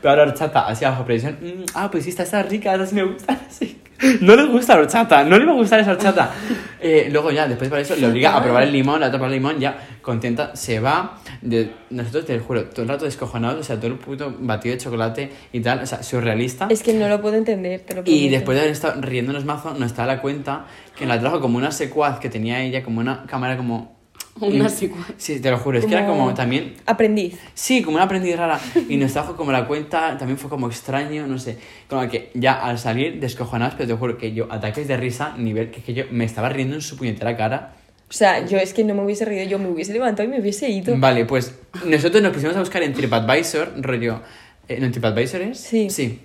Pero 0.01 0.15
la 0.15 0.21
horchata, 0.23 0.65
así 0.67 0.85
bajo 0.85 1.03
presión. 1.03 1.37
"Mm, 1.41 1.63
ah, 1.73 1.91
pues 1.91 2.05
sí, 2.05 2.11
está, 2.11 2.23
está 2.23 2.41
rica, 2.43 2.73
esa 2.73 2.85
sí 2.85 2.95
me 2.95 3.03
gusta. 3.03 3.37
sí". 3.49 3.79
No 4.21 4.35
le 4.35 4.45
gusta 4.45 4.75
la 4.75 4.81
horchata, 4.81 5.23
no 5.23 5.37
le 5.37 5.45
va 5.45 5.51
a 5.51 5.55
gustar 5.55 5.79
esa 5.79 5.91
horchata. 5.91 6.31
Eh, 6.85 7.07
luego 7.09 7.31
ya, 7.31 7.47
después 7.47 7.69
para 7.69 7.81
eso, 7.81 7.95
le 7.95 8.05
obliga 8.05 8.35
a 8.35 8.43
probar 8.43 8.63
el 8.63 8.73
limón, 8.73 8.95
otra 8.95 9.11
probar 9.11 9.29
el 9.29 9.35
limón, 9.35 9.57
ya 9.57 9.87
contenta, 10.01 10.53
se 10.53 10.81
va. 10.81 11.17
De, 11.41 11.71
nosotros, 11.91 12.25
te 12.25 12.37
lo 12.37 12.43
juro, 12.43 12.65
todo 12.65 12.81
el 12.81 12.89
rato 12.89 13.05
descojonados, 13.05 13.61
o 13.61 13.63
sea, 13.63 13.77
todo 13.77 13.87
el 13.87 13.93
puto 13.97 14.35
batido 14.37 14.75
de 14.75 14.81
chocolate 14.81 15.31
y 15.53 15.61
tal, 15.61 15.79
o 15.79 15.85
sea, 15.85 16.03
surrealista. 16.03 16.67
Es 16.69 16.83
que 16.83 16.93
no 16.93 17.07
lo 17.07 17.21
puedo 17.21 17.37
entender, 17.37 17.79
te 17.79 17.93
lo 17.95 18.01
Y 18.01 18.03
prometo. 18.03 18.31
después 18.31 18.55
de 18.55 18.61
haber 18.63 18.73
estado 18.73 18.99
riéndonos 19.01 19.45
mazo, 19.45 19.73
nos 19.75 19.95
da 19.95 20.05
la 20.05 20.19
cuenta 20.19 20.65
que 20.97 21.05
la 21.05 21.17
trajo 21.21 21.39
como 21.39 21.57
una 21.57 21.71
secuaz 21.71 22.19
que 22.19 22.27
tenía 22.27 22.61
ella, 22.61 22.83
como 22.83 22.99
una 22.99 23.23
cámara 23.27 23.55
como... 23.55 23.92
Una 24.39 24.69
secuaz. 24.69 25.11
Sí, 25.17 25.39
te 25.39 25.51
lo 25.51 25.57
juro, 25.57 25.77
es 25.77 25.85
que 25.85 25.93
era 25.93 26.07
como 26.07 26.33
también... 26.33 26.73
Aprendiz. 26.85 27.37
Sí, 27.53 27.83
como 27.83 27.95
una 27.95 28.05
aprendiz 28.05 28.35
rara. 28.35 28.59
Y 28.89 28.97
nos 28.97 29.13
trajo 29.13 29.35
como 29.35 29.51
la 29.51 29.67
cuenta, 29.67 30.17
también 30.17 30.37
fue 30.37 30.49
como 30.49 30.67
extraño, 30.67 31.27
no 31.27 31.37
sé. 31.37 31.57
Como 31.87 32.07
que 32.09 32.31
ya 32.33 32.53
al 32.53 32.79
salir 32.79 33.19
descojonados, 33.19 33.75
pero 33.75 33.87
te 33.87 33.95
juro 33.95 34.17
que 34.17 34.33
yo, 34.33 34.51
ataques 34.51 34.87
de 34.87 34.97
risa, 34.97 35.35
nivel 35.37 35.69
que, 35.69 35.81
que 35.81 35.93
yo 35.93 36.05
me 36.11 36.25
estaba 36.25 36.49
riendo 36.49 36.75
en 36.75 36.81
su 36.81 36.97
puñetera 36.97 37.37
cara. 37.37 37.73
O 38.09 38.13
sea, 38.13 38.45
yo 38.45 38.57
es 38.57 38.73
que 38.73 38.83
no 38.83 38.95
me 38.95 39.03
hubiese 39.03 39.25
reído, 39.25 39.49
yo 39.49 39.59
me 39.59 39.69
hubiese 39.69 39.93
levantado 39.93 40.27
y 40.27 40.31
me 40.31 40.39
hubiese 40.39 40.69
ido. 40.69 40.95
Vale, 40.97 41.25
pues 41.25 41.55
nosotros 41.85 42.21
nos 42.21 42.33
pusimos 42.33 42.55
a 42.55 42.59
buscar 42.59 42.83
en 42.83 42.93
TripAdvisor, 42.93 43.73
rollo... 43.81 44.21
Eh, 44.67 44.77
¿No 44.79 44.85
en 44.85 44.91
TripAdvisor 44.91 45.41
es? 45.41 45.59
Sí. 45.59 45.89
Sí. 45.89 46.21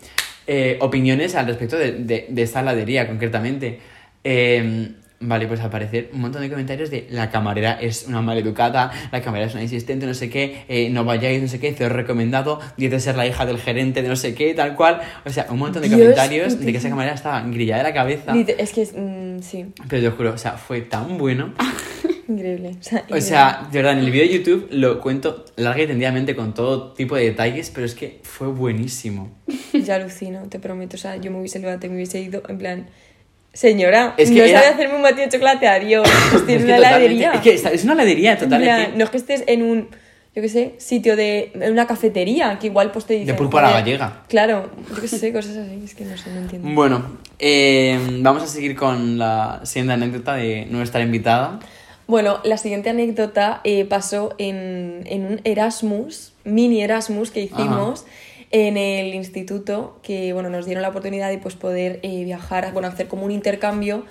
Eh, 0.47 0.79
opiniones 0.81 1.35
al 1.35 1.47
respecto 1.47 1.77
de, 1.77 1.93
de, 1.93 2.27
de 2.29 2.43
esta 2.43 2.61
heladería, 2.61 3.07
concretamente. 3.07 3.81
Eh, 4.25 4.93
vale, 5.21 5.47
pues 5.47 5.61
aparecer 5.61 6.11
un 6.13 6.21
montón 6.21 6.43
de 6.43 6.51
comentarios 6.51 6.91
de 6.91 7.07
la 7.11 7.31
camarera 7.31 7.73
es 7.73 8.07
una 8.07 8.23
maleducada, 8.23 8.91
la 9.11 9.21
camarera 9.21 9.49
es 9.49 9.55
una 9.55 9.63
insistente, 9.63 10.07
no 10.07 10.15
sé 10.15 10.31
qué, 10.31 10.65
eh, 10.69 10.91
no 10.91 11.05
vayáis, 11.05 11.43
no 11.43 11.49
sé 11.49 11.59
qué, 11.59 11.75
cero 11.77 11.95
recomendado, 11.95 12.61
dice 12.77 13.01
ser 13.01 13.17
la 13.17 13.27
hija 13.27 13.47
del 13.47 13.59
gerente 13.59 14.03
de 14.03 14.09
no 14.09 14.17
sé 14.17 14.35
qué, 14.35 14.55
tal 14.55 14.77
cual. 14.77 15.01
O 15.25 15.31
sea, 15.31 15.47
un 15.51 15.59
montón 15.59 15.83
de 15.83 15.89
Dios 15.89 16.01
comentarios 16.01 16.61
de 16.61 16.73
que 16.73 16.79
esa 16.79 16.89
camarera 16.89 17.15
estaba 17.15 17.43
grillada 17.43 17.83
de 17.83 17.89
la 17.89 17.95
cabeza. 17.95 18.35
Es 18.37 18.73
que 18.73 18.85
mm, 18.85 19.43
sí, 19.43 19.67
Pero 19.89 20.03
te 20.03 20.17
juro, 20.17 20.33
o 20.35 20.39
sea, 20.39 20.53
fue 20.53 20.83
tan 20.83 21.19
bueno. 21.19 21.55
increíble. 22.29 22.77
O 22.79 22.83
sea, 22.83 23.05
O 23.11 23.21
sea, 23.21 23.69
de 23.71 23.79
verdad, 23.79 23.99
en 23.99 24.05
el 24.05 24.11
vídeo 24.11 24.27
de 24.27 24.39
YouTube 24.39 24.69
lo 24.71 25.01
cuento 25.01 25.45
larga 25.57 25.83
y 25.83 25.87
tendidamente 25.87 26.37
con 26.37 26.55
todo 26.55 26.93
tipo 26.93 27.17
de 27.17 27.25
detalles, 27.25 27.71
pero 27.71 27.87
es 27.87 27.95
que 27.95 28.21
fue 28.23 28.49
buenísimo. 28.49 29.37
increíble. 29.47 29.87
ya 29.87 29.95
alucino, 29.97 30.49
te 30.49 30.59
prometo. 30.59 30.97
O 30.97 30.99
sea, 30.99 31.17
yo 31.17 31.31
me 31.31 31.39
hubiese 31.39 31.59
levantado 31.59 31.91
me 31.91 31.97
hubiese 31.97 32.21
ido 32.21 32.43
en 32.49 32.59
plan. 32.59 32.87
Señora, 33.59 34.15
Es 34.17 34.31
que 34.31 34.37
no 34.39 34.45
era- 34.45 34.61
sabe 34.61 34.73
hacerme 34.75 34.95
un 34.95 35.03
batido 35.03 35.25
de 35.25 35.31
chocolate, 35.31 35.67
adiós. 35.67 36.09
Estoy 36.33 36.55
en 36.55 36.61
Es 36.61 36.65
que 36.65 36.73
una 36.73 36.77
heladería. 36.77 37.33
Es 37.33 37.41
que 37.41 37.55
esta- 37.55 37.71
es 37.73 37.83
una 37.83 37.95
heladería 37.95 38.39
total. 38.39 38.63
plan, 38.63 38.81
es 38.83 38.87
que- 38.91 38.97
no 38.99 39.05
es 39.05 39.11
que 39.11 39.17
estés 39.17 39.43
en 39.49 39.63
un, 39.65 39.89
yo 40.37 40.43
qué 40.43 40.49
sé, 40.49 40.75
sitio 40.79 41.17
de. 41.17 41.51
en 41.55 41.73
una 41.73 41.85
cafetería, 41.89 42.57
que 42.61 42.69
igual 42.69 42.93
pues 42.93 43.07
te 43.07 43.15
dicen. 43.15 43.35
pulpo 43.35 43.59
a 43.59 43.63
la 43.63 43.71
gallega. 43.73 44.23
Claro, 44.29 44.71
yo 44.95 45.01
qué 45.01 45.09
sé, 45.09 45.33
cosas 45.33 45.57
así, 45.57 45.81
es 45.85 45.93
que 45.97 46.05
no 46.05 46.17
sé, 46.17 46.31
no 46.31 46.39
entiendo. 46.39 46.69
Bueno, 46.73 47.19
eh, 47.41 47.99
vamos 48.21 48.45
a 48.45 48.47
seguir 48.47 48.77
con 48.77 49.19
la 49.19 49.61
siguiente 49.65 49.93
anécdota 49.95 50.35
de 50.35 50.67
nuestra 50.71 51.01
invitada. 51.01 51.59
Bueno, 52.07 52.39
la 52.45 52.59
siguiente 52.59 52.91
anécdota 52.91 53.61
eh, 53.65 53.85
pasó 53.87 54.37
en, 54.39 55.03
en 55.07 55.27
un 55.27 55.41
Erasmus, 55.43 56.33
mini 56.45 56.81
Erasmus 56.81 57.33
que 57.33 57.41
hicimos 57.41 58.07
en 58.51 58.77
el 58.77 59.15
instituto, 59.15 59.99
que 60.03 60.33
bueno, 60.33 60.49
nos 60.51 60.65
dieron 60.65 60.83
la 60.83 60.89
oportunidad 60.89 61.29
de 61.31 61.39
pues, 61.39 61.55
poder 61.55 62.01
eh, 62.03 62.25
viajar, 62.25 62.73
bueno, 62.73 62.89
hacer 62.89 63.07
como 63.09 63.25
un 63.25 63.31
intercambio 63.31 64.05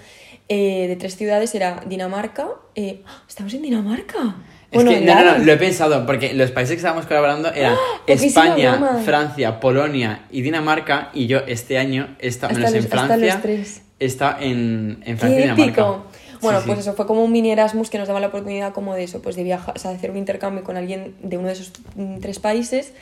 eh, 0.50 0.88
de 0.88 0.95
tres 0.95 1.15
ciudades 1.17 1.54
era 1.56 1.82
Dinamarca. 1.88 2.47
eh, 2.76 3.02
¡ah! 3.06 3.23
¿Estamos 3.28 3.54
en 3.54 3.62
Dinamarca? 3.63 4.36
Es 4.69 4.84
que, 4.84 4.97
en 4.97 5.06
no, 5.06 5.15
no, 5.23 5.38
no, 5.38 5.43
lo 5.45 5.52
he 5.54 5.58
pensado, 5.58 6.06
porque 6.06 6.34
los 6.34 6.52
países 6.52 6.73
que 6.73 6.78
estábamos 6.78 7.06
colaborando 7.06 7.52
eran 7.54 7.73
poquísima 8.06 8.45
España. 8.47 9.00
Francia, 9.06 9.60
Polonia 9.62 10.26
y 10.30 10.41
Dinamarca, 10.41 11.10
y 11.13 11.28
yo 11.28 11.39
este 11.47 11.78
año, 11.78 12.15
esta, 12.19 12.47
Hasta 12.47 12.60
menos 12.60 12.71
en 12.73 12.78
los- 12.84 12.86
hasta 12.86 13.06
Francia, 13.08 13.41
está 14.00 14.38
en, 14.41 15.02
en 15.06 15.17
Francia 15.17 15.30
y 15.30 15.41
¡Qué 15.41 15.41
Dinamarca. 15.54 15.63
épico! 15.82 16.06
Bueno, 16.41 16.60
Sí, 16.60 16.65
pues 16.67 16.78
sí. 16.78 16.82
eso 16.82 16.93
fue 16.93 17.08
como 17.08 17.23
un 17.23 17.32
mini 17.32 17.50
Erasmus 17.52 17.89
que 17.89 17.97
nos 17.97 18.08
daba 18.08 18.19
la 18.19 18.28
oportunidad 18.28 18.71
como 18.73 18.93
de 18.93 19.06
eso, 19.06 19.21
pues 19.23 19.36
de 19.36 19.43
viajar, 19.43 19.73
o 19.76 19.80
sea, 19.80 19.89
de 19.91 19.97
hacer 19.97 20.12
un 20.12 20.17
intercambio 20.17 20.63
con 20.63 20.78
alguien 20.78 21.15
de 21.23 21.38
uno 21.38 21.47
de 21.47 21.54
esos 21.54 21.71
tres 22.21 22.38
países. 22.39 22.93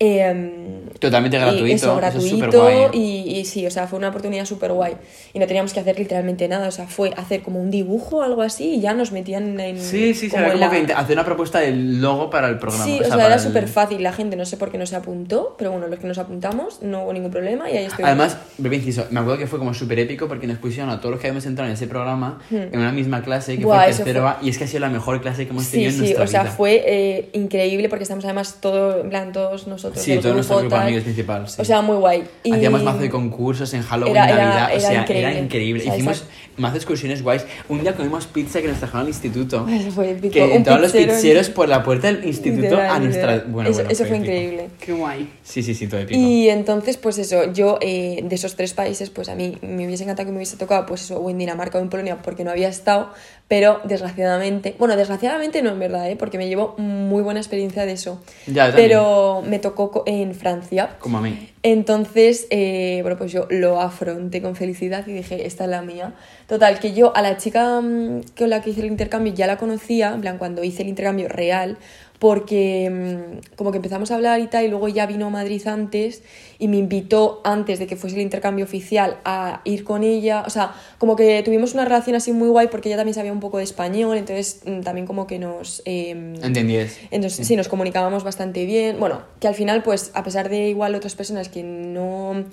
Eh, 0.00 0.80
Totalmente 1.00 1.36
y 1.36 1.40
gratuito, 1.40 1.66
eso, 1.66 1.74
eso 1.86 1.94
es 1.94 2.00
gratuito 2.00 2.28
superguay. 2.36 2.88
y, 2.92 3.38
y 3.38 3.44
sí, 3.44 3.66
o 3.66 3.70
sea, 3.70 3.86
fue 3.86 3.98
una 3.98 4.08
oportunidad 4.08 4.44
súper 4.44 4.72
guay. 4.72 4.94
Y 5.32 5.38
no 5.38 5.46
teníamos 5.46 5.72
que 5.72 5.80
hacer 5.80 5.98
literalmente 5.98 6.48
nada, 6.48 6.68
o 6.68 6.70
sea, 6.70 6.86
fue 6.86 7.12
hacer 7.16 7.42
como 7.42 7.60
un 7.60 7.70
dibujo 7.70 8.16
o 8.18 8.22
algo 8.22 8.42
así 8.42 8.74
y 8.74 8.80
ya 8.80 8.94
nos 8.94 9.12
metían 9.12 9.58
en... 9.60 9.80
Sí, 9.80 10.14
sí, 10.14 10.28
como 10.28 10.44
en 10.44 10.52
como 10.52 10.60
la- 10.60 10.70
que 10.70 10.92
hacer 10.92 11.14
una 11.16 11.24
propuesta 11.24 11.60
del 11.60 12.00
logo 12.00 12.30
para 12.30 12.48
el 12.48 12.58
programa. 12.58 12.84
Sí, 12.84 12.94
o 12.98 13.04
sea, 13.04 13.10
para 13.10 13.26
era 13.26 13.34
el- 13.36 13.40
súper 13.40 13.68
fácil. 13.68 14.02
La 14.02 14.12
gente 14.12 14.36
no 14.36 14.44
sé 14.44 14.56
por 14.56 14.70
qué 14.70 14.78
no 14.78 14.86
se 14.86 14.96
apuntó, 14.96 15.54
pero 15.58 15.70
bueno, 15.72 15.86
los 15.88 15.98
que 15.98 16.06
nos 16.06 16.18
apuntamos 16.18 16.82
no 16.82 17.04
hubo 17.04 17.12
ningún 17.12 17.30
problema 17.30 17.70
y 17.70 17.76
ahí 17.76 17.84
estoy. 17.84 18.04
Además, 18.04 18.36
inciso, 18.72 19.06
me 19.10 19.20
acuerdo 19.20 19.38
que 19.38 19.46
fue 19.46 19.58
como 19.58 19.74
súper 19.74 19.98
épico 20.00 20.26
porque 20.28 20.46
nos 20.46 20.58
pusieron 20.58 20.90
a 20.90 20.98
todos 21.00 21.12
los 21.12 21.20
que 21.20 21.28
habíamos 21.28 21.46
entrado 21.46 21.68
en 21.68 21.74
ese 21.74 21.86
programa 21.86 22.40
en 22.50 22.78
una 22.78 22.92
misma 22.92 23.22
clase, 23.22 23.56
que 23.56 23.62
Hmm. 23.64 23.66
Buah, 23.68 23.82
fue 23.82 23.90
eso 23.90 24.04
tercero 24.04 24.34
fue- 24.38 24.46
y 24.46 24.50
es 24.50 24.58
que 24.58 24.64
ha 24.64 24.66
sido 24.66 24.80
la 24.80 24.88
mejor 24.90 25.20
clase 25.20 25.44
que 25.44 25.50
hemos 25.50 25.64
Sí, 25.64 25.70
tenido 25.72 25.90
en 25.90 25.94
sí, 25.96 26.00
nuestra 26.00 26.24
o 26.24 26.26
sea, 26.26 26.42
vida. 26.44 26.52
fue 26.52 26.82
eh, 26.86 27.28
increíble 27.34 27.88
porque 27.88 28.02
estamos 28.04 28.24
además 28.24 28.56
todo, 28.60 29.00
en 29.00 29.10
plan, 29.10 29.32
todos 29.32 29.66
nosotros. 29.66 29.87
Sí, 29.94 30.12
del 30.12 30.20
todo 30.20 30.34
nuestro 30.34 30.56
grupo 30.58 30.70
de 30.74 30.76
tal. 30.78 30.86
amigos 30.86 31.04
principal, 31.04 31.48
sí. 31.48 31.60
O 31.60 31.64
sea, 31.64 31.82
muy 31.82 31.96
guay. 31.96 32.24
Y- 32.44 32.52
Hacíamos 32.52 32.82
mazo 32.82 32.98
de 32.98 33.10
concursos 33.10 33.72
en 33.74 33.82
Halloween, 33.82 34.16
Era- 34.16 34.24
era- 34.30 34.44
Navidad, 34.44 34.66
o 34.66 34.70
era 34.70 34.80
sea, 34.80 35.00
increíble. 35.02 35.30
era 35.30 35.38
increíble. 35.40 35.80
O 35.82 35.84
sea, 35.84 35.94
Hicimos 35.96 36.16
esa- 36.18 36.26
mazo 36.56 36.72
de 36.72 36.78
excursiones 36.78 37.22
guays. 37.22 37.46
Un 37.68 37.80
día 37.82 37.94
comimos 37.94 38.26
pizza 38.26 38.60
que 38.60 38.68
nos 38.68 38.78
trajeron 38.78 39.02
al 39.02 39.08
instituto. 39.08 39.66
Eso 39.70 39.90
fue 39.92 40.10
épico. 40.10 40.32
Que 40.34 40.54
entraban 40.54 40.82
los 40.82 40.92
pizzeros 40.92 41.50
por 41.50 41.68
la 41.68 41.82
puerta 41.82 42.08
del 42.12 42.24
instituto 42.24 42.62
Literal, 42.62 42.90
a 42.90 42.98
nuestra... 42.98 43.44
Bueno, 43.46 43.70
eso, 43.70 43.78
bueno, 43.78 43.90
eso 43.90 44.04
fue 44.06 44.16
épico. 44.16 44.32
increíble. 44.32 44.68
Qué 44.80 44.92
guay. 44.92 45.30
Sí, 45.42 45.62
sí, 45.62 45.74
sí, 45.74 45.86
todo 45.86 46.00
épico. 46.00 46.18
Y 46.20 46.48
entonces, 46.48 46.96
pues 46.96 47.18
eso, 47.18 47.52
yo 47.52 47.78
eh, 47.80 48.20
de 48.24 48.34
esos 48.34 48.56
tres 48.56 48.74
países, 48.74 49.10
pues 49.10 49.28
a 49.28 49.34
mí 49.34 49.56
me 49.62 49.86
hubiese 49.86 50.02
encantado 50.04 50.26
que 50.26 50.32
me 50.32 50.38
hubiese 50.38 50.56
tocado, 50.56 50.84
pues 50.86 51.02
eso, 51.02 51.18
o 51.18 51.30
en 51.30 51.38
Dinamarca 51.38 51.78
o 51.78 51.80
en 51.80 51.88
Polonia, 51.88 52.18
porque 52.22 52.42
no 52.44 52.50
había 52.50 52.68
estado, 52.68 53.10
pero 53.46 53.80
desgraciadamente, 53.84 54.74
bueno, 54.78 54.96
desgraciadamente 54.96 55.62
no 55.62 55.70
en 55.70 55.78
verdad, 55.78 56.10
¿eh? 56.10 56.16
porque 56.16 56.38
me 56.38 56.48
llevo 56.48 56.74
muy 56.78 57.22
buena 57.22 57.40
experiencia 57.40 57.86
de 57.86 57.92
eso. 57.92 58.20
Ya, 58.46 58.72
pero 58.74 59.42
me 59.46 59.58
tocó 59.58 59.77
co- 59.78 60.02
en 60.06 60.34
Francia. 60.34 60.96
Como 60.98 61.18
a 61.18 61.20
mí. 61.20 61.50
Entonces, 61.62 62.46
eh, 62.50 62.98
bueno, 63.02 63.16
pues 63.18 63.30
yo 63.32 63.46
lo 63.50 63.80
afronté 63.80 64.42
con 64.42 64.56
felicidad 64.56 65.06
y 65.06 65.12
dije, 65.12 65.46
esta 65.46 65.64
es 65.64 65.70
la 65.70 65.82
mía. 65.82 66.14
Total, 66.46 66.78
que 66.80 66.92
yo 66.92 67.16
a 67.16 67.22
la 67.22 67.36
chica 67.36 67.80
mm, 67.80 68.22
con 68.36 68.50
la 68.50 68.60
que 68.62 68.70
hice 68.70 68.80
el 68.80 68.86
intercambio 68.86 69.32
ya 69.32 69.46
la 69.46 69.56
conocía, 69.58 70.12
en 70.14 70.20
plan, 70.20 70.38
cuando 70.38 70.64
hice 70.64 70.82
el 70.82 70.88
intercambio 70.88 71.28
real, 71.28 71.78
porque 72.18 72.90
mm, 72.90 73.54
como 73.56 73.70
que 73.70 73.76
empezamos 73.76 74.10
a 74.10 74.16
hablar 74.16 74.40
y 74.40 74.48
tal, 74.48 74.64
y 74.64 74.68
luego 74.68 74.88
ya 74.88 75.06
vino 75.06 75.26
a 75.26 75.30
Madrid 75.30 75.64
antes 75.68 76.22
y 76.58 76.66
me 76.66 76.76
invitó 76.76 77.40
antes 77.44 77.78
de 77.78 77.86
que 77.86 77.94
fuese 77.94 78.16
el 78.16 78.22
intercambio 78.22 78.64
oficial 78.64 79.18
a 79.24 79.60
ir 79.64 79.84
con 79.84 80.02
ella. 80.02 80.42
O 80.46 80.50
sea, 80.50 80.74
como 80.98 81.14
que 81.14 81.42
tuvimos 81.44 81.74
una 81.74 81.84
relación 81.84 82.16
así 82.16 82.32
muy 82.32 82.48
guay 82.48 82.66
porque 82.68 82.88
ella 82.88 82.96
también 82.96 83.14
sabía 83.14 83.32
un 83.32 83.38
poco 83.40 83.58
de 83.58 83.64
español, 83.64 84.16
entonces 84.16 84.62
mm, 84.66 84.80
también 84.80 85.06
como 85.06 85.26
que 85.28 85.38
nos... 85.38 85.80
em, 85.84 86.34
¿Entendías? 86.42 86.96
entonces, 87.12 87.46
sí. 87.46 87.54
nos 87.54 87.68
comunicábamos 87.68 88.24
bastante 88.24 88.64
bien. 88.66 88.98
Bueno, 88.98 89.22
que 89.38 89.46
al 89.46 89.54
final, 89.54 89.82
pues, 89.84 90.10
a 90.14 90.24
pesar 90.24 90.48
de 90.48 90.68
igual 90.68 90.94
otras 90.96 91.14
personas 91.14 91.48
que 91.48 91.62
no 91.62 92.44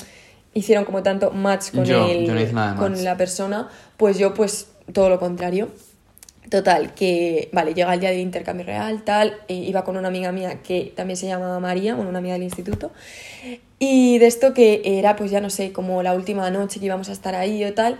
hicieron 0.53 0.85
como 0.85 1.01
tanto 1.03 1.31
match 1.31 1.71
con, 1.71 1.85
Yo- 1.85 2.05
el- 2.07 2.25
yo 2.27 2.35
no 2.35 2.75
con 2.77 3.03
la 3.03 3.17
persona, 3.17 3.67
pues 3.97 4.17
yo, 4.19 4.33
pues, 4.35 4.67
todo 4.93 5.09
lo 5.09 5.19
contrario. 5.19 5.69
Total, 6.49 6.93
que, 6.93 7.49
vale, 7.53 7.73
llega 7.73 7.93
el 7.93 7.99
día 7.99 8.11
del 8.11 8.19
intercambio 8.19 8.65
real, 8.65 9.03
tal, 9.03 9.35
e 9.47 9.55
iba 9.55 9.83
con 9.83 9.97
una 9.97 10.09
amiga 10.09 10.31
mía 10.31 10.61
que 10.61 10.93
también 10.95 11.17
se 11.17 11.25
llama 11.25 11.59
María, 11.59 11.95
bueno, 11.95 12.09
una 12.09 12.19
amiga 12.19 12.33
del 12.35 12.43
instituto, 12.43 12.91
y 13.79 14.19
de 14.19 14.27
esto 14.27 14.53
que 14.53 14.81
era, 14.85 15.15
pues 15.15 15.31
ya 15.31 15.41
no 15.41 15.49
sé, 15.49 15.71
como 15.71 16.03
la 16.03 16.13
última 16.13 16.49
noche 16.51 16.79
que 16.79 16.85
íbamos 16.85 17.09
a 17.09 17.13
estar 17.13 17.33
ahí 17.33 17.63
o 17.63 17.73
tal, 17.73 17.97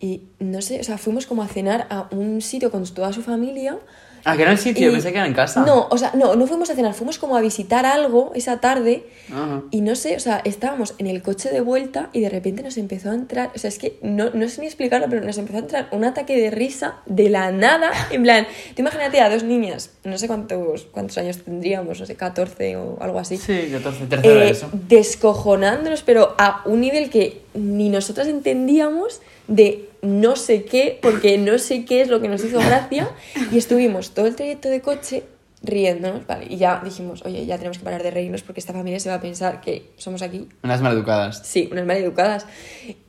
y 0.00 0.22
no 0.40 0.62
sé, 0.62 0.80
o 0.80 0.84
sea, 0.84 0.98
fuimos 0.98 1.26
como 1.26 1.42
a 1.42 1.46
cenar 1.46 1.86
a 1.90 2.08
un 2.10 2.40
sitio 2.40 2.72
con 2.72 2.84
toda 2.92 3.12
su 3.12 3.22
familia, 3.22 3.78
Ah, 4.24 4.36
que 4.36 4.42
era 4.42 4.52
el 4.52 4.58
sitio, 4.58 4.88
y- 4.88 4.92
pensé 4.92 5.10
que 5.12 5.18
era 5.18 5.26
en 5.26 5.34
casa. 5.34 5.64
No, 5.64 5.88
o 5.90 5.98
sea, 5.98 6.12
no, 6.14 6.34
no 6.36 6.46
fuimos 6.46 6.70
a 6.70 6.74
cenar, 6.74 6.94
fuimos 6.94 7.18
como 7.18 7.36
a 7.36 7.40
visitar 7.40 7.86
algo 7.86 8.32
esa 8.34 8.60
tarde 8.60 9.04
Ajá. 9.32 9.62
y 9.70 9.80
no 9.80 9.94
sé, 9.96 10.16
o 10.16 10.20
sea, 10.20 10.40
estábamos 10.44 10.94
en 10.98 11.06
el 11.06 11.22
coche 11.22 11.50
de 11.50 11.60
vuelta 11.60 12.10
y 12.12 12.20
de 12.20 12.28
repente 12.28 12.62
nos 12.62 12.76
empezó 12.76 13.10
a 13.10 13.14
entrar, 13.14 13.50
o 13.54 13.58
sea, 13.58 13.68
es 13.68 13.78
que 13.78 13.98
no, 14.02 14.30
no 14.30 14.48
sé 14.48 14.60
ni 14.60 14.66
explicarlo, 14.66 15.06
pero 15.10 15.24
nos 15.24 15.36
empezó 15.38 15.58
a 15.58 15.60
entrar 15.60 15.88
un 15.92 16.04
ataque 16.04 16.36
de 16.40 16.50
risa 16.50 16.96
de 17.06 17.28
la 17.30 17.50
nada, 17.52 17.90
en 18.10 18.22
plan, 18.22 18.46
tú 18.74 18.82
imagínate 18.82 19.20
a 19.20 19.30
dos 19.30 19.42
niñas, 19.42 19.90
no 20.04 20.16
sé 20.18 20.26
cuántos, 20.26 20.86
cuántos 20.90 21.18
años 21.18 21.38
tendríamos, 21.38 22.00
no 22.00 22.06
sé, 22.06 22.14
14 22.14 22.76
o 22.76 22.98
algo 23.00 23.18
así. 23.18 23.36
Sí, 23.36 23.68
14, 23.72 24.06
tercero 24.06 24.40
eh, 24.42 24.50
eso. 24.50 24.70
descojonándonos, 24.88 26.02
pero 26.02 26.34
a 26.38 26.62
un 26.66 26.80
nivel 26.80 27.10
que 27.10 27.42
ni 27.54 27.88
nosotras 27.88 28.26
entendíamos 28.28 29.20
de 29.48 29.89
no 30.02 30.36
sé 30.36 30.64
qué, 30.64 30.98
porque 31.02 31.36
no 31.38 31.58
sé 31.58 31.84
qué 31.84 32.00
es 32.02 32.08
lo 32.08 32.20
que 32.20 32.28
nos 32.28 32.44
hizo 32.44 32.58
gracia, 32.66 33.08
y 33.52 33.58
estuvimos 33.58 34.12
todo 34.14 34.26
el 34.26 34.34
trayecto 34.36 34.68
de 34.68 34.80
coche 34.80 35.24
riéndonos, 35.62 36.26
vale, 36.26 36.46
y 36.48 36.56
ya 36.56 36.80
dijimos, 36.82 37.22
oye, 37.26 37.44
ya 37.44 37.56
tenemos 37.58 37.76
que 37.78 37.84
parar 37.84 38.02
de 38.02 38.10
reírnos 38.10 38.42
porque 38.42 38.60
esta 38.60 38.72
familia 38.72 38.98
se 38.98 39.10
va 39.10 39.16
a 39.16 39.20
pensar 39.20 39.60
que 39.60 39.90
somos 39.98 40.22
aquí, 40.22 40.48
Unas 40.62 40.80
maleducadas. 40.80 41.42
sí, 41.44 41.68
unas 41.70 41.84
maleducadas. 41.84 42.46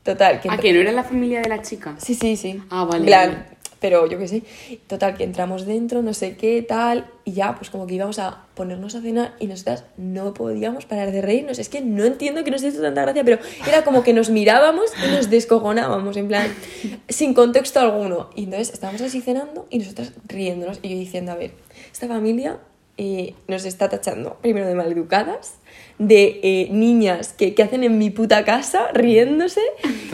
Total, 0.03 0.41
que... 0.41 0.49
¿A 0.49 0.57
que 0.57 0.73
no 0.73 0.81
era 0.81 0.91
la 0.91 1.03
familia 1.05 1.41
de 1.41 1.47
la 1.47 1.61
chica? 1.61 1.95
Sí, 1.97 2.13
sí, 2.13 2.35
sí. 2.35 2.61
Ah, 2.69 2.83
vale, 2.83 2.97
En 2.99 3.05
plan, 3.05 3.29
vale. 3.31 3.45
Pero 3.81 4.07
yo 4.07 4.17
qué 4.19 4.27
sé. 4.27 4.43
Total, 4.87 5.17
que 5.17 5.25
entramos 5.25 5.65
dentro, 5.65 6.01
no 6.03 6.13
sé 6.13 6.37
qué, 6.37 6.61
tal, 6.61 7.09
y 7.25 7.33
ya, 7.33 7.55
pues 7.55 7.69
como 7.71 7.87
que 7.87 7.95
íbamos 7.95 8.19
a 8.19 8.45
ponernos 8.53 8.93
a 8.95 9.01
cenar 9.01 9.33
y 9.39 9.47
nosotras 9.47 9.85
no 9.97 10.33
podíamos 10.35 10.85
parar 10.85 11.11
de 11.11 11.21
reírnos. 11.21 11.57
Es 11.57 11.67
que 11.67 11.81
no 11.81 12.05
entiendo 12.05 12.43
que 12.43 12.51
nos 12.51 12.63
hizo 12.63 12.79
tanta 12.81 13.01
gracia, 13.01 13.23
pero 13.23 13.39
era 13.67 13.83
como 13.83 14.03
que 14.03 14.13
nos 14.13 14.29
mirábamos 14.29 14.91
y 15.03 15.11
nos 15.11 15.29
descojonábamos, 15.31 16.15
en 16.15 16.27
plan, 16.27 16.47
sin 17.09 17.33
contexto 17.33 17.79
alguno. 17.79 18.29
Y 18.35 18.43
entonces 18.43 18.71
estábamos 18.71 19.01
así 19.01 19.19
cenando 19.19 19.65
y 19.71 19.79
nosotras 19.79 20.13
riéndonos 20.27 20.79
y 20.83 20.89
yo 20.89 20.95
diciendo, 20.97 21.31
a 21.31 21.35
ver, 21.35 21.51
esta 21.91 22.07
familia 22.07 22.59
eh, 22.97 23.35
nos 23.47 23.65
está 23.65 23.89
tachando 23.89 24.37
primero 24.41 24.67
de 24.67 24.75
maleducadas, 24.75 25.55
de 25.97 26.39
eh, 26.43 26.67
niñas 26.71 27.33
que, 27.33 27.53
que 27.53 27.63
hacen 27.63 27.83
en 27.83 27.97
mi 27.97 28.09
puta 28.09 28.43
casa 28.43 28.89
riéndose 28.93 29.61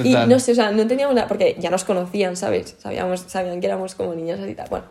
y 0.03 0.11
Total. 0.13 0.29
no 0.29 0.39
sé, 0.39 0.51
o 0.51 0.55
sea, 0.55 0.71
no 0.71 0.85
teníamos 0.87 1.15
nada, 1.15 1.27
porque 1.27 1.55
ya 1.59 1.69
nos 1.69 1.83
conocían, 1.83 2.35
¿sabes? 2.35 2.75
Sabíamos, 2.77 3.21
sabían 3.27 3.59
que 3.59 3.67
éramos 3.67 3.95
como 3.95 4.13
niñas 4.13 4.39
así 4.39 4.51
y 4.51 4.55
tal. 4.55 4.67
Bueno, 4.69 4.85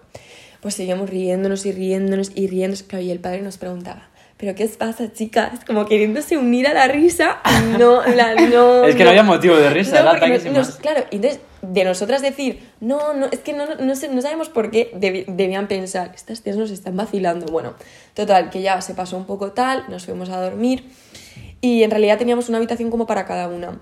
pues 0.60 0.74
seguíamos 0.74 1.08
riéndonos 1.10 1.64
y 1.66 1.72
riéndonos 1.72 2.32
y 2.34 2.46
riéndonos. 2.48 2.82
Claro, 2.82 3.04
y 3.04 3.10
el 3.10 3.20
padre 3.20 3.42
nos 3.42 3.56
preguntaba, 3.56 4.08
¿pero 4.36 4.54
qué 4.54 4.64
os 4.64 4.72
pasa, 4.72 5.12
chicas? 5.12 5.60
Como 5.66 5.86
queriéndose 5.86 6.36
unir 6.36 6.66
a 6.66 6.74
la 6.74 6.88
risa 6.88 7.40
y 7.44 7.78
no, 7.78 8.04
la, 8.06 8.34
no... 8.34 8.84
Es 8.86 8.96
que 8.96 9.04
no 9.04 9.10
había 9.10 9.22
motivo 9.22 9.56
de 9.56 9.70
risa, 9.70 10.00
era 10.00 10.10
porque 10.10 10.26
ataque 10.26 10.50
nos-. 10.50 10.76
Claro, 10.76 11.04
y 11.10 11.16
entonces 11.16 11.40
de 11.72 11.84
nosotras 11.84 12.22
decir, 12.22 12.68
no, 12.80 13.14
no, 13.14 13.26
es 13.26 13.40
que 13.40 13.52
no, 13.52 13.66
no, 13.66 13.76
no 13.84 14.22
sabemos 14.22 14.48
por 14.48 14.70
qué 14.70 14.90
debían 14.94 15.68
pensar, 15.68 16.12
estas 16.14 16.42
tías 16.42 16.56
nos 16.56 16.70
están 16.70 16.96
vacilando. 16.96 17.46
Bueno, 17.46 17.74
total, 18.14 18.50
que 18.50 18.62
ya 18.62 18.80
se 18.80 18.94
pasó 18.94 19.16
un 19.16 19.24
poco 19.24 19.52
tal, 19.52 19.84
nos 19.88 20.04
fuimos 20.06 20.28
a 20.30 20.40
dormir 20.40 20.84
y 21.60 21.82
en 21.82 21.90
realidad 21.90 22.18
teníamos 22.18 22.48
una 22.48 22.58
habitación 22.58 22.90
como 22.90 23.06
para 23.06 23.26
cada 23.26 23.48
una. 23.48 23.80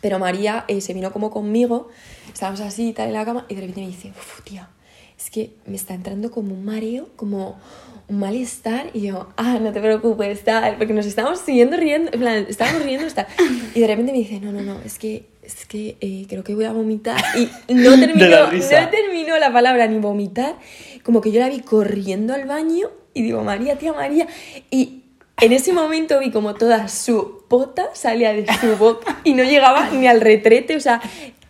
Pero 0.00 0.18
María 0.18 0.64
eh, 0.68 0.80
se 0.80 0.94
vino 0.94 1.12
como 1.12 1.30
conmigo, 1.30 1.88
estábamos 2.32 2.60
así 2.60 2.92
tal 2.92 3.08
en 3.08 3.14
la 3.14 3.24
cama 3.24 3.46
y 3.48 3.54
de 3.54 3.60
repente 3.60 3.82
me 3.82 3.86
dice, 3.86 4.10
uff, 4.10 4.42
tía, 4.42 4.68
es 5.16 5.30
que 5.30 5.54
me 5.66 5.76
está 5.76 5.94
entrando 5.94 6.30
como 6.30 6.54
un 6.54 6.64
mareo, 6.64 7.08
como 7.16 7.58
malestar 8.12 8.90
y 8.92 9.02
yo, 9.02 9.28
ah, 9.36 9.58
no 9.60 9.72
te 9.72 9.80
preocupes, 9.80 10.44
tal, 10.44 10.76
porque 10.76 10.92
nos 10.92 11.06
estábamos 11.06 11.40
siguiendo 11.40 11.76
riendo, 11.76 12.10
en 12.12 12.20
plan, 12.20 12.46
estábamos 12.48 12.82
riendo, 12.84 13.06
tal. 13.14 13.26
Y 13.74 13.80
de 13.80 13.86
repente 13.86 14.12
me 14.12 14.18
dice, 14.18 14.38
no, 14.40 14.52
no, 14.52 14.60
no, 14.62 14.78
es 14.84 14.98
que, 14.98 15.26
es 15.42 15.64
que 15.66 15.96
eh, 16.00 16.26
creo 16.28 16.44
que 16.44 16.54
voy 16.54 16.64
a 16.66 16.72
vomitar 16.72 17.20
y 17.36 17.48
no 17.74 17.90
terminó, 18.00 18.52
no 18.52 18.88
terminó 18.90 19.38
la 19.38 19.52
palabra 19.52 19.86
ni 19.86 19.98
vomitar, 19.98 20.56
como 21.02 21.20
que 21.20 21.32
yo 21.32 21.40
la 21.40 21.48
vi 21.48 21.60
corriendo 21.60 22.34
al 22.34 22.44
baño 22.46 22.88
y 23.14 23.22
digo, 23.22 23.42
María, 23.42 23.76
tía 23.76 23.92
María, 23.92 24.26
y 24.70 25.02
en 25.40 25.52
ese 25.52 25.72
momento 25.72 26.20
vi 26.20 26.30
como 26.30 26.54
toda 26.54 26.88
su 26.88 27.44
pota 27.48 27.86
salía 27.94 28.32
de 28.32 28.46
su 28.60 28.76
boca 28.76 29.20
y 29.24 29.34
no 29.34 29.42
llegaba 29.42 29.90
ni 29.90 30.06
al 30.06 30.20
retrete, 30.20 30.76
o 30.76 30.80
sea, 30.80 31.00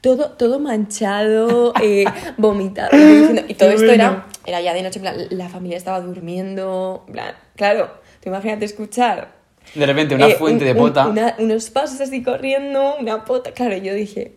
todo, 0.00 0.30
todo 0.30 0.58
manchado, 0.58 1.72
eh, 1.82 2.04
vomitado. 2.36 2.90
Y, 2.96 3.00
yo 3.00 3.06
diciendo- 3.08 3.42
y 3.48 3.54
todo 3.54 3.68
Qué 3.68 3.74
esto 3.74 3.86
bueno. 3.86 4.02
era, 4.04 4.26
era 4.46 4.60
ya 4.60 4.74
de 4.74 4.82
noche, 4.82 4.98
en 4.98 5.02
plan, 5.02 5.16
la 5.30 5.48
familia 5.48 5.76
estaba 5.76 6.00
durmiendo, 6.00 7.04
en 7.06 7.12
plan, 7.12 7.34
claro, 7.56 7.90
tú 8.22 8.28
imagínate 8.28 8.64
escuchar. 8.64 9.28
De 9.74 9.86
repente, 9.86 10.14
una 10.14 10.28
eh, 10.28 10.34
fuente 10.34 10.64
un- 10.64 10.74
de 10.74 10.80
un- 10.80 10.88
pota. 10.88 11.06
una- 11.08 11.36
unos 11.38 11.70
pasos 11.70 12.00
así 12.00 12.22
corriendo, 12.22 12.96
una 12.98 13.24
pota, 13.24 13.52
claro, 13.52 13.76
yo 13.76 13.94
dije, 13.94 14.32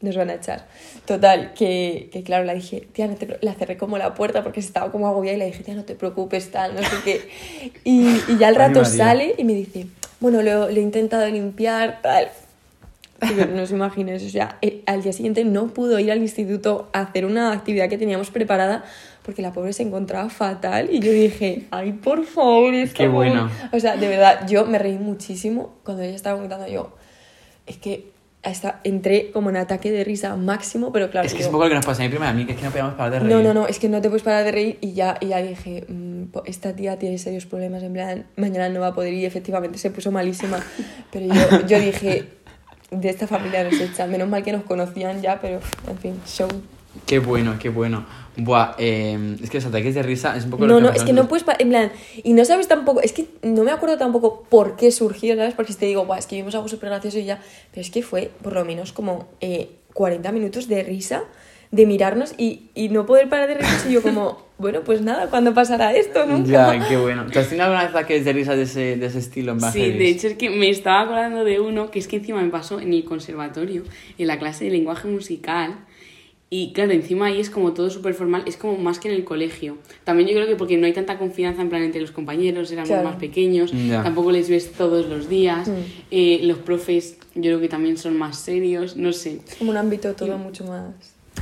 nos 0.00 0.16
van 0.16 0.30
a 0.30 0.34
echar. 0.34 0.66
Total, 1.06 1.54
que, 1.54 2.10
que 2.12 2.22
claro, 2.22 2.44
la 2.44 2.54
dije, 2.54 2.86
tía, 2.92 3.06
no 3.08 3.14
te 3.16 3.26
pre-". 3.26 3.38
la 3.40 3.54
cerré 3.54 3.76
como 3.76 3.96
la 3.98 4.14
puerta 4.14 4.42
porque 4.42 4.60
se 4.62 4.68
estaba 4.68 4.92
como 4.92 5.08
agobiada 5.08 5.36
y 5.36 5.38
le 5.40 5.46
dije, 5.46 5.62
tía, 5.64 5.74
no 5.74 5.84
te 5.84 5.94
preocupes, 5.94 6.50
tal, 6.50 6.74
no 6.74 6.82
sé 6.82 6.96
qué. 7.04 7.28
Y, 7.84 8.20
y 8.28 8.36
ya 8.38 8.48
al 8.48 8.54
rato 8.56 8.80
sale 8.98 9.34
y 9.38 9.44
me 9.44 9.54
dice, 9.54 9.86
bueno, 10.20 10.42
lo, 10.42 10.66
lo 10.70 10.76
he 10.76 10.80
intentado 10.80 11.26
limpiar, 11.28 12.00
tal. 12.02 12.28
Pero 13.18 13.46
no 13.46 13.62
os 13.62 13.70
imagináis, 13.70 14.22
o 14.24 14.28
sea, 14.28 14.58
eh, 14.62 14.82
al 14.86 15.02
día 15.02 15.12
siguiente 15.12 15.44
no 15.44 15.68
pudo 15.68 15.98
ir 15.98 16.12
al 16.12 16.18
instituto 16.18 16.88
a 16.92 17.00
hacer 17.00 17.24
una 17.24 17.52
actividad 17.52 17.88
que 17.88 17.96
teníamos 17.98 18.30
preparada 18.30 18.84
porque 19.22 19.42
la 19.42 19.52
pobre 19.52 19.72
se 19.72 19.82
encontraba 19.82 20.28
fatal 20.30 20.88
y 20.92 21.00
yo 21.00 21.10
dije, 21.12 21.64
ay, 21.70 21.92
por 21.92 22.24
favor, 22.24 22.74
esta 22.74 22.98
Qué 22.98 23.08
pobre". 23.10 23.30
bueno. 23.30 23.50
O 23.72 23.80
sea, 23.80 23.96
de 23.96 24.06
verdad, 24.08 24.46
yo 24.46 24.66
me 24.66 24.78
reí 24.78 24.98
muchísimo 24.98 25.74
cuando 25.84 26.02
ella 26.02 26.14
estaba 26.14 26.36
comentando 26.36 26.68
yo. 26.68 26.94
Es 27.66 27.78
que 27.78 28.14
hasta 28.42 28.80
entré 28.84 29.32
como 29.32 29.50
en 29.50 29.56
ataque 29.56 29.90
de 29.90 30.04
risa 30.04 30.36
máximo, 30.36 30.92
pero 30.92 31.10
claro. 31.10 31.26
Es 31.26 31.32
que 31.32 31.38
yo- 31.40 31.44
es 31.44 31.46
un 31.48 31.52
poco 31.52 31.64
lo 31.64 31.70
que 31.70 31.74
nos 31.74 31.84
pasa 31.86 32.02
a 32.02 32.04
mi 32.04 32.10
prima 32.10 32.26
y 32.26 32.28
a 32.28 32.32
mí, 32.32 32.44
que 32.46 32.52
es 32.52 32.58
que 32.58 32.64
no 32.64 32.70
podíamos 32.70 32.94
parar 32.94 33.10
de 33.12 33.18
reír. 33.20 33.32
no, 33.34 33.42
no, 33.42 33.52
no, 33.54 33.66
es 33.66 33.80
que 33.80 33.88
no 33.88 34.00
te 34.00 34.08
puedes 34.08 34.22
parar 34.22 34.44
de 34.44 34.52
reír 34.52 34.78
y 34.80 34.92
ya, 34.92 35.16
y 35.20 35.26
ya 35.28 35.38
dije, 35.42 35.84
"Mm, 35.88 36.26
po- 36.26 36.44
esta 36.46 36.72
tía 36.76 36.96
tiene 36.96 37.18
serios 37.18 37.44
problemas, 37.46 37.82
en 37.82 37.92
plan, 37.94 38.26
mañana 38.36 38.68
no 38.68 38.78
va 38.80 38.88
a 38.88 38.94
poder 38.94 39.12
ir 39.14 39.22
y 39.22 39.26
efectivamente 39.26 39.78
se 39.78 39.90
puso 39.90 40.12
malísima. 40.12 40.60
Pero 41.10 41.26
yo, 41.34 41.66
yo 41.66 41.80
dije, 41.80 42.35
de 42.90 43.08
esta 43.08 43.26
familia 43.26 43.64
nos 43.64 43.80
echa, 43.80 44.06
menos 44.06 44.28
mal 44.28 44.42
que 44.42 44.52
nos 44.52 44.62
conocían 44.62 45.22
ya, 45.22 45.40
pero 45.40 45.60
en 45.88 45.98
fin, 45.98 46.20
show. 46.26 46.48
Qué 47.04 47.18
bueno, 47.18 47.56
qué 47.58 47.68
bueno. 47.68 48.06
Buah, 48.36 48.74
eh, 48.78 49.36
es 49.42 49.50
que 49.50 49.58
los 49.58 49.66
ataques 49.66 49.94
de 49.94 50.02
risa 50.02 50.36
es 50.36 50.44
un 50.44 50.50
poco 50.50 50.66
No, 50.66 50.74
lo 50.74 50.80
no, 50.80 50.92
que 50.92 50.98
es 50.98 51.04
que 51.04 51.12
no 51.12 51.26
puedes, 51.26 51.44
en 51.58 51.68
plan, 51.68 51.92
y 52.22 52.32
no 52.32 52.44
sabes 52.44 52.68
tampoco, 52.68 53.00
es 53.00 53.12
que 53.12 53.28
no 53.42 53.64
me 53.64 53.70
acuerdo 53.70 53.96
tampoco 53.96 54.42
por 54.48 54.76
qué 54.76 54.90
surgió, 54.92 55.36
¿sabes? 55.36 55.54
Porque 55.54 55.72
si 55.72 55.78
te 55.78 55.86
digo, 55.86 56.04
Buah, 56.04 56.18
es 56.18 56.26
que 56.26 56.36
vimos 56.36 56.54
algo 56.54 56.68
súper 56.68 56.90
gracioso 56.90 57.18
y 57.18 57.24
ya, 57.24 57.40
pero 57.70 57.80
es 57.80 57.90
que 57.90 58.02
fue 58.02 58.30
por 58.42 58.52
lo 58.52 58.64
menos 58.64 58.92
como 58.92 59.28
eh, 59.40 59.70
40 59.94 60.32
minutos 60.32 60.68
de 60.68 60.82
risa, 60.82 61.24
de 61.70 61.86
mirarnos 61.86 62.34
y, 62.36 62.70
y 62.74 62.88
no 62.90 63.06
poder 63.06 63.28
parar 63.28 63.48
de 63.48 63.54
reírnos 63.54 63.86
y 63.86 63.92
yo 63.92 64.02
como, 64.02 64.45
bueno, 64.58 64.80
pues 64.84 65.02
nada, 65.02 65.28
¿cuándo 65.28 65.52
pasará 65.52 65.94
esto? 65.94 66.24
Nunca. 66.26 66.76
Ya, 66.78 66.88
qué 66.88 66.96
bueno. 66.96 67.26
¿Tú 67.30 67.38
has 67.38 67.48
tenido 67.48 67.64
alguna 67.66 67.82
vez 67.82 67.90
ataques 67.90 68.24
de 68.24 68.32
risa 68.32 68.56
de 68.56 68.62
ese, 68.62 68.96
de 68.96 69.06
ese 69.06 69.18
estilo 69.18 69.52
en 69.52 69.60
Sí, 69.60 69.80
de 69.90 70.08
hecho 70.08 70.28
es 70.28 70.34
que 70.34 70.48
me 70.50 70.70
estaba 70.70 71.02
acordando 71.02 71.44
de 71.44 71.60
uno 71.60 71.90
que 71.90 71.98
es 71.98 72.08
que 72.08 72.16
encima 72.16 72.40
me 72.42 72.48
pasó 72.50 72.80
en 72.80 72.92
el 72.94 73.04
conservatorio, 73.04 73.82
en 74.16 74.26
la 74.26 74.38
clase 74.38 74.64
de 74.64 74.70
lenguaje 74.70 75.08
musical. 75.08 75.76
Y 76.48 76.72
claro, 76.72 76.92
encima 76.92 77.26
ahí 77.26 77.40
es 77.40 77.50
como 77.50 77.72
todo 77.74 77.90
súper 77.90 78.14
formal, 78.14 78.44
es 78.46 78.56
como 78.56 78.78
más 78.78 79.00
que 79.00 79.08
en 79.08 79.14
el 79.14 79.24
colegio. 79.24 79.78
También 80.04 80.28
yo 80.28 80.34
creo 80.36 80.46
que 80.46 80.54
porque 80.54 80.76
no 80.76 80.86
hay 80.86 80.92
tanta 80.92 81.18
confianza 81.18 81.60
en 81.60 81.68
plan 81.68 81.82
entre 81.82 82.00
los 82.00 82.12
compañeros, 82.12 82.70
éramos 82.70 82.88
Claro. 82.88 83.02
más 83.08 83.16
pequeños, 83.16 83.72
Ya. 83.72 84.04
tampoco 84.04 84.30
les 84.30 84.48
ves 84.48 84.70
todos 84.72 85.06
los 85.08 85.28
días. 85.28 85.66
Mm. 85.66 85.72
Eh, 86.12 86.40
los 86.44 86.58
profes 86.58 87.18
yo 87.34 87.42
creo 87.42 87.60
que 87.60 87.68
también 87.68 87.98
son 87.98 88.16
más 88.16 88.38
serios, 88.38 88.96
no 88.96 89.12
sé. 89.12 89.40
Es 89.46 89.56
como 89.56 89.72
un 89.72 89.76
ámbito 89.76 90.14
todo 90.14 90.38
mucho 90.38 90.64
más... 90.64 90.84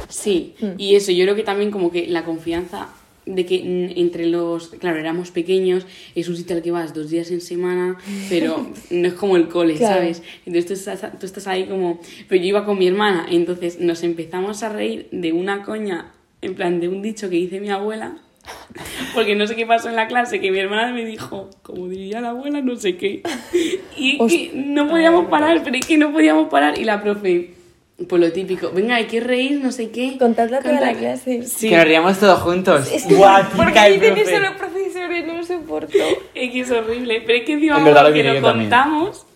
Sí, 0.09 0.55
Mm. 0.61 0.67
y 0.79 0.95
eso, 0.97 1.13
yo 1.13 1.25
creo 1.25 1.37
que 1.37 1.45
también 1.45 1.71
como 1.71 1.93
que 1.93 2.09
la 2.09 2.25
confianza 2.25 2.89
de 3.27 3.47
que 3.47 3.93
entre 3.97 4.27
los, 4.27 4.69
claro, 4.69 4.99
éramos 4.99 5.31
pequeños, 5.31 5.87
es 6.15 6.29
un 6.29 6.37
sitio 6.37 6.57
al 6.57 6.63
que 6.63 6.71
vas 6.71 6.93
dos 6.95 7.11
días 7.11 7.31
en 7.31 7.41
semana, 7.41 7.97
pero 8.29 8.67
no 8.91 9.09
es 9.09 9.15
como 9.15 9.37
el 9.37 9.49
cole, 9.49 9.75
Claro. 9.75 9.95
¿sabes? 9.97 10.23
Entonces 10.47 10.67
tú 10.67 10.73
estás, 10.75 11.19
tú 11.19 11.27
estás 11.27 11.47
ahí 11.47 11.65
como, 11.65 12.01
pero 12.29 12.41
yo 12.43 12.49
iba 12.49 12.65
con 12.65 12.79
mi 12.79 12.87
hermana, 12.87 13.27
entonces 13.31 13.81
nos 13.81 14.03
empezamos 14.03 14.63
a 14.63 14.69
reír 14.69 15.09
de 15.11 15.33
una 15.33 15.63
coña, 15.63 16.13
en 16.43 16.55
plan 16.55 16.81
de 16.81 16.89
un 16.89 17.01
dicho 17.01 17.31
que 17.31 17.37
dice 17.37 17.61
mi 17.61 17.71
abuela, 17.71 18.19
porque 19.15 19.35
no 19.35 19.47
sé 19.47 19.57
qué 19.57 19.65
pasó 19.65 19.89
en 19.89 19.97
la 19.97 20.07
clase, 20.07 20.39
que 20.41 20.51
mi 20.51 20.59
hermana 20.59 20.93
me 20.93 21.07
dijo, 21.07 21.49
como 21.63 21.89
diría 21.89 22.21
la 22.21 22.31
abuela, 22.31 22.61
no 22.61 22.77
sé 22.77 22.97
qué, 22.97 23.23
y 23.97 24.23
es 24.23 24.33
que 24.33 24.53
no 24.55 24.89
podíamos 24.89 25.27
parar, 25.27 25.63
pero 25.65 25.77
es 25.77 25.87
que 25.87 25.97
no 25.97 26.13
podíamos 26.13 26.49
parar, 26.51 26.79
y 26.79 26.85
la 26.85 27.03
profe... 27.03 27.55
Pues 28.09 28.21
lo 28.21 28.33
típico, 28.33 28.73
venga, 28.73 28.97
hay 28.97 29.05
que 29.05 29.21
reír, 29.21 29.61
no 29.63 29.71
sé 29.71 29.91
qué. 29.91 30.17
Contadla 30.19 30.61
toda 30.61 30.81
la 30.81 30.95
clase. 30.95 31.45
Sí, 31.45 31.69
Que 31.69 31.77
nos 31.77 31.85
ríamos 31.85 32.19
todos 32.19 32.41
juntos. 32.41 32.91
Es 32.93 33.05
que, 33.05 33.15
¿por 33.15 33.73
dicen 33.93 34.15
profe. 34.15 34.21
eso 34.35 34.41
los 34.41 34.53
profesores? 34.55 35.27
No 35.27 35.35
lo 35.35 35.45
soporto. 35.45 35.99
es 36.35 36.51
que 36.51 36.61
es 36.61 36.71
horrible. 36.73 37.23
Pero 37.25 37.39
es 37.39 37.45
que 37.45 37.53
encima 37.53 37.79
En 37.79 37.85
verdad 37.85 38.09
lo 38.09 38.13
que 38.13 38.25
lo 38.25 38.33
también. 38.43 38.69
contamos 38.69 39.27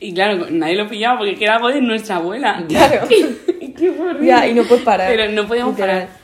y 0.00 0.14
claro, 0.14 0.46
nadie 0.50 0.76
lo 0.76 0.88
pillaba 0.88 1.18
porque 1.18 1.36
era 1.44 1.56
algo 1.56 1.68
de 1.68 1.82
nuestra 1.82 2.16
abuela. 2.16 2.64
Claro. 2.66 3.06
Qué 3.08 3.90
horrible. 3.90 4.26
Ya, 4.26 4.46
y 4.48 4.54
no 4.54 4.64
puedes 4.64 4.82
parar. 4.82 5.10
Pero 5.14 5.30
no 5.32 5.46
podíamos 5.46 5.74
Literal. 5.76 6.08
parar. 6.08 6.16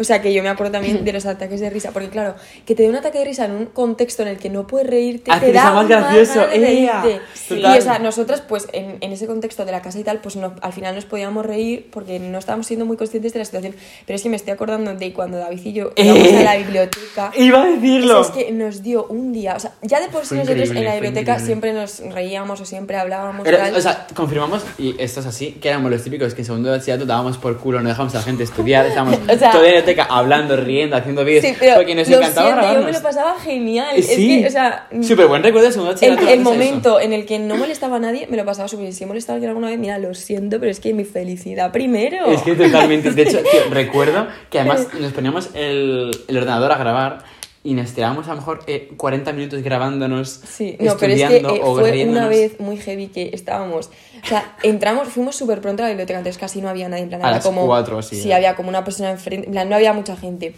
O 0.00 0.04
sea, 0.04 0.20
que 0.22 0.32
yo 0.32 0.42
me 0.42 0.48
acuerdo 0.48 0.72
también 0.72 1.04
de 1.04 1.12
los 1.12 1.26
ataques 1.26 1.60
de 1.60 1.70
risa, 1.70 1.90
porque 1.92 2.08
claro, 2.08 2.34
que 2.66 2.74
te 2.74 2.82
dé 2.84 2.88
un 2.88 2.96
ataque 2.96 3.18
de 3.18 3.24
risa 3.26 3.44
en 3.44 3.52
un 3.52 3.66
contexto 3.66 4.22
en 4.22 4.28
el 4.28 4.38
que 4.38 4.48
no 4.50 4.66
puedes 4.66 4.88
reírte, 4.88 5.30
Hace 5.30 5.46
te 5.46 5.52
da 5.52 5.72
más 5.72 5.86
gracioso. 5.88 6.34
ganas 6.40 6.50
de 6.52 6.82
¡Ea! 6.82 7.02
reírte. 7.02 7.20
Total. 7.48 7.76
Y 7.76 7.78
o 7.78 7.82
sea, 7.82 7.98
nosotras 7.98 8.40
pues 8.40 8.66
en, 8.72 8.96
en 9.00 9.12
ese 9.12 9.26
contexto 9.26 9.64
de 9.64 9.72
la 9.72 9.82
casa 9.82 9.98
y 9.98 10.04
tal, 10.04 10.20
pues 10.20 10.36
no, 10.36 10.54
al 10.62 10.72
final 10.72 10.94
nos 10.94 11.04
podíamos 11.04 11.44
reír 11.44 11.88
porque 11.92 12.18
no 12.18 12.38
estábamos 12.38 12.66
siendo 12.66 12.86
muy 12.86 12.96
conscientes 12.96 13.32
de 13.32 13.38
la 13.40 13.44
situación. 13.44 13.74
Pero 14.06 14.16
es 14.16 14.22
que 14.22 14.28
me 14.30 14.36
estoy 14.36 14.52
acordando 14.52 14.94
de 14.94 15.12
cuando 15.12 15.36
David 15.38 15.60
y 15.64 15.72
yo 15.74 15.92
íbamos 15.96 16.26
Eh. 16.28 16.38
a 16.38 16.42
la 16.44 16.56
biblioteca. 16.56 17.30
Iba 17.36 17.62
a 17.62 17.66
decirlo. 17.66 18.20
Es 18.22 18.28
que 18.30 18.50
nos 18.52 18.82
dio 18.82 19.04
un 19.06 19.32
día, 19.32 19.54
o 19.56 19.60
sea, 19.60 19.72
ya 19.82 20.00
de 20.00 20.08
por 20.08 20.24
sí 20.24 20.34
nosotros 20.34 20.70
en 20.70 20.84
la 20.84 20.94
biblioteca 20.94 21.38
siempre 21.38 21.72
nos 21.72 22.00
reíamos 22.00 22.60
o 22.60 22.64
siempre 22.64 22.96
hablábamos. 22.96 23.42
Pero, 23.44 23.58
o 23.76 23.80
sea, 23.80 24.06
confirmamos, 24.14 24.62
y 24.78 24.94
esto 24.98 25.20
es 25.20 25.26
así, 25.26 25.52
que 25.60 25.68
éramos 25.68 25.90
los 25.90 26.02
típicos 26.02 26.34
que 26.34 26.40
en 26.42 26.46
segundo 26.46 26.70
de 26.70 26.78
bachillerato 26.78 27.04
dábamos 27.06 27.36
por 27.38 27.58
culo, 27.58 27.80
no 27.80 27.88
dejábamos 27.88 28.14
a 28.14 28.18
la 28.18 28.24
gente 28.24 28.44
estudiar, 28.44 28.86
estábamos 28.86 29.18
O 29.28 29.38
sea- 29.38 29.52
hablando, 29.98 30.56
riendo, 30.56 30.96
haciendo 30.96 31.24
vídeos, 31.24 31.44
Sí, 31.44 31.54
pero 31.58 31.76
porque 31.76 31.94
nos 31.94 32.08
lo 32.08 32.16
encantaba 32.18 32.46
siento, 32.46 32.60
yo 32.62 32.66
me 32.66 32.72
grabarnos. 32.72 32.96
lo 32.96 33.02
pasaba 33.02 33.40
genial. 33.40 33.96
Eh, 33.96 34.02
sí. 34.02 34.32
Es 34.34 34.40
que, 34.42 34.46
o 34.48 34.50
sea, 34.50 34.86
Súper 35.02 35.26
buen 35.26 35.42
recuerdo 35.42 35.66
de 35.68 35.72
segundo 35.72 35.94
el, 36.00 36.12
el 36.12 36.18
a 36.18 36.32
eso. 36.32 36.42
momento 36.42 37.00
en 37.00 37.12
el 37.12 37.26
que 37.26 37.38
no 37.38 37.56
molestaba 37.56 37.96
a 37.96 38.00
nadie, 38.00 38.26
me 38.30 38.36
lo 38.36 38.44
pasaba 38.44 38.68
súper 38.68 38.82
bien. 38.84 38.92
Si 38.94 39.04
he 39.04 39.06
molestado 39.06 39.34
a 39.34 39.36
alguien 39.36 39.50
alguna 39.50 39.68
vez, 39.68 39.78
mira, 39.78 39.98
lo 39.98 40.14
siento, 40.14 40.58
pero 40.60 40.70
es 40.70 40.80
que 40.80 40.94
mi 40.94 41.04
felicidad 41.04 41.72
primero. 41.72 42.26
Es 42.26 42.42
que 42.42 42.54
totalmente. 42.54 43.10
De 43.12 43.22
hecho, 43.22 43.38
tío, 43.42 43.60
recuerdo 43.70 44.26
que 44.50 44.60
además 44.60 44.88
nos 44.98 45.12
poníamos 45.12 45.50
el, 45.54 46.10
el 46.28 46.36
ordenador 46.36 46.72
a 46.72 46.78
grabar 46.78 47.18
y 47.62 47.74
nos 47.74 47.92
tirábamos 47.92 48.26
a 48.26 48.30
lo 48.30 48.36
mejor 48.36 48.60
eh, 48.66 48.90
40 48.96 49.32
minutos 49.34 49.62
grabándonos, 49.62 50.28
Sí, 50.48 50.76
no, 50.80 50.96
pero 50.96 51.12
es 51.12 51.18
que 51.18 51.36
estudiando 51.36 51.56
eh, 51.56 51.60
o 51.62 51.74
fue 51.78 52.04
una 52.06 52.26
vez 52.28 52.58
muy 52.58 52.78
heavy 52.78 53.08
que 53.08 53.30
estábamos. 53.34 53.90
O 54.24 54.26
sea, 54.26 54.56
entramos, 54.62 55.08
fuimos 55.08 55.36
súper 55.36 55.60
pronto 55.60 55.82
a 55.82 55.86
la 55.86 55.90
biblioteca, 55.90 56.18
entonces 56.18 56.38
casi 56.40 56.60
no 56.62 56.68
había 56.70 56.88
nadie. 56.88 57.02
En 57.02 57.08
plan, 57.10 57.20
A 57.22 57.26
había 57.26 57.36
las 57.36 57.44
como, 57.44 57.66
cuatro, 57.66 58.00
Sí, 58.02 58.30
¿eh? 58.30 58.34
había 58.34 58.56
como 58.56 58.68
una 58.70 58.82
persona 58.84 59.10
enfrente. 59.10 59.46
En 59.46 59.52
plan, 59.52 59.68
no 59.68 59.76
había 59.76 59.92
mucha 59.92 60.16
gente. 60.16 60.54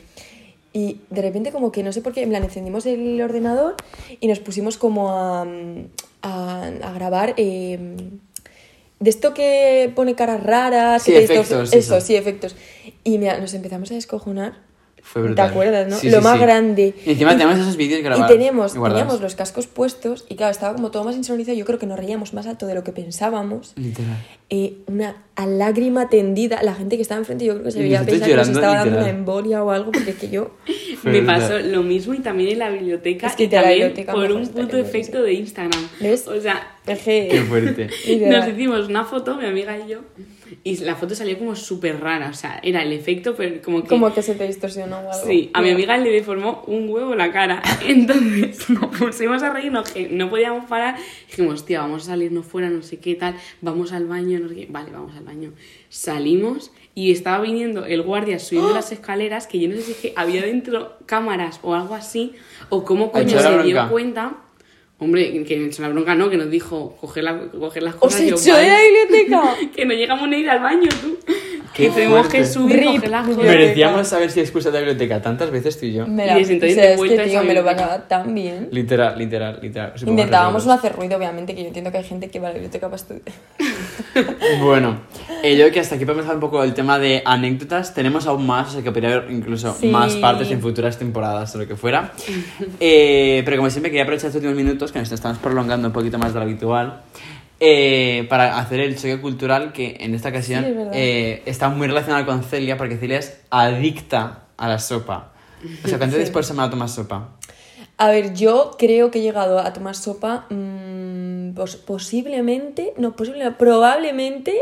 Y 0.72 1.00
de 1.10 1.22
repente, 1.22 1.50
como 1.52 1.70
que 1.72 1.82
no 1.82 1.92
sé 1.92 2.00
por 2.02 2.12
qué, 2.12 2.22
en 2.22 2.28
plan, 2.30 2.44
encendimos 2.44 2.86
el 2.86 3.20
ordenador 3.20 3.74
y 4.20 4.26
nos 4.28 4.38
pusimos 4.38 4.78
como 4.78 5.10
a, 5.10 5.44
a, 6.22 6.62
a 6.82 6.92
grabar. 6.92 7.34
eh, 7.36 7.78
de 9.00 9.10
esto 9.10 9.34
que 9.34 9.90
pone 9.96 10.14
caras 10.14 10.40
raras, 10.44 11.02
Sí, 11.02 11.10
que 11.10 11.24
efectos, 11.24 11.50
eso, 11.74 11.76
eso. 11.96 12.00
sí, 12.00 12.14
efectos. 12.14 12.54
Y 13.02 13.18
mira, 13.18 13.38
nos 13.40 13.52
empezamos 13.54 13.90
a 13.90 13.94
descojonar. 13.94 14.54
Fue 15.02 15.20
brutal. 15.22 15.46
¿Te 15.46 15.50
acuerdas, 15.52 15.88
no? 15.88 15.96
Sí, 15.96 16.08
Lo 16.10 16.18
sí, 16.18 16.24
más 16.24 16.34
sí. 16.38 16.40
grande. 16.42 16.94
Y 17.04 17.10
encima 17.10 17.32
tenemos 17.36 17.58
esos 17.58 17.76
vídeos 17.76 18.00
Y 18.00 18.02
grabados. 18.02 18.30
teníamos, 18.30 18.74
guardados. 18.74 19.02
teníamos 19.02 19.20
los 19.20 19.34
cascos 19.34 19.66
puestos 19.66 20.24
y 20.30 20.36
claro, 20.36 20.52
estaba 20.52 20.74
como 20.74 20.90
todo 20.90 21.04
más 21.04 21.16
insonorizo. 21.16 21.52
Yo 21.52 21.64
creo 21.66 21.78
que 21.78 21.86
nos 21.86 21.98
reíamos 21.98 22.32
más 22.32 22.46
alto 22.46 22.66
de 22.66 22.74
lo 22.74 22.82
que 22.84 22.92
pensábamos. 22.92 23.72
Literal. 23.76 24.16
Eh, 24.48 24.78
una 24.86 25.16
a 25.36 25.46
lágrima 25.46 26.08
tendida. 26.08 26.62
La 26.62 26.74
gente 26.74 26.96
que 26.96 27.02
estaba 27.02 27.18
enfrente 27.18 27.44
yo 27.44 27.54
creo 27.54 27.64
que 27.64 27.70
se 27.72 27.80
Y 27.80 27.82
veía 27.82 28.04
pensar 28.04 28.28
que 28.28 28.36
nos 28.36 28.48
estaba 28.48 28.74
dando 28.76 28.90
una 28.90 28.98
literal. 29.00 29.18
embolia 29.18 29.64
o 29.64 29.70
algo 29.70 29.92
porque 29.92 30.10
es 30.12 30.16
que 30.16 30.30
yo... 30.30 30.52
Me 31.02 31.18
brutal. 31.18 31.40
pasó 31.40 31.58
lo 31.58 31.82
mismo 31.82 32.14
y 32.14 32.20
también 32.20 32.50
en 32.50 32.58
la 32.60 32.70
biblioteca 32.70 33.26
Es 33.26 33.34
que 33.34 33.44
y 33.44 33.48
la 33.48 33.60
también 33.62 33.78
biblioteca 33.88 34.12
por 34.12 34.30
un 34.30 34.46
puto 34.46 34.76
efecto 34.78 35.20
de 35.22 35.32
Instagram. 35.32 35.88
¿Ves? 36.00 36.28
O 36.28 36.40
sea. 36.40 36.76
Qué 36.86 37.44
fuerte. 37.48 37.88
Literal. 38.06 38.40
nos 38.40 38.48
hicimos 38.48 38.88
una 38.88 39.04
foto, 39.04 39.36
mi 39.36 39.46
amiga 39.46 39.76
y 39.78 39.90
yo, 39.90 39.98
y 40.64 40.76
la 40.78 40.94
foto 40.96 41.14
salió 41.14 41.38
como 41.38 41.56
súper 41.56 42.00
rara. 42.00 42.28
O 42.28 42.34
sea, 42.34 42.60
era 42.62 42.82
el 42.82 42.92
efecto, 42.92 43.34
pero 43.34 43.60
como 43.62 43.82
que. 43.82 43.88
Como 43.88 44.12
que 44.12 44.22
se 44.22 44.34
te 44.34 44.46
distorsionó 44.46 44.96
o 44.96 45.12
algo. 45.12 45.26
Sí, 45.26 45.50
a 45.52 45.62
mi 45.62 45.70
amiga 45.70 45.96
le 45.96 46.10
deformó 46.10 46.62
un 46.66 46.88
huevo 46.88 47.14
la 47.14 47.32
cara. 47.32 47.62
Entonces 47.86 48.68
nos 48.70 48.96
pusimos 48.96 49.42
a 49.42 49.50
reírnos, 49.50 49.90
que 49.90 50.08
no 50.08 50.30
podíamos 50.30 50.66
parar. 50.66 50.96
Dijimos, 51.28 51.64
tía, 51.64 51.80
vamos 51.80 52.04
a 52.04 52.06
salirnos 52.12 52.46
fuera, 52.46 52.68
no 52.70 52.82
sé 52.82 52.98
qué 52.98 53.14
tal. 53.14 53.34
Vamos 53.60 53.92
al 53.92 54.06
baño, 54.06 54.38
no 54.38 54.48
sé 54.48 54.54
qué. 54.54 54.66
Vale, 54.70 54.90
vamos 54.90 55.16
al 55.16 55.24
baño. 55.24 55.52
Salimos 55.88 56.72
y 56.94 57.10
estaba 57.10 57.42
viniendo 57.42 57.86
el 57.86 58.02
guardia 58.02 58.38
subiendo 58.38 58.74
las 58.74 58.92
escaleras, 58.92 59.46
que 59.46 59.58
yo 59.58 59.68
no 59.68 59.76
sé 59.76 59.82
si 59.82 59.92
es 59.92 59.98
que 59.98 60.12
había 60.16 60.42
dentro 60.42 60.98
cámaras 61.06 61.58
o 61.62 61.74
algo 61.74 61.94
así, 61.94 62.34
o 62.68 62.84
cómo 62.84 63.12
coño 63.12 63.40
se 63.40 63.62
dio 63.62 63.88
cuenta. 63.88 64.36
Hombre, 65.02 65.44
que 65.44 65.56
en 65.56 65.70
la 65.78 65.88
bronca 65.88 66.14
no, 66.14 66.30
que 66.30 66.36
nos 66.36 66.48
dijo 66.48 66.96
coger, 67.00 67.24
la- 67.24 67.48
coger 67.50 67.82
las 67.82 67.94
¡Os 67.94 68.00
cosas. 68.00 68.20
y 68.20 68.28
yo, 68.28 68.36
echó 68.36 68.56
de 68.56 68.68
la 68.68 68.78
biblioteca! 68.80 69.54
Que 69.74 69.84
no 69.84 69.94
llegamos 69.94 70.28
ni 70.28 70.36
a 70.36 70.38
ir 70.38 70.50
al 70.50 70.60
baño, 70.60 70.88
tú. 71.00 71.18
Que 71.74 71.90
fuerte. 71.90 72.38
que 72.38 72.44
subir, 72.44 72.76
Rip, 72.76 72.94
coger 72.96 73.10
las 73.10 73.26
cosas. 73.26 73.44
Merecíamos 73.44 74.06
saber 74.06 74.30
si 74.30 74.40
excusa 74.40 74.70
de 74.70 74.74
la 74.74 74.80
biblioteca 74.80 75.20
tantas 75.22 75.50
veces 75.50 75.80
tú 75.80 75.86
y 75.86 75.94
yo. 75.94 76.06
Me 76.06 76.24
Y 76.24 76.26
la... 76.28 76.34
desde 76.36 76.56
o 76.56 76.60
sea, 76.60 76.68
de 76.68 76.94
es 76.94 77.00
que, 77.00 77.18
tío, 77.30 77.42
me 77.44 77.54
lo 77.54 77.64
pasaba 77.64 78.06
tan 78.06 78.34
bien. 78.34 78.68
Literal, 78.70 79.18
literal, 79.18 79.58
literal. 79.60 79.94
Intentábamos 80.06 80.66
no 80.66 80.72
hacer 80.72 80.92
ruido, 80.92 81.16
obviamente, 81.16 81.54
que 81.54 81.62
yo 81.62 81.68
entiendo 81.68 81.90
que 81.90 81.98
hay 81.98 82.04
gente 82.04 82.28
que 82.28 82.38
va 82.38 82.48
a 82.48 82.50
la 82.50 82.54
biblioteca 82.54 82.86
para 82.88 82.96
estudiar. 82.96 83.22
Bueno, 84.62 84.98
eh, 85.42 85.52
yo 85.56 85.62
creo 85.64 85.72
que 85.72 85.80
hasta 85.80 85.94
aquí 85.96 86.04
podemos 86.04 86.24
dejar 86.24 86.36
un 86.36 86.40
poco 86.40 86.62
el 86.62 86.74
tema 86.74 86.98
de 86.98 87.22
anécdotas. 87.24 87.94
Tenemos 87.94 88.26
aún 88.26 88.46
más, 88.46 88.68
o 88.68 88.72
sea 88.72 88.82
que 88.82 88.90
podría 88.92 89.14
haber 89.16 89.30
incluso 89.30 89.74
Sí. 89.78 89.88
más 89.88 90.14
partes 90.16 90.50
en 90.50 90.60
futuras 90.60 90.98
temporadas 90.98 91.54
o 91.54 91.58
lo 91.58 91.66
que 91.66 91.76
fuera. 91.76 92.12
Eh, 92.80 93.42
pero 93.44 93.56
como 93.58 93.70
siempre, 93.70 93.90
quería 93.90 94.02
aprovechar 94.04 94.28
estos 94.28 94.42
últimos 94.42 94.56
minutos 94.56 94.92
que 94.92 94.98
nos 94.98 95.10
estamos 95.12 95.38
prolongando 95.38 95.88
un 95.88 95.92
poquito 95.92 96.18
más 96.18 96.32
de 96.32 96.38
lo 96.40 96.44
habitual. 96.44 97.00
eh, 97.64 98.26
para 98.28 98.58
hacer 98.58 98.80
el 98.80 98.96
choque 98.96 99.20
cultural 99.20 99.72
que 99.72 99.96
en 100.00 100.14
esta 100.16 100.30
ocasión 100.30 100.64
Sí, 100.64 100.72
eh, 100.94 101.42
está 101.46 101.68
muy 101.68 101.86
relacionado 101.86 102.26
con 102.26 102.42
Celia 102.42 102.76
porque 102.76 102.96
Celia 102.96 103.18
es 103.20 103.38
adicta 103.50 104.40
a 104.56 104.66
la 104.68 104.80
sopa. 104.80 105.30
O 105.84 105.86
sea, 105.88 105.96
¿cuántas 105.98 106.14
veces 106.18 106.28
Sí. 106.28 106.32
por 106.32 106.44
semana 106.44 106.70
tomas 106.70 106.92
sopa? 106.92 107.28
A 108.02 108.10
ver, 108.10 108.34
yo 108.34 108.72
creo 108.78 109.10
que 109.10 109.20
he 109.20 109.22
llegado 109.22 109.58
a 109.60 109.72
tomar 109.72 109.94
sopa 109.94 110.46
mm, 110.50 111.54
pos- 111.54 111.76
posiblemente, 111.76 112.94
no, 112.96 113.14
posible, 113.14 113.44
no, 113.44 113.56
probablemente 113.56 114.54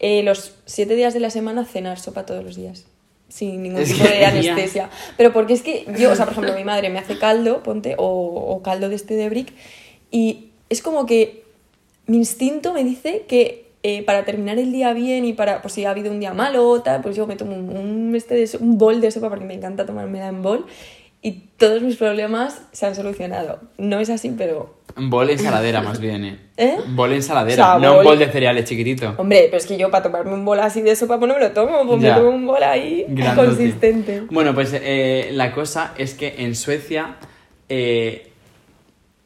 eh, 0.00 0.22
los 0.22 0.54
siete 0.66 0.94
días 0.94 1.14
de 1.14 1.20
la 1.20 1.30
semana 1.30 1.64
cenar 1.64 1.98
sopa 1.98 2.26
todos 2.26 2.44
los 2.44 2.56
días. 2.56 2.86
Sin 3.28 3.62
ningún 3.62 3.84
tipo 3.84 4.04
de 4.04 4.24
anestesia. 4.24 4.90
Pero 5.16 5.32
porque 5.32 5.52
es 5.54 5.62
que 5.62 5.86
yo, 5.98 6.12
o 6.12 6.14
sea, 6.16 6.24
por 6.24 6.32
ejemplo, 6.32 6.54
mi 6.54 6.64
madre 6.64 6.88
me 6.90 6.98
hace 6.98 7.18
caldo, 7.18 7.62
ponte, 7.62 7.94
o, 7.98 8.04
o 8.06 8.62
caldo 8.62 8.88
de 8.88 8.94
este 8.96 9.14
de 9.14 9.28
brick, 9.28 9.52
y 10.10 10.50
es 10.70 10.82
como 10.82 11.04
que 11.06 11.44
mi 12.06 12.16
instinto 12.18 12.72
me 12.72 12.84
dice 12.84 13.24
que 13.28 13.66
eh, 13.82 14.02
para 14.04 14.24
terminar 14.24 14.58
el 14.58 14.72
día 14.72 14.92
bien 14.92 15.24
y 15.24 15.32
para, 15.34 15.62
pues 15.62 15.74
si 15.74 15.84
ha 15.84 15.90
habido 15.90 16.10
un 16.10 16.20
día 16.20 16.32
malo 16.34 16.68
o 16.68 16.80
tal, 16.82 17.00
pues 17.02 17.16
yo 17.16 17.26
me 17.26 17.36
tomo 17.36 17.54
un, 17.54 17.68
un, 17.76 18.14
este 18.14 18.34
de 18.34 18.48
un 18.60 18.76
bol 18.78 19.00
de 19.00 19.10
sopa 19.10 19.28
porque 19.30 19.44
me 19.44 19.54
encanta 19.54 19.86
tomármela 19.86 20.28
en 20.28 20.42
bol 20.42 20.66
y 21.20 21.32
todos 21.56 21.82
mis 21.82 21.96
problemas 21.96 22.62
se 22.72 22.86
han 22.86 22.94
solucionado. 22.94 23.60
No 23.76 23.98
es 23.98 24.08
así, 24.10 24.32
pero... 24.36 24.78
Un 24.96 25.10
bol 25.10 25.28
ensaladera 25.30 25.80
más 25.82 26.00
bien, 26.00 26.24
¿eh? 26.24 26.38
¿Eh? 26.56 26.76
Bol 26.88 27.12
ensaladera, 27.12 27.76
O 27.76 27.80
sea, 27.80 27.88
no 27.90 27.98
un 27.98 28.04
bol- 28.04 28.18
de 28.18 28.26
cereales 28.30 28.64
chiquitito. 28.64 29.14
Hombre, 29.18 29.44
pero 29.46 29.56
es 29.58 29.66
que 29.66 29.76
yo 29.76 29.90
para 29.90 30.04
tomarme 30.04 30.32
un 30.32 30.44
bol 30.44 30.58
así 30.60 30.80
de 30.80 30.94
sopa, 30.96 31.18
pues 31.18 31.28
no 31.28 31.34
me 31.34 31.40
lo 31.40 31.50
tomo, 31.52 31.84
pues 31.86 32.00
Ya. 32.02 32.14
me 32.14 32.20
tomo 32.20 32.30
un 32.36 32.46
bol 32.46 32.62
ahí 32.62 33.04
Grandote. 33.08 33.48
consistente. 33.48 34.22
Bueno, 34.30 34.54
pues 34.54 34.70
eh, 34.74 35.30
la 35.32 35.52
cosa 35.52 35.92
es 35.98 36.14
que 36.14 36.36
en 36.38 36.54
Suecia 36.56 37.16
eh, 37.68 38.30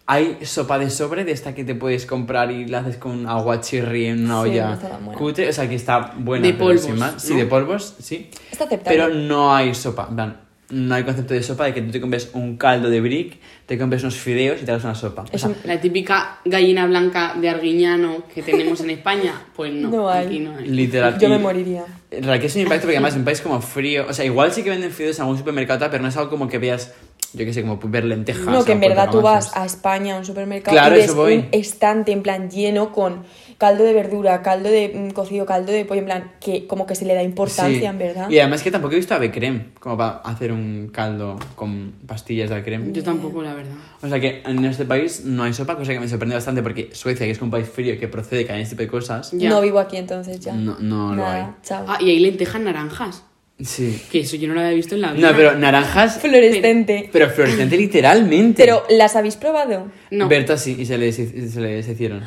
hay 0.07 0.39
sopa 0.45 0.79
de 0.79 0.91
sobre 0.91 1.25
de 1.25 1.33
esta 1.33 1.55
que 1.55 1.65
te 1.65 1.75
puedes 1.75 2.07
comprar 2.07 2.51
y 2.51 2.67
la 2.67 2.79
haces 2.81 2.97
con 2.97 3.27
agua 3.29 3.61
chirri 3.61 4.07
en 4.07 4.25
una 4.25 4.43
Sí, 4.43 4.51
olla 4.51 4.79
no 5.01 5.13
cutre. 5.13 5.49
O 5.49 5.53
sea, 5.53 5.69
que 5.69 5.75
está 5.77 6.13
buena. 6.19 6.47
De 6.47 6.53
pero 6.55 6.65
polvos, 6.67 6.83
sin 6.83 6.99
más. 6.99 7.23
Sí, 7.23 7.35
de 7.37 7.47
polvos, 7.47 7.95
sí. 8.01 8.31
Está 8.51 8.65
aceptable. 8.65 8.99
Pero 8.99 9.15
no 9.15 9.55
hay 9.55 9.75
sopa. 9.75 10.09
en 10.11 10.37
no 10.73 10.95
hay 10.95 11.05
concepto 11.05 11.35
de 11.35 11.43
sopa 11.43 11.67
de 11.67 11.75
que 11.75 11.83
tú 11.83 11.91
te 11.93 12.01
compres 12.01 12.31
un 12.33 12.57
caldo 12.57 12.89
de 12.91 13.01
brick, 13.01 13.39
te 13.67 13.79
compres 13.79 14.03
unos 14.03 14.17
fideos 14.17 14.61
y 14.61 14.65
te 14.65 14.71
hagas 14.73 14.85
una 14.85 14.95
sopa. 14.95 15.23
O 15.23 15.27
Es 15.31 15.41
sea, 15.43 15.51
un- 15.51 15.57
La 15.65 15.81
típica 15.81 16.39
gallina 16.45 16.87
blanca 16.87 17.35
de 17.41 17.49
Arguiñano 17.51 18.25
que 18.35 18.43
tenemos 18.43 18.81
en 18.81 18.91
España, 18.91 19.35
pues 19.55 19.73
no, 19.73 19.91
No 19.91 20.09
hay. 20.11 20.27
aquí 20.27 20.39
no 20.41 20.57
hay. 20.57 20.67
literal. 20.67 21.19
Yo 21.19 21.29
me 21.29 21.39
moriría. 21.39 21.85
En 22.11 22.25
realidad 22.25 22.41
que 22.41 22.47
es 22.47 22.55
un 22.57 22.63
impacto 22.63 22.83
porque 22.87 22.97
además 22.97 23.13
es 23.13 23.19
un 23.19 23.25
país 23.25 23.41
como 23.41 23.61
frío. 23.61 24.07
O 24.09 24.13
sea, 24.13 24.25
igual 24.25 24.51
sí 24.53 24.63
que 24.63 24.71
venden 24.71 24.91
fideos 24.91 25.17
en 25.19 25.23
algún 25.23 25.39
supermercado, 25.39 25.89
pero 25.91 26.03
no 26.03 26.09
es 26.09 26.17
algo 26.17 26.31
como 26.31 26.49
que 26.49 26.59
veas, 26.59 26.93
yo 27.35 27.45
qué 27.45 27.53
sé, 27.53 27.63
como 27.63 27.79
ver 27.85 28.05
lentejas. 28.05 28.45
No, 28.47 28.65
que 28.65 28.73
en 28.73 28.79
o 28.79 28.81
verdad 28.81 29.11
tú 29.11 29.21
vas 29.21 29.57
a 29.57 29.65
España, 29.67 30.15
a 30.17 30.19
un 30.19 30.25
supermercado, 30.25 30.75
Claro, 30.75 30.95
y 30.95 30.99
ves 30.99 31.07
eso 31.07 31.15
voy. 31.17 31.35
un 31.37 31.49
estante 31.53 32.13
en 32.13 32.23
plan 32.23 32.51
lleno 32.51 32.93
con 32.93 33.25
caldo 33.63 33.85
de 33.85 33.93
verdura, 33.93 34.43
caldo 34.43 34.69
de 34.69 34.89
mm, 34.93 35.11
cocido, 35.13 35.47
caldo 35.47 35.71
de 35.71 35.85
pollo, 35.85 36.01
en 36.01 36.05
plan, 36.07 36.33
que 36.41 36.67
como 36.67 36.85
que 36.85 36.97
se 36.97 37.05
le 37.05 37.15
da 37.15 37.23
importancia, 37.23 37.79
Sí. 37.79 37.85
en 37.87 37.97
verdad. 37.97 38.29
Y 38.29 38.41
además 38.41 38.61
que 38.65 38.73
tampoco 38.73 38.95
he 38.95 38.97
visto 38.97 39.15
ave 39.15 39.31
creme, 39.31 39.67
como 39.79 39.97
para 39.97 40.17
hacer 40.25 40.51
un 40.51 40.91
caldo 40.93 41.39
con 41.55 41.93
pastillas 42.05 42.49
de 42.51 42.57
ave 42.57 42.65
creme. 42.65 42.93
Yo 42.93 43.05
tampoco, 43.05 43.41
la 43.41 43.55
verdad. 43.55 43.75
O 44.03 44.09
sea 44.09 44.19
que 44.19 44.43
en 44.45 44.65
este 44.65 44.85
país 44.85 45.25
no 45.25 45.45
hay 45.45 45.53
sopa, 45.55 45.77
cosa 45.77 45.93
que 45.93 46.01
me 46.01 46.09
sorprende 46.09 46.35
bastante 46.35 46.61
porque 46.61 46.91
Suecia, 46.93 47.25
que 47.25 47.31
es 47.31 47.41
un 47.41 47.53
país 47.53 47.69
frío 47.69 47.97
que 48.01 48.09
procede 48.09 48.45
que 48.45 48.53
hay 48.53 48.63
este 48.63 48.75
tipo 48.75 48.83
de 48.83 48.89
cosas, 48.89 49.31
Ya. 49.33 49.49
No 49.49 49.61
vivo 49.61 49.79
aquí 49.79 49.97
entonces 49.97 50.41
ya. 50.41 50.55
no, 50.55 50.77
no 50.81 51.11
lo 51.15 51.23
Nada, 51.23 51.35
hay. 51.47 51.53
chao. 51.63 51.85
Ah, 51.87 51.99
y 52.01 52.11
hay 52.11 52.19
lentejas 52.19 52.61
naranjas. 52.61 53.23
Sí. 53.61 54.03
Que 54.11 54.21
eso 54.21 54.35
yo 54.35 54.49
no 54.49 54.55
lo 54.55 54.61
había 54.61 54.73
visto 54.73 54.97
en 54.97 55.03
la 55.03 55.13
vida. 55.13 55.31
No, 55.31 55.37
pero 55.37 55.55
naranjas, 55.57 56.19
Fluorescente. 56.19 57.09
pero 57.13 57.31
fluorescente 57.31 57.77
literalmente. 57.77 58.61
Pero, 58.65 58.83
¿las 58.91 59.15
habéis 59.15 59.37
probado? 59.37 59.87
No. 60.11 60.27
Berta 60.27 60.57
sí, 60.57 60.75
y 60.81 60.85
se 60.87 60.99
les, 60.99 61.15
se 61.15 61.61
les 61.61 61.87
hicieron. 61.89 62.25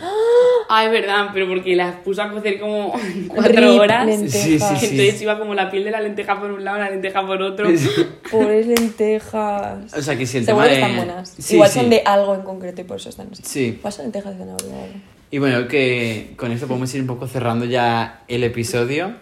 Ah, 0.69 0.85
es 0.85 0.91
verdad, 0.91 1.29
pero 1.33 1.47
porque 1.47 1.75
las 1.75 1.95
puso 1.97 2.21
a 2.21 2.31
cocer 2.31 2.59
como 2.59 2.93
cuatro 3.27 3.71
Rip, 3.71 3.79
horas. 3.81 4.05
lentejas. 4.05 4.41
Sí, 4.41 4.59
sí, 4.59 4.75
sí. 4.79 4.85
Entonces 4.91 5.21
iba 5.21 5.37
como 5.39 5.53
la 5.53 5.69
piel 5.69 5.83
de 5.83 5.91
la 5.91 6.01
lenteja 6.01 6.39
por 6.39 6.51
un 6.51 6.63
lado, 6.63 6.79
la 6.79 6.89
lenteja 6.89 7.25
por 7.25 7.41
otro. 7.41 7.67
Pobres 8.31 8.67
lentejas. 8.67 9.93
O 9.93 10.01
sea 10.01 10.17
que 10.17 10.25
si 10.25 10.37
el 10.39 10.45
Seguro 10.45 10.65
tema 10.67 10.75
de... 10.75 10.81
están 10.81 10.95
buenas. 11.05 11.29
Sí, 11.37 11.53
Igual 11.55 11.69
sí. 11.69 11.79
son 11.79 11.89
de 11.89 12.01
algo 12.05 12.35
en 12.35 12.41
concreto 12.41 12.81
y 12.81 12.83
por 12.83 12.97
eso 12.97 13.09
están 13.09 13.27
así. 13.31 13.43
Sí. 13.45 13.79
Son 13.89 14.05
lentejas 14.05 14.33
de 14.33 14.39
zanahoria. 14.39 14.87
Y 15.31 15.37
bueno, 15.39 15.67
que 15.67 16.33
con 16.37 16.51
esto 16.51 16.67
podemos 16.67 16.93
ir 16.95 17.01
un 17.01 17.07
poco 17.07 17.27
cerrando 17.27 17.65
ya 17.65 18.21
el 18.27 18.43
episodio. 18.43 19.13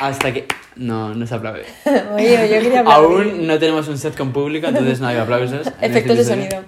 Hasta 0.00 0.32
que... 0.32 0.46
No, 0.76 1.14
no 1.14 1.26
se 1.26 1.34
aplaude. 1.34 1.64
Oye, 2.14 2.32
yo 2.52 2.60
quería 2.60 2.80
hablar. 2.80 2.96
Aún 2.96 3.46
no 3.46 3.58
tenemos 3.58 3.88
un 3.88 3.96
set 3.96 4.14
con 4.14 4.30
público, 4.32 4.66
entonces 4.66 5.00
no 5.00 5.06
hay 5.06 5.16
aplausos. 5.16 5.66
este 5.66 5.86
Efectos 5.86 6.18
de 6.18 6.24
sonido. 6.24 6.64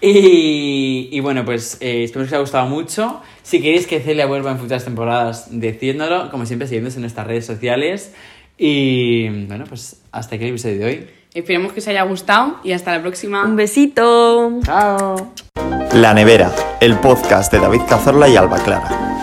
Y, 0.00 1.08
y 1.10 1.20
bueno, 1.20 1.44
pues 1.44 1.78
eh, 1.80 2.04
espero 2.04 2.24
que 2.24 2.28
os 2.28 2.32
haya 2.32 2.40
gustado 2.40 2.66
mucho. 2.66 3.20
Si 3.42 3.60
queréis 3.60 3.86
que 3.86 4.00
Celia 4.00 4.26
vuelva 4.26 4.52
en 4.52 4.58
futuras 4.58 4.84
temporadas, 4.84 5.48
decidnoslo. 5.50 6.30
Como 6.30 6.46
siempre, 6.46 6.68
siguiéndonos 6.68 6.96
en 6.96 7.02
nuestras 7.02 7.26
redes 7.26 7.46
sociales. 7.46 8.14
Y 8.56 9.28
bueno, 9.46 9.64
pues 9.68 10.00
hasta 10.12 10.36
aquí 10.36 10.44
el 10.44 10.50
episodio 10.50 10.78
de 10.78 10.84
hoy. 10.84 11.06
Esperemos 11.34 11.72
que 11.72 11.80
os 11.80 11.88
haya 11.88 12.02
gustado 12.02 12.58
y 12.64 12.72
hasta 12.72 12.96
la 12.96 13.02
próxima. 13.02 13.44
Un 13.44 13.56
besito. 13.56 14.60
¡Chao! 14.64 15.32
La 15.94 16.14
Nevera, 16.14 16.52
el 16.80 16.96
podcast 16.98 17.52
de 17.52 17.60
David 17.60 17.82
Cazorla 17.88 18.28
y 18.28 18.36
Alba 18.36 18.58
Clara. 18.62 19.17